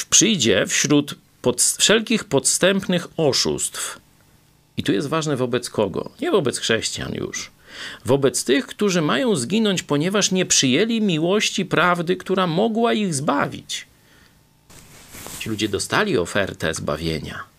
przyjdzie 0.09 0.65
wśród 0.67 1.15
pod, 1.41 1.61
wszelkich 1.61 2.23
podstępnych 2.23 3.07
oszustw. 3.17 3.99
I 4.77 4.83
tu 4.83 4.91
jest 4.91 5.07
ważne 5.07 5.35
wobec 5.35 5.69
kogo? 5.69 6.09
Nie 6.21 6.31
wobec 6.31 6.59
chrześcijan 6.59 7.13
już. 7.13 7.51
Wobec 8.05 8.43
tych, 8.43 8.67
którzy 8.67 9.01
mają 9.01 9.35
zginąć, 9.35 9.83
ponieważ 9.83 10.31
nie 10.31 10.45
przyjęli 10.45 11.01
miłości 11.01 11.65
prawdy, 11.65 12.15
która 12.15 12.47
mogła 12.47 12.93
ich 12.93 13.13
zbawić. 13.13 13.87
Ci 15.39 15.49
ludzie 15.49 15.69
dostali 15.69 16.17
ofertę 16.17 16.73
zbawienia. 16.73 17.56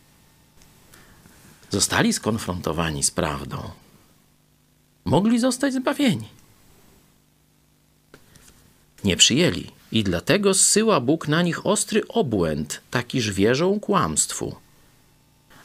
Zostali 1.70 2.12
skonfrontowani 2.12 3.02
z 3.02 3.10
prawdą. 3.10 3.70
Mogli 5.04 5.38
zostać 5.38 5.74
zbawieni. 5.74 6.28
Nie 9.04 9.16
przyjęli 9.16 9.70
i 9.92 10.04
dlatego 10.04 10.54
zsyła 10.54 11.00
Bóg 11.00 11.28
na 11.28 11.42
nich 11.42 11.66
ostry 11.66 12.08
obłęd, 12.08 12.80
takiż 12.90 13.32
wierzą 13.32 13.80
kłamstwu. 13.80 14.56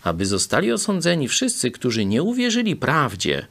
Aby 0.04 0.26
zostali 0.26 0.72
osądzeni 0.72 1.28
wszyscy, 1.28 1.72
którzy 1.72 2.06
nie 2.06 2.24
uwierzyli 2.24 2.76
prawdzie, 2.76 3.48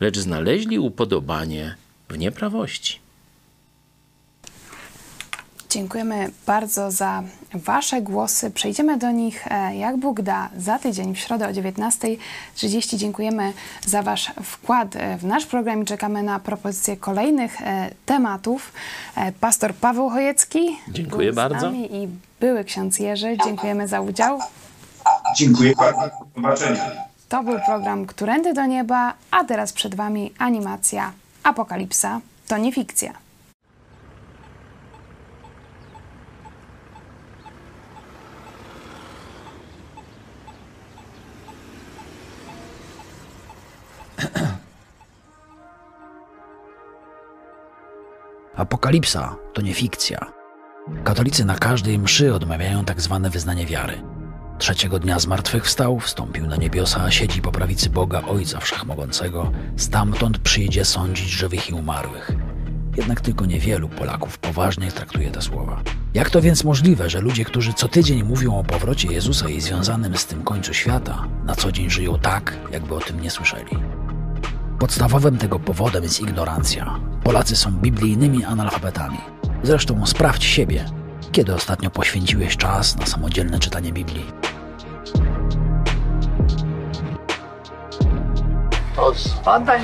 lecz 0.00 0.18
znaleźli 0.18 0.78
upodobanie 0.78 1.76
w 2.08 2.18
nieprawości. 2.18 3.05
Dziękujemy 5.70 6.30
bardzo 6.46 6.90
za 6.90 7.22
Wasze 7.54 8.02
głosy. 8.02 8.50
Przejdziemy 8.50 8.98
do 8.98 9.10
nich, 9.10 9.46
e, 9.50 9.76
jak 9.76 9.96
Bóg 9.96 10.20
da, 10.20 10.48
za 10.58 10.78
tydzień 10.78 11.14
w 11.14 11.18
środę 11.18 11.48
o 11.48 11.50
19.30. 11.50 12.96
Dziękujemy 12.96 13.52
za 13.86 14.02
Wasz 14.02 14.32
wkład 14.42 14.96
e, 14.96 15.18
w 15.18 15.24
nasz 15.24 15.46
program 15.46 15.82
i 15.82 15.84
czekamy 15.84 16.22
na 16.22 16.40
propozycje 16.40 16.96
kolejnych 16.96 17.62
e, 17.62 17.90
tematów. 18.06 18.72
Pastor 19.40 19.74
Paweł 19.74 20.10
Chojecki. 20.10 20.78
Dziękuję 20.88 21.32
bardzo. 21.32 21.66
nami 21.66 21.94
I 21.96 22.08
były 22.40 22.64
ksiądz 22.64 22.98
Jerzy. 22.98 23.36
Dziękujemy 23.44 23.88
za 23.88 24.00
udział. 24.00 24.38
Dziękuję 25.36 25.72
bardzo. 25.76 26.00
Do 26.00 26.26
zobaczenia. 26.36 26.90
To 27.28 27.42
był 27.42 27.58
program 27.66 28.06
Którędy 28.06 28.52
do 28.52 28.66
Nieba, 28.66 29.14
a 29.30 29.44
teraz 29.44 29.72
przed 29.72 29.94
Wami 29.94 30.32
animacja 30.38 31.12
Apokalipsa. 31.42 32.20
To 32.48 32.58
nie 32.58 32.72
fikcja. 32.72 33.25
Apokalipsa 48.56 49.36
to 49.52 49.62
nie 49.62 49.74
fikcja. 49.74 50.32
Katolicy 51.04 51.44
na 51.44 51.58
każdej 51.58 51.98
mszy 51.98 52.34
odmawiają 52.34 52.84
tak 52.84 53.00
zwane 53.00 53.30
wyznanie 53.30 53.66
wiary. 53.66 54.02
Trzeciego 54.58 54.98
dnia 54.98 55.18
zmartwychwstał, 55.18 56.00
wstąpił 56.00 56.46
na 56.46 56.56
niebiosa, 56.56 57.10
siedzi 57.10 57.42
po 57.42 57.52
prawicy 57.52 57.90
Boga 57.90 58.22
Ojca 58.22 58.60
Wszechmogącego, 58.60 59.52
stamtąd 59.76 60.38
przyjdzie 60.38 60.84
sądzić 60.84 61.28
żywych 61.28 61.70
i 61.70 61.72
umarłych. 61.72 62.32
Jednak 62.96 63.20
tylko 63.20 63.46
niewielu 63.46 63.88
Polaków 63.88 64.38
poważnie 64.38 64.92
traktuje 64.92 65.30
te 65.30 65.42
słowa. 65.42 65.82
Jak 66.14 66.30
to 66.30 66.40
więc 66.40 66.64
możliwe, 66.64 67.10
że 67.10 67.20
ludzie, 67.20 67.44
którzy 67.44 67.72
co 67.72 67.88
tydzień 67.88 68.22
mówią 68.22 68.58
o 68.58 68.64
powrocie 68.64 69.12
Jezusa 69.12 69.48
i 69.48 69.60
związanym 69.60 70.16
z 70.16 70.26
tym 70.26 70.42
końcu 70.42 70.74
świata, 70.74 71.28
na 71.44 71.54
co 71.54 71.72
dzień 71.72 71.90
żyją 71.90 72.18
tak, 72.18 72.56
jakby 72.72 72.94
o 72.94 73.00
tym 73.00 73.20
nie 73.20 73.30
słyszeli? 73.30 73.76
Podstawowym 74.78 75.38
tego 75.38 75.58
powodem 75.58 76.02
jest 76.02 76.20
ignorancja. 76.20 77.00
Polacy 77.26 77.56
są 77.56 77.70
biblijnymi 77.70 78.44
analfabetami. 78.44 79.18
Zresztą 79.62 80.06
sprawdź 80.06 80.44
siebie, 80.44 80.84
kiedy 81.32 81.54
ostatnio 81.54 81.90
poświęciłeś 81.90 82.56
czas 82.56 82.96
na 82.96 83.06
samodzielne 83.06 83.58
czytanie 83.58 83.92
Biblii. 83.92 84.26
To 88.96 89.14
z 89.14 89.28
badań 89.44 89.80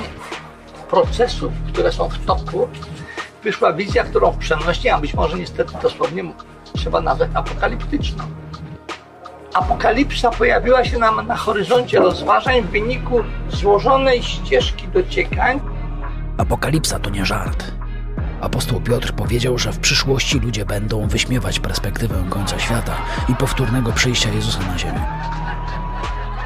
procesów, 0.89 1.53
które 1.67 1.91
są 1.91 2.09
w 2.09 2.25
toku, 2.25 2.67
wyszła 3.43 3.73
wizja, 3.73 4.03
którą 4.03 4.31
w 4.31 4.37
przenośni, 4.37 4.89
a 4.89 4.99
być 4.99 5.13
może 5.13 5.37
niestety 5.37 5.73
dosłownie 5.81 6.23
trzeba 6.73 7.01
nazwać 7.01 7.29
apokaliptyczną. 7.33 8.23
Apokalipsa 9.53 10.29
pojawiła 10.29 10.85
się 10.85 10.97
nam 10.97 11.27
na 11.27 11.35
horyzoncie 11.35 11.99
rozważań 11.99 12.61
w 12.61 12.69
wyniku 12.69 13.23
złożonej 13.49 14.23
ścieżki 14.23 14.87
dociekań. 14.87 15.72
Apokalipsa 16.37 16.99
to 16.99 17.09
nie 17.09 17.25
żart. 17.25 17.71
Apostoł 18.41 18.81
Piotr 18.81 19.13
powiedział, 19.13 19.57
że 19.57 19.73
w 19.73 19.79
przyszłości 19.79 20.39
ludzie 20.39 20.65
będą 20.65 21.07
wyśmiewać 21.07 21.59
perspektywę 21.59 22.25
końca 22.29 22.59
świata 22.59 22.95
i 23.29 23.35
powtórnego 23.35 23.91
przyjścia 23.91 24.29
Jezusa 24.29 24.59
na 24.59 24.77
ziemię. 24.77 25.05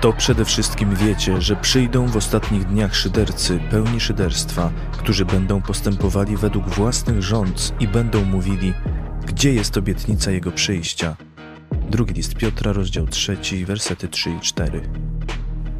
To 0.01 0.13
przede 0.13 0.45
wszystkim 0.45 0.95
wiecie, 0.95 1.41
że 1.41 1.55
przyjdą 1.55 2.07
w 2.07 2.17
ostatnich 2.17 2.65
dniach 2.65 2.95
szydercy 2.95 3.59
pełni 3.71 3.99
szyderstwa, 3.99 4.71
którzy 4.97 5.25
będą 5.25 5.61
postępowali 5.61 6.37
według 6.37 6.69
własnych 6.69 7.21
rządz 7.21 7.73
i 7.79 7.87
będą 7.87 8.25
mówili, 8.25 8.73
gdzie 9.25 9.53
jest 9.53 9.77
obietnica 9.77 10.31
Jego 10.31 10.51
przyjścia. 10.51 11.15
Drugi 11.89 12.13
list 12.13 12.35
Piotra, 12.35 12.73
rozdział 12.73 13.07
3, 13.07 13.37
wersety 13.65 14.07
3 14.07 14.29
i 14.29 14.39
4. 14.39 14.81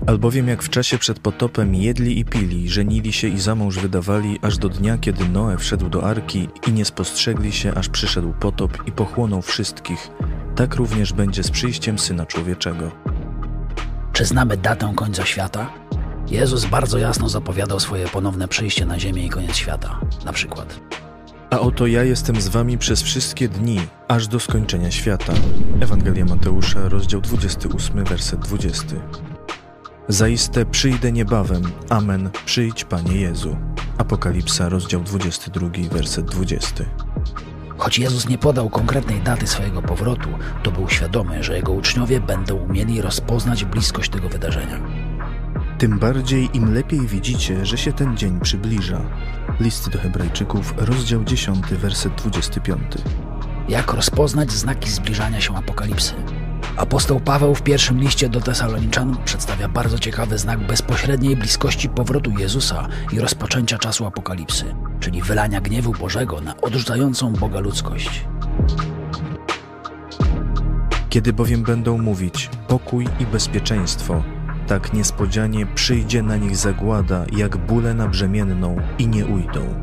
Albowiem 0.08 0.48
jak 0.48 0.64
w 0.64 0.70
czasie 0.70 0.98
przed 0.98 1.20
potopem 1.20 1.76
jedli 1.76 2.20
i 2.20 2.26
pili, 2.26 2.70
żenili 2.70 3.14
się 3.14 3.28
i 3.28 3.40
za 3.40 3.56
mąż 3.56 3.80
wydawali, 3.80 4.40
aż 4.42 4.58
do 4.58 4.70
dnia, 4.70 4.98
kiedy 4.98 5.30
Noe 5.30 5.58
wszedł 5.58 5.90
do 5.90 6.04
arki 6.04 6.50
i 6.68 6.72
nie 6.72 6.86
spostrzegli 6.86 7.52
się, 7.52 7.74
aż 7.74 7.90
przyszedł 7.90 8.34
potop 8.34 8.78
i 8.88 8.92
pochłonął 8.92 9.42
wszystkich, 9.42 10.10
tak 10.56 10.76
również 10.76 11.14
będzie 11.14 11.44
z 11.44 11.52
przyjściem 11.52 12.00
Syna 12.00 12.26
Człowieczego. 12.26 12.92
Czy 14.14 14.26
znamy 14.26 14.58
datę 14.58 14.94
końca 14.96 15.26
świata? 15.26 15.74
Jezus 16.28 16.66
bardzo 16.66 16.98
jasno 16.98 17.30
zapowiadał 17.30 17.80
swoje 17.80 18.08
ponowne 18.08 18.48
przyjście 18.48 18.86
na 18.86 19.00
ziemię 19.00 19.26
i 19.26 19.30
koniec 19.30 19.56
świata. 19.56 20.00
Na 20.26 20.34
przykład. 20.34 20.80
A 21.50 21.60
oto 21.60 21.88
ja 21.88 22.04
jestem 22.04 22.42
z 22.42 22.48
wami 22.48 22.78
przez 22.78 23.02
wszystkie 23.02 23.50
dni, 23.50 23.80
aż 24.08 24.28
do 24.28 24.40
skończenia 24.40 24.92
świata. 24.92 25.34
Ewangelia 25.82 26.26
Mateusza, 26.26 26.90
rozdział 26.90 27.22
28, 27.22 28.04
werset 28.04 28.40
20. 28.40 28.86
Zaiste 30.10 30.66
przyjdę 30.66 31.12
niebawem. 31.12 31.62
Amen. 31.90 32.30
Przyjdź, 32.46 32.84
Panie 32.84 33.16
Jezu. 33.16 33.58
Apokalipsa, 33.98 34.70
rozdział 34.70 35.02
22, 35.02 35.70
werset 35.92 36.26
20. 36.26 36.84
Choć 37.78 38.00
Jezus 38.00 38.30
nie 38.30 38.38
podał 38.38 38.70
konkretnej 38.70 39.22
daty 39.22 39.48
swojego 39.48 39.82
powrotu, 39.82 40.30
to 40.64 40.72
był 40.72 40.90
świadomy, 40.90 41.44
że 41.44 41.56
jego 41.56 41.72
uczniowie 41.72 42.20
będą 42.20 42.56
umieli 42.56 43.02
rozpoznać 43.02 43.66
bliskość 43.66 44.12
tego 44.12 44.30
wydarzenia. 44.30 44.80
Tym 45.78 46.00
bardziej 46.00 46.50
im 46.54 46.74
lepiej 46.74 47.00
widzicie, 47.00 47.66
że 47.66 47.78
się 47.78 47.94
ten 47.94 48.18
dzień 48.18 48.40
przybliża. 48.40 49.02
List 49.60 49.90
do 49.90 50.00
Hebrajczyków, 50.00 50.74
rozdział 50.78 51.24
10, 51.24 51.66
werset 51.66 52.16
25. 52.16 52.82
Jak 53.70 53.94
rozpoznać 53.94 54.52
znaki 54.52 54.90
zbliżania 54.90 55.42
się 55.42 55.58
apokalipsy? 55.58 56.14
Apostoł 56.76 57.20
Paweł 57.20 57.56
w 57.56 57.62
pierwszym 57.62 58.00
liście 58.00 58.30
do 58.30 58.42
Tesaloniczan 58.42 59.18
przedstawia 59.26 59.70
bardzo 59.70 60.00
ciekawy 60.00 60.38
znak 60.38 60.60
bezpośredniej 60.60 61.36
bliskości 61.36 61.90
powrotu 61.90 62.32
Jezusa 62.38 62.88
i 63.12 63.20
rozpoczęcia 63.20 63.78
czasu 63.78 64.06
apokalipsy, 64.06 64.76
czyli 65.00 65.22
wylania 65.22 65.62
gniewu 65.62 65.92
Bożego 65.92 66.42
na 66.42 66.62
odrzucającą 66.62 67.34
Boga 67.34 67.60
ludzkość. 67.60 68.26
Kiedy 71.10 71.34
bowiem 71.34 71.64
będą 71.64 71.98
mówić 71.98 72.50
pokój 72.68 73.08
i 73.20 73.26
bezpieczeństwo, 73.26 74.24
tak 74.68 74.94
niespodzianie 74.94 75.66
przyjdzie 75.66 76.24
na 76.24 76.38
nich 76.38 76.58
zagłada, 76.58 77.26
jak 77.38 77.58
bóle 77.58 77.94
na 77.94 78.08
brzemienną 78.08 78.76
i 78.98 79.08
nie 79.08 79.26
ujdą. 79.26 79.82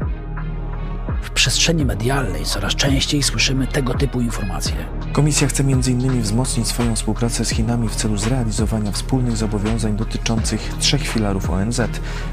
W 1.25 1.31
przestrzeni 1.31 1.85
medialnej 1.85 2.45
coraz 2.45 2.75
częściej 2.75 3.23
słyszymy 3.23 3.67
tego 3.67 3.95
typu 3.95 4.21
informacje. 4.21 4.77
Komisja 5.13 5.49
chce 5.49 5.63
m.in. 5.63 6.23
wzmocnić 6.23 6.67
swoją 6.69 6.97
współpracę 6.97 7.45
z 7.45 7.51
Chinami 7.51 7.89
w 7.89 7.95
celu 7.97 8.17
zrealizowania 8.17 8.93
wspólnych 8.93 9.37
zobowiązań 9.37 9.97
dotyczących 9.97 10.75
trzech 10.81 11.09
filarów 11.09 11.51
ONZ: 11.51 11.81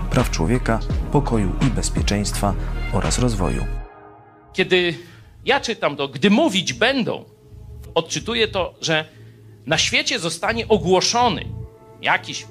praw 0.10 0.32
człowieka, 0.32 0.80
pokoju 1.12 1.52
i 1.62 1.66
bezpieczeństwa 1.66 2.54
oraz 2.94 3.20
rozwoju. 3.20 3.66
Kiedy 4.54 4.98
ja 5.46 5.60
czytam 5.60 5.96
to, 5.96 6.08
gdy 6.08 6.30
mówić 6.30 6.74
będą, 6.74 7.26
odczytuję 7.96 8.48
to, 8.48 8.74
że 8.82 9.06
na 9.66 9.78
świecie 9.78 10.20
zostanie 10.20 10.68
ogłoszony 10.68 11.46
jakiś 12.02 12.46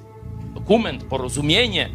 dokument, 0.53 1.03
porozumienie, 1.03 1.89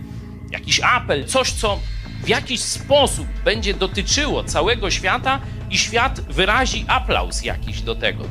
jakiś 0.51 0.81
apel, 0.81 1.25
coś, 1.25 1.53
co 1.53 1.79
w 2.25 2.29
jakiś 2.29 2.61
sposób 2.61 3.27
będzie 3.45 3.75
dotyczyło 3.75 4.45
całego 4.45 4.91
świata 4.91 5.41
i 5.71 5.79
świat 5.79 6.21
wyrazi 6.21 6.85
aplauz 6.89 7.45
jakiś 7.45 7.83
do 7.83 7.95
tego. 7.95 8.25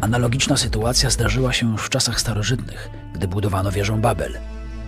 Analogiczna 0.00 0.56
sytuacja 0.56 1.10
zdarzyła 1.10 1.52
się 1.52 1.72
już 1.72 1.82
w 1.82 1.88
czasach 1.88 2.20
starożytnych, 2.20 2.90
gdy 3.14 3.28
budowano 3.28 3.72
wieżę 3.72 3.96
Babel. 3.96 4.38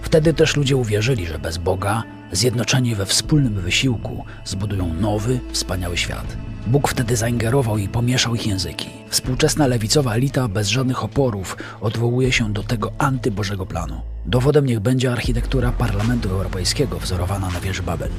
Wtedy 0.03 0.34
też 0.34 0.57
ludzie 0.57 0.76
uwierzyli, 0.76 1.26
że 1.26 1.38
bez 1.38 1.59
Boga, 1.59 2.03
zjednoczeni 2.32 2.95
we 2.95 3.07
wspólnym 3.07 3.61
wysiłku, 3.61 4.24
zbudują 4.45 4.95
nowy, 4.95 5.40
wspaniały 5.53 5.97
świat. 5.97 6.36
Bóg 6.66 6.88
wtedy 6.88 7.16
zaingerował 7.16 7.78
i 7.78 7.88
pomieszał 7.88 8.34
ich 8.34 8.47
języki. 8.47 8.90
Współczesna 9.09 9.66
lewicowa 9.66 10.14
elita 10.14 10.49
bez 10.49 10.68
żadnych 10.68 11.05
oporów 11.05 11.57
odwołuje 11.80 12.32
się 12.32 12.53
do 12.53 12.62
tego 12.62 12.93
antybożego 12.99 13.66
planu. 13.66 14.11
Dowodem 14.26 14.66
niech 14.66 14.80
będzie 14.80 15.12
architektura 15.12 15.72
Parlamentu 15.72 16.30
Europejskiego 16.30 16.98
wzorowana 16.98 17.50
na 17.50 17.60
wieży 17.60 17.82
Babel. 17.82 18.10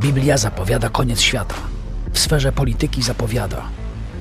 Biblia 0.00 0.38
zapowiada 0.38 0.88
koniec 0.88 1.20
świata. 1.20 1.54
W 2.12 2.18
sferze 2.18 2.52
polityki 2.52 3.02
zapowiada 3.02 3.62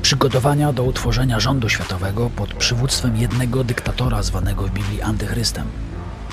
przygotowania 0.01 0.73
do 0.73 0.83
utworzenia 0.83 1.39
rządu 1.39 1.69
światowego 1.69 2.29
pod 2.35 2.53
przywództwem 2.53 3.17
jednego 3.17 3.63
dyktatora 3.63 4.23
zwanego 4.23 4.63
w 4.63 4.71
Biblii 4.71 5.01
antychrystem. 5.01 5.65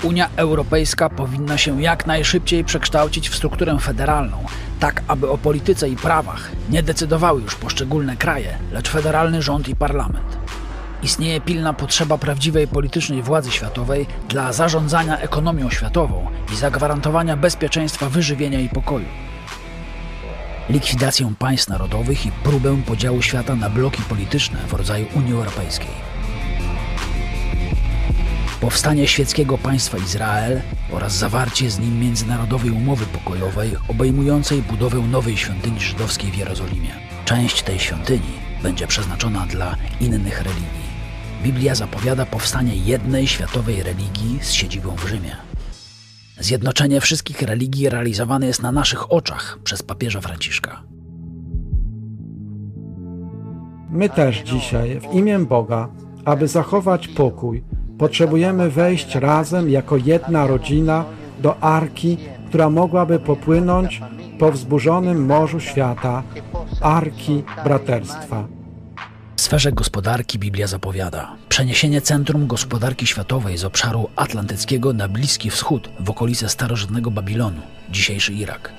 Unia 0.02 0.28
Europejska 0.36 1.08
powinna 1.08 1.58
się 1.58 1.82
jak 1.82 2.06
najszybciej 2.06 2.64
przekształcić 2.64 3.28
w 3.28 3.36
strukturę 3.36 3.78
federalną, 3.80 4.44
tak 4.80 5.02
aby 5.08 5.28
o 5.28 5.38
polityce 5.38 5.88
i 5.88 5.96
prawach 5.96 6.50
nie 6.70 6.82
decydowały 6.82 7.42
już 7.42 7.54
poszczególne 7.54 8.16
kraje, 8.16 8.58
lecz 8.72 8.88
federalny 8.88 9.42
rząd 9.42 9.68
i 9.68 9.76
parlament. 9.76 10.38
Istnieje 11.02 11.40
pilna 11.40 11.72
potrzeba 11.72 12.18
prawdziwej 12.18 12.68
politycznej 12.68 13.22
władzy 13.22 13.50
światowej 13.50 14.06
dla 14.28 14.52
zarządzania 14.52 15.18
ekonomią 15.18 15.70
światową 15.70 16.26
i 16.52 16.56
zagwarantowania 16.56 17.36
bezpieczeństwa 17.36 18.08
wyżywienia 18.08 18.60
i 18.60 18.68
pokoju. 18.68 19.06
Likwidację 20.68 21.32
państw 21.38 21.68
narodowych 21.68 22.26
i 22.26 22.32
próbę 22.32 22.82
podziału 22.86 23.22
świata 23.22 23.56
na 23.56 23.70
bloki 23.70 24.02
polityczne 24.02 24.58
w 24.68 24.72
rodzaju 24.72 25.06
Unii 25.14 25.32
Europejskiej 25.32 26.10
powstanie 28.60 29.08
świeckiego 29.08 29.58
państwa 29.58 29.98
Izrael 29.98 30.60
oraz 30.92 31.12
zawarcie 31.12 31.70
z 31.70 31.78
nim 31.78 32.00
międzynarodowej 32.00 32.70
umowy 32.70 33.06
pokojowej 33.06 33.76
obejmującej 33.88 34.62
budowę 34.62 34.98
nowej 34.98 35.36
świątyni 35.36 35.80
żydowskiej 35.80 36.30
w 36.30 36.36
Jerozolimie. 36.36 36.90
Część 37.24 37.62
tej 37.62 37.78
świątyni 37.78 38.32
będzie 38.62 38.86
przeznaczona 38.86 39.46
dla 39.46 39.76
innych 40.00 40.42
religii. 40.42 40.79
Biblia 41.42 41.74
zapowiada 41.74 42.26
powstanie 42.26 42.76
jednej 42.76 43.26
światowej 43.26 43.82
religii 43.82 44.38
z 44.42 44.50
siedzibą 44.50 44.96
w 44.96 45.08
Rzymie. 45.08 45.36
Zjednoczenie 46.38 47.00
wszystkich 47.00 47.42
religii 47.42 47.88
realizowane 47.88 48.46
jest 48.46 48.62
na 48.62 48.72
naszych 48.72 49.12
oczach 49.12 49.58
przez 49.64 49.82
papieża 49.82 50.20
Franciszka. 50.20 50.82
My 53.90 54.08
też 54.08 54.38
dzisiaj 54.38 55.00
w 55.00 55.14
imię 55.14 55.38
Boga, 55.38 55.88
aby 56.24 56.48
zachować 56.48 57.08
pokój, 57.08 57.64
potrzebujemy 57.98 58.70
wejść 58.70 59.14
razem 59.14 59.70
jako 59.70 59.96
jedna 59.96 60.46
rodzina 60.46 61.04
do 61.42 61.60
arki, 61.60 62.16
która 62.48 62.70
mogłaby 62.70 63.18
popłynąć 63.18 64.00
po 64.38 64.52
wzburzonym 64.52 65.26
morzu 65.26 65.60
świata, 65.60 66.22
arki 66.80 67.42
braterstwa. 67.64 68.59
W 69.40 69.42
sferze 69.42 69.72
gospodarki 69.72 70.38
Biblia 70.38 70.66
zapowiada 70.66 71.36
przeniesienie 71.48 72.00
centrum 72.00 72.46
gospodarki 72.46 73.06
światowej 73.06 73.58
z 73.58 73.64
obszaru 73.64 74.08
atlantyckiego 74.16 74.92
na 74.92 75.08
Bliski 75.08 75.50
Wschód 75.50 75.88
w 76.00 76.10
okolice 76.10 76.48
starożytnego 76.48 77.10
Babilonu, 77.10 77.60
dzisiejszy 77.90 78.32
Irak. 78.32 78.72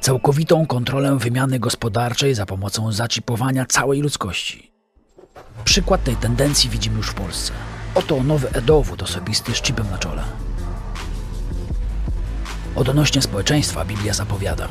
Całkowitą 0.00 0.66
kontrolę 0.66 1.18
wymiany 1.18 1.58
gospodarczej 1.58 2.34
za 2.34 2.46
pomocą 2.46 2.92
zaczipowania 2.92 3.66
całej 3.66 4.00
ludzkości. 4.00 4.72
Przykład 5.64 6.04
tej 6.04 6.16
tendencji 6.16 6.70
widzimy 6.70 6.96
już 6.96 7.08
w 7.08 7.14
Polsce. 7.14 7.52
Oto 7.94 8.22
nowy 8.22 8.50
e-dowód 8.50 9.02
osobisty 9.02 9.54
z 9.54 9.62
chipem 9.62 9.90
na 9.90 9.98
czole. 9.98 10.22
Odnośnie 12.74 13.22
społeczeństwa 13.22 13.84
Biblia 13.84 14.14
zapowiada 14.14 14.68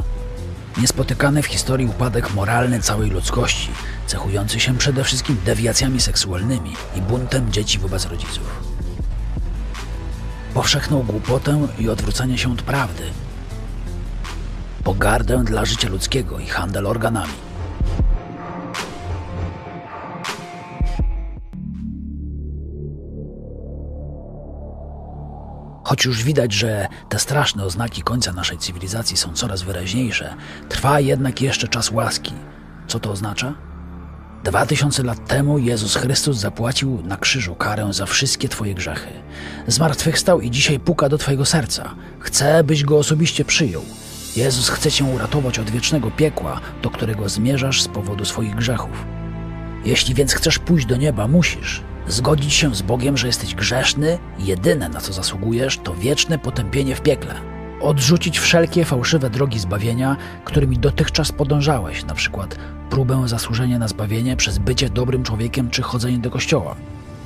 niespotykany 0.77 1.43
w 1.43 1.45
historii 1.45 1.87
upadek 1.87 2.33
moralny 2.33 2.81
całej 2.81 3.09
ludzkości, 3.09 3.69
cechujący 4.07 4.59
się 4.59 4.77
przede 4.77 5.03
wszystkim 5.03 5.37
dewiacjami 5.45 6.01
seksualnymi 6.01 6.73
i 6.95 7.01
buntem 7.01 7.51
dzieci 7.51 7.79
wobec 7.79 8.05
rodziców. 8.05 8.63
Powszechną 10.53 11.03
głupotę 11.03 11.67
i 11.79 11.89
odwrócenie 11.89 12.37
się 12.37 12.51
od 12.51 12.61
prawdy, 12.61 13.03
pogardę 14.83 15.43
dla 15.43 15.65
życia 15.65 15.89
ludzkiego 15.89 16.39
i 16.39 16.45
handel 16.45 16.87
organami. 16.87 17.33
Choć 25.87 26.05
już 26.05 26.23
widać, 26.23 26.53
że 26.53 26.87
te 27.09 27.19
straszne 27.19 27.63
oznaki 27.63 28.01
końca 28.01 28.33
naszej 28.33 28.57
cywilizacji 28.57 29.17
są 29.17 29.33
coraz 29.33 29.61
wyraźniejsze, 29.61 30.35
trwa 30.69 30.99
jednak 30.99 31.41
jeszcze 31.41 31.67
czas 31.67 31.91
łaski. 31.91 32.33
Co 32.87 32.99
to 32.99 33.11
oznacza? 33.11 33.53
Dwa 34.43 34.65
tysiące 34.65 35.03
lat 35.03 35.27
temu 35.27 35.57
Jezus 35.57 35.95
Chrystus 35.95 36.37
zapłacił 36.37 37.01
na 37.03 37.17
krzyżu 37.17 37.55
karę 37.55 37.93
za 37.93 38.05
wszystkie 38.05 38.49
Twoje 38.49 38.75
grzechy. 38.75 39.09
Zmartwychwstał 39.67 40.41
i 40.41 40.51
dzisiaj 40.51 40.79
puka 40.79 41.09
do 41.09 41.17
Twojego 41.17 41.45
serca. 41.45 41.95
Chce, 42.19 42.63
byś 42.63 42.83
go 42.83 42.97
osobiście 42.97 43.45
przyjął. 43.45 43.83
Jezus 44.35 44.69
chce 44.69 44.91
Cię 44.91 45.03
uratować 45.03 45.59
od 45.59 45.69
wiecznego 45.69 46.11
piekła, 46.11 46.61
do 46.81 46.89
którego 46.89 47.29
zmierzasz 47.29 47.81
z 47.81 47.87
powodu 47.87 48.25
swoich 48.25 48.55
grzechów. 48.55 49.05
Jeśli 49.85 50.13
więc 50.13 50.33
chcesz 50.33 50.59
pójść 50.59 50.85
do 50.85 50.97
nieba, 50.97 51.27
musisz 51.27 51.83
zgodzić 52.07 52.53
się 52.53 52.75
z 52.75 52.81
Bogiem, 52.81 53.17
że 53.17 53.27
jesteś 53.27 53.55
grzeszny 53.55 54.19
jedyne 54.39 54.89
na 54.89 55.01
co 55.01 55.13
zasługujesz 55.13 55.77
to 55.77 55.93
wieczne 55.93 56.39
potępienie 56.39 56.95
w 56.95 57.01
piekle. 57.01 57.33
Odrzucić 57.81 58.39
wszelkie 58.39 58.85
fałszywe 58.85 59.29
drogi 59.29 59.59
zbawienia, 59.59 60.17
którymi 60.45 60.77
dotychczas 60.77 61.31
podążałeś, 61.31 62.05
na 62.05 62.13
przykład 62.13 62.57
próbę 62.89 63.27
zasłużenia 63.27 63.79
na 63.79 63.87
zbawienie 63.87 64.35
przez 64.35 64.57
bycie 64.57 64.89
dobrym 64.89 65.23
człowiekiem 65.23 65.69
czy 65.69 65.81
chodzenie 65.81 66.17
do 66.17 66.29
kościoła. 66.29 66.75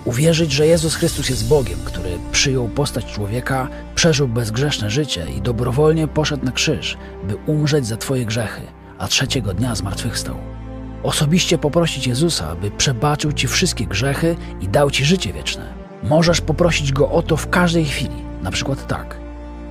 Uwierzyć, 0.06 0.52
że 0.52 0.68
Jezus 0.68 0.96
Chrystus 0.96 1.30
jest 1.30 1.48
Bogiem, 1.48 1.80
który 1.86 2.10
przyjął 2.32 2.70
postać 2.70 3.06
człowieka, 3.06 3.68
przeżył 3.96 4.28
bezgrzeszne 4.28 4.90
życie 4.90 5.26
i 5.38 5.42
dobrowolnie 5.42 6.08
poszedł 6.08 6.46
na 6.46 6.52
krzyż, 6.52 6.98
by 7.24 7.36
umrzeć 7.36 7.88
za 7.88 7.98
Twoje 7.98 8.26
grzechy, 8.26 8.62
a 8.98 9.08
trzeciego 9.08 9.54
dnia 9.54 9.76
zmartwychwstał. 9.76 10.61
Osobiście 11.04 11.58
poprosić 11.58 12.08
Jezusa, 12.08 12.56
by 12.56 12.72
przebaczył 12.72 13.32
Ci 13.32 13.48
wszystkie 13.48 13.86
grzechy 13.86 14.36
i 14.62 14.68
dał 14.68 14.92
Ci 14.92 15.06
życie 15.06 15.34
wieczne. 15.34 15.74
Możesz 16.04 16.42
poprosić 16.42 16.92
Go 16.92 17.10
o 17.10 17.22
to 17.22 17.38
w 17.38 17.50
każdej 17.50 17.86
chwili, 17.86 18.16
na 18.42 18.52
przykład 18.52 18.88
tak. 18.88 19.18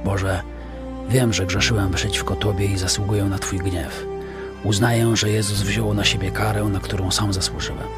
Boże, 0.05 0.43
wiem, 1.09 1.33
że 1.33 1.47
grzeszyłem 1.47 1.91
przeciwko 1.93 2.37
Tobie 2.37 2.67
i 2.67 2.79
zasługuję 2.79 3.25
na 3.25 3.39
Twój 3.39 3.59
gniew. 3.59 4.07
Uznaję, 4.65 5.17
że 5.17 5.31
Jezus 5.31 5.63
wziął 5.63 5.95
na 5.95 6.05
siebie 6.05 6.31
karę, 6.31 6.65
na 6.65 6.81
którą 6.81 7.11
sam 7.11 7.33
zasłużyłem. 7.33 7.89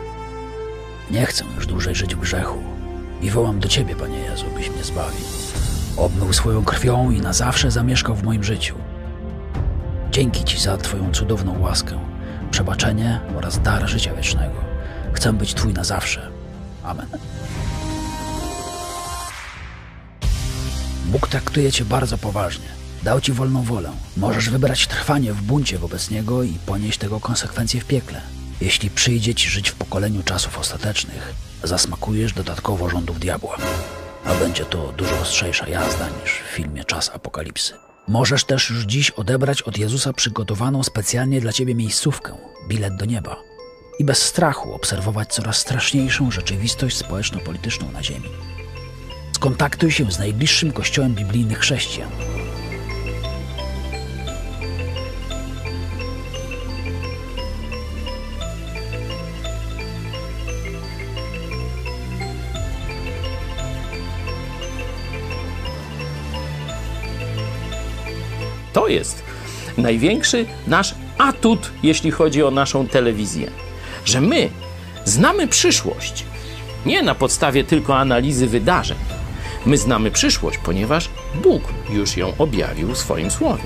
Nie 1.10 1.26
chcę 1.26 1.44
już 1.54 1.66
dłużej 1.66 1.94
żyć 1.94 2.14
w 2.14 2.20
grzechu 2.20 2.58
i 3.22 3.30
wołam 3.30 3.60
do 3.60 3.68
Ciebie, 3.68 3.96
Panie 3.96 4.18
Jezu, 4.18 4.44
byś 4.56 4.70
mnie 4.70 4.84
zbawił. 4.84 5.26
Obmył 5.96 6.32
swoją 6.32 6.64
krwią 6.64 7.10
i 7.10 7.20
na 7.20 7.32
zawsze 7.32 7.70
zamieszkał 7.70 8.14
w 8.14 8.22
moim 8.22 8.44
życiu. 8.44 8.74
Dzięki 10.10 10.44
Ci 10.44 10.60
za 10.60 10.76
Twoją 10.76 11.12
cudowną 11.12 11.60
łaskę, 11.60 11.98
przebaczenie 12.52 13.20
oraz 13.36 13.62
dar 13.62 13.88
życia 13.88 14.14
wiecznego. 14.14 14.54
Chcę 15.12 15.32
być 15.32 15.54
Twój 15.54 15.72
na 15.72 15.84
zawsze. 15.84 16.30
Amen. 16.84 17.06
Bóg 21.06 21.28
traktuje 21.28 21.72
Cię 21.72 21.84
bardzo 21.84 22.18
poważnie. 22.18 22.66
Dał 23.02 23.20
Ci 23.20 23.32
wolną 23.32 23.62
wolę. 23.62 23.90
Możesz 24.16 24.50
wybrać 24.50 24.86
trwanie 24.86 25.32
w 25.32 25.42
buncie 25.42 25.78
wobec 25.78 26.10
Niego 26.10 26.42
i 26.42 26.52
ponieść 26.66 26.98
tego 26.98 27.20
konsekwencje 27.20 27.80
w 27.80 27.84
piekle. 27.84 28.20
Jeśli 28.60 28.90
przyjdzie 28.90 29.34
Ci 29.34 29.48
żyć 29.48 29.70
w 29.70 29.74
pokoleniu 29.74 30.22
czasów 30.22 30.58
ostatecznych, 30.58 31.34
zasmakujesz 31.62 32.32
dodatkowo 32.32 32.88
rządów 32.88 33.20
diabła. 33.20 33.56
A 34.24 34.34
będzie 34.34 34.64
to 34.64 34.92
dużo 34.92 35.18
ostrzejsza 35.18 35.68
jazda 35.68 36.08
niż 36.08 36.32
w 36.32 36.54
filmie 36.54 36.84
Czas 36.84 37.10
Apokalipsy. 37.14 37.91
Możesz 38.08 38.44
też 38.44 38.70
już 38.70 38.84
dziś 38.84 39.10
odebrać 39.10 39.62
od 39.62 39.78
Jezusa 39.78 40.12
przygotowaną 40.12 40.82
specjalnie 40.82 41.40
dla 41.40 41.52
Ciebie 41.52 41.74
miejscówkę, 41.74 42.36
bilet 42.68 42.96
do 42.96 43.04
nieba. 43.04 43.36
I 43.98 44.04
bez 44.04 44.22
strachu 44.22 44.74
obserwować 44.74 45.34
coraz 45.34 45.56
straszniejszą 45.56 46.30
rzeczywistość 46.30 46.96
społeczno-polityczną 46.96 47.92
na 47.92 48.02
Ziemi. 48.02 48.28
Skontaktuj 49.32 49.90
się 49.90 50.12
z 50.12 50.18
najbliższym 50.18 50.72
kościołem 50.72 51.14
biblijnych 51.14 51.58
chrześcijan. 51.58 52.10
Jest 68.92 69.22
największy 69.78 70.46
nasz 70.66 70.94
atut, 71.18 71.70
jeśli 71.82 72.10
chodzi 72.10 72.42
o 72.42 72.50
naszą 72.50 72.86
telewizję. 72.86 73.50
Że 74.04 74.20
my 74.20 74.50
znamy 75.04 75.48
przyszłość. 75.48 76.24
Nie 76.86 77.02
na 77.02 77.14
podstawie 77.14 77.64
tylko 77.64 77.98
analizy 77.98 78.46
wydarzeń. 78.46 78.98
My 79.66 79.78
znamy 79.78 80.10
przyszłość, 80.10 80.58
ponieważ 80.58 81.08
Bóg 81.42 81.62
już 81.90 82.16
ją 82.16 82.32
objawił 82.38 82.88
w 82.88 82.98
swoim 82.98 83.30
słowie. 83.30 83.62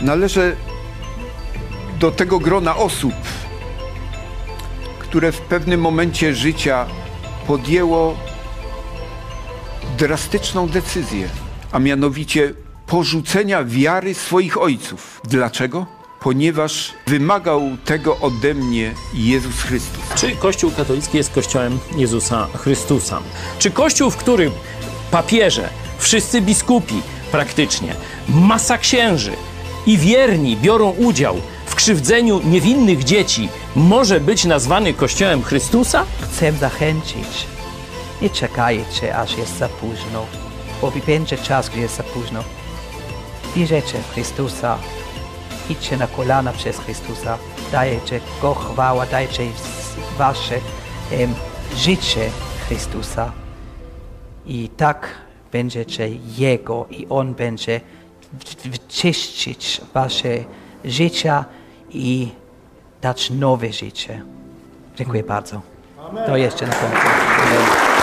Należę 0.00 0.56
do 2.00 2.10
tego 2.10 2.38
grona 2.38 2.76
osób, 2.76 3.14
które 4.98 5.32
w 5.32 5.40
pewnym 5.40 5.80
momencie 5.80 6.34
życia 6.34 6.86
podjęło 7.46 8.16
drastyczną 9.98 10.68
decyzję, 10.68 11.28
a 11.72 11.78
mianowicie 11.78 12.54
porzucenia 12.94 13.64
wiary 13.64 14.14
swoich 14.14 14.62
ojców. 14.62 15.20
Dlaczego? 15.24 15.86
Ponieważ 16.20 16.92
wymagał 17.06 17.62
tego 17.84 18.18
ode 18.20 18.54
mnie 18.54 18.94
Jezus 19.14 19.62
Chrystus. 19.62 20.02
Czy 20.16 20.36
Kościół 20.36 20.70
katolicki 20.70 21.16
jest 21.16 21.32
Kościołem 21.32 21.78
Jezusa 21.96 22.46
Chrystusa? 22.56 23.20
Czy 23.58 23.70
Kościół, 23.70 24.10
w 24.10 24.16
którym 24.16 24.52
papieże, 25.10 25.68
wszyscy 25.98 26.40
biskupi 26.40 27.02
praktycznie, 27.32 27.94
masa 28.28 28.78
księży 28.78 29.32
i 29.86 29.98
wierni 29.98 30.56
biorą 30.56 30.90
udział 30.90 31.36
w 31.66 31.74
krzywdzeniu 31.74 32.40
niewinnych 32.44 33.04
dzieci, 33.04 33.48
może 33.76 34.20
być 34.20 34.44
nazwany 34.44 34.94
Kościołem 34.94 35.42
Chrystusa? 35.42 36.04
Chcę 36.20 36.52
zachęcić. 36.52 37.46
Nie 38.22 38.30
czekajcie, 38.30 39.16
aż 39.16 39.38
jest 39.38 39.58
za 39.58 39.68
późno, 39.68 40.26
bo 40.80 40.92
będzie 41.06 41.38
czas, 41.38 41.68
gdy 41.68 41.80
jest 41.80 41.96
za 41.96 42.02
późno. 42.02 42.44
Wierzycie 43.54 43.98
w 43.98 44.12
Chrystusa, 44.12 44.78
idźcie 45.70 45.96
na 45.96 46.06
kolana 46.06 46.52
przez 46.52 46.78
Chrystusa, 46.78 47.38
dajecie 47.72 48.20
Go 48.42 48.54
chwała, 48.54 49.06
dajcie 49.06 49.42
wasze 50.18 50.54
em, 51.12 51.34
życie 51.76 52.30
Chrystusa 52.66 53.32
i 54.46 54.68
tak 54.68 55.08
będziecie 55.52 56.08
Jego 56.38 56.86
i 56.90 57.06
On 57.10 57.34
będzie 57.34 57.80
czyścić 58.88 59.80
wasze 59.94 60.44
życia 60.84 61.44
i 61.90 62.28
dać 63.02 63.30
nowe 63.30 63.72
życie. 63.72 64.22
Dziękuję 64.96 65.22
bardzo. 65.22 65.60
To 66.26 66.36
jeszcze 66.36 66.66
na 66.66 66.72
końcu. 66.72 67.93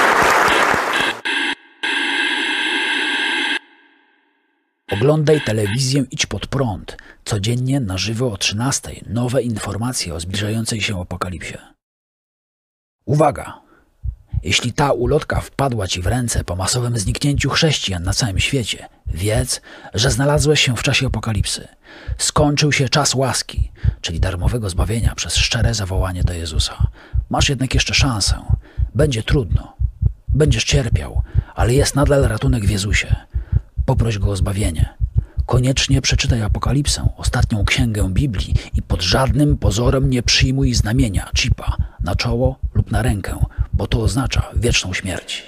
Oglądaj 4.92 5.42
telewizję 5.42 6.06
Idź 6.12 6.26
Pod 6.26 6.48
Prąd. 6.48 6.98
Codziennie 7.26 7.80
na 7.80 7.98
żywo 7.98 8.32
o 8.32 8.38
13. 8.38 8.92
Nowe 9.08 9.42
informacje 9.42 10.14
o 10.14 10.20
zbliżającej 10.20 10.82
się 10.82 11.02
apokalipsie. 11.02 11.58
Uwaga! 13.06 13.62
Jeśli 14.44 14.74
ta 14.74 14.92
ulotka 14.92 15.42
wpadła 15.42 15.88
ci 15.88 16.02
w 16.02 16.08
ręce 16.08 16.44
po 16.44 16.56
masowym 16.56 17.00
zniknięciu 17.00 17.50
chrześcijan 17.50 18.04
na 18.04 18.14
całym 18.14 18.39
świecie, 18.39 18.88
wiedz, 19.08 19.62
że 19.94 20.12
znalazłeś 20.12 20.62
się 20.62 20.76
w 20.76 20.84
czasie 20.84 21.08
apokalipsy. 21.08 21.68
Skończył 22.18 22.72
się 22.72 22.89
czas 22.89 23.16
łaski, 23.16 23.72
czyli 24.02 24.20
darmowego 24.20 24.70
zbawienia 24.70 25.16
przez 25.16 25.36
szczere 25.36 25.74
zawołanie 25.74 26.24
do 26.24 26.34
Jezusa. 26.34 26.88
Masz 27.30 27.50
jednak 27.50 27.74
jeszcze 27.74 27.94
szansę. 27.94 28.46
Będzie 28.96 29.24
trudno. 29.24 29.76
Będziesz 30.28 30.64
cierpiał, 30.64 31.22
ale 31.56 31.74
jest 31.74 31.96
nadal 31.96 32.24
ratunek 32.24 32.66
w 32.66 32.70
Jezusie. 32.70 33.16
Poproś 33.86 34.18
Go 34.18 34.30
o 34.30 34.36
zbawienie. 34.36 34.90
Koniecznie 35.46 36.02
przeczytaj 36.02 36.42
Apokalipsę, 36.42 37.10
ostatnią 37.18 37.66
księgę 37.66 38.10
Biblii 38.10 38.54
i 38.74 38.82
pod 38.82 39.02
żadnym 39.02 39.58
pozorem 39.58 40.10
nie 40.10 40.24
przyjmuj 40.24 40.74
znamienia, 40.74 41.30
chipa, 41.38 41.78
na 42.04 42.16
czoło 42.16 42.60
lub 42.74 42.92
na 42.92 43.02
rękę, 43.02 43.46
bo 43.74 43.88
to 43.88 44.02
oznacza 44.02 44.44
wieczną 44.56 44.94
śmierć. 44.94 45.44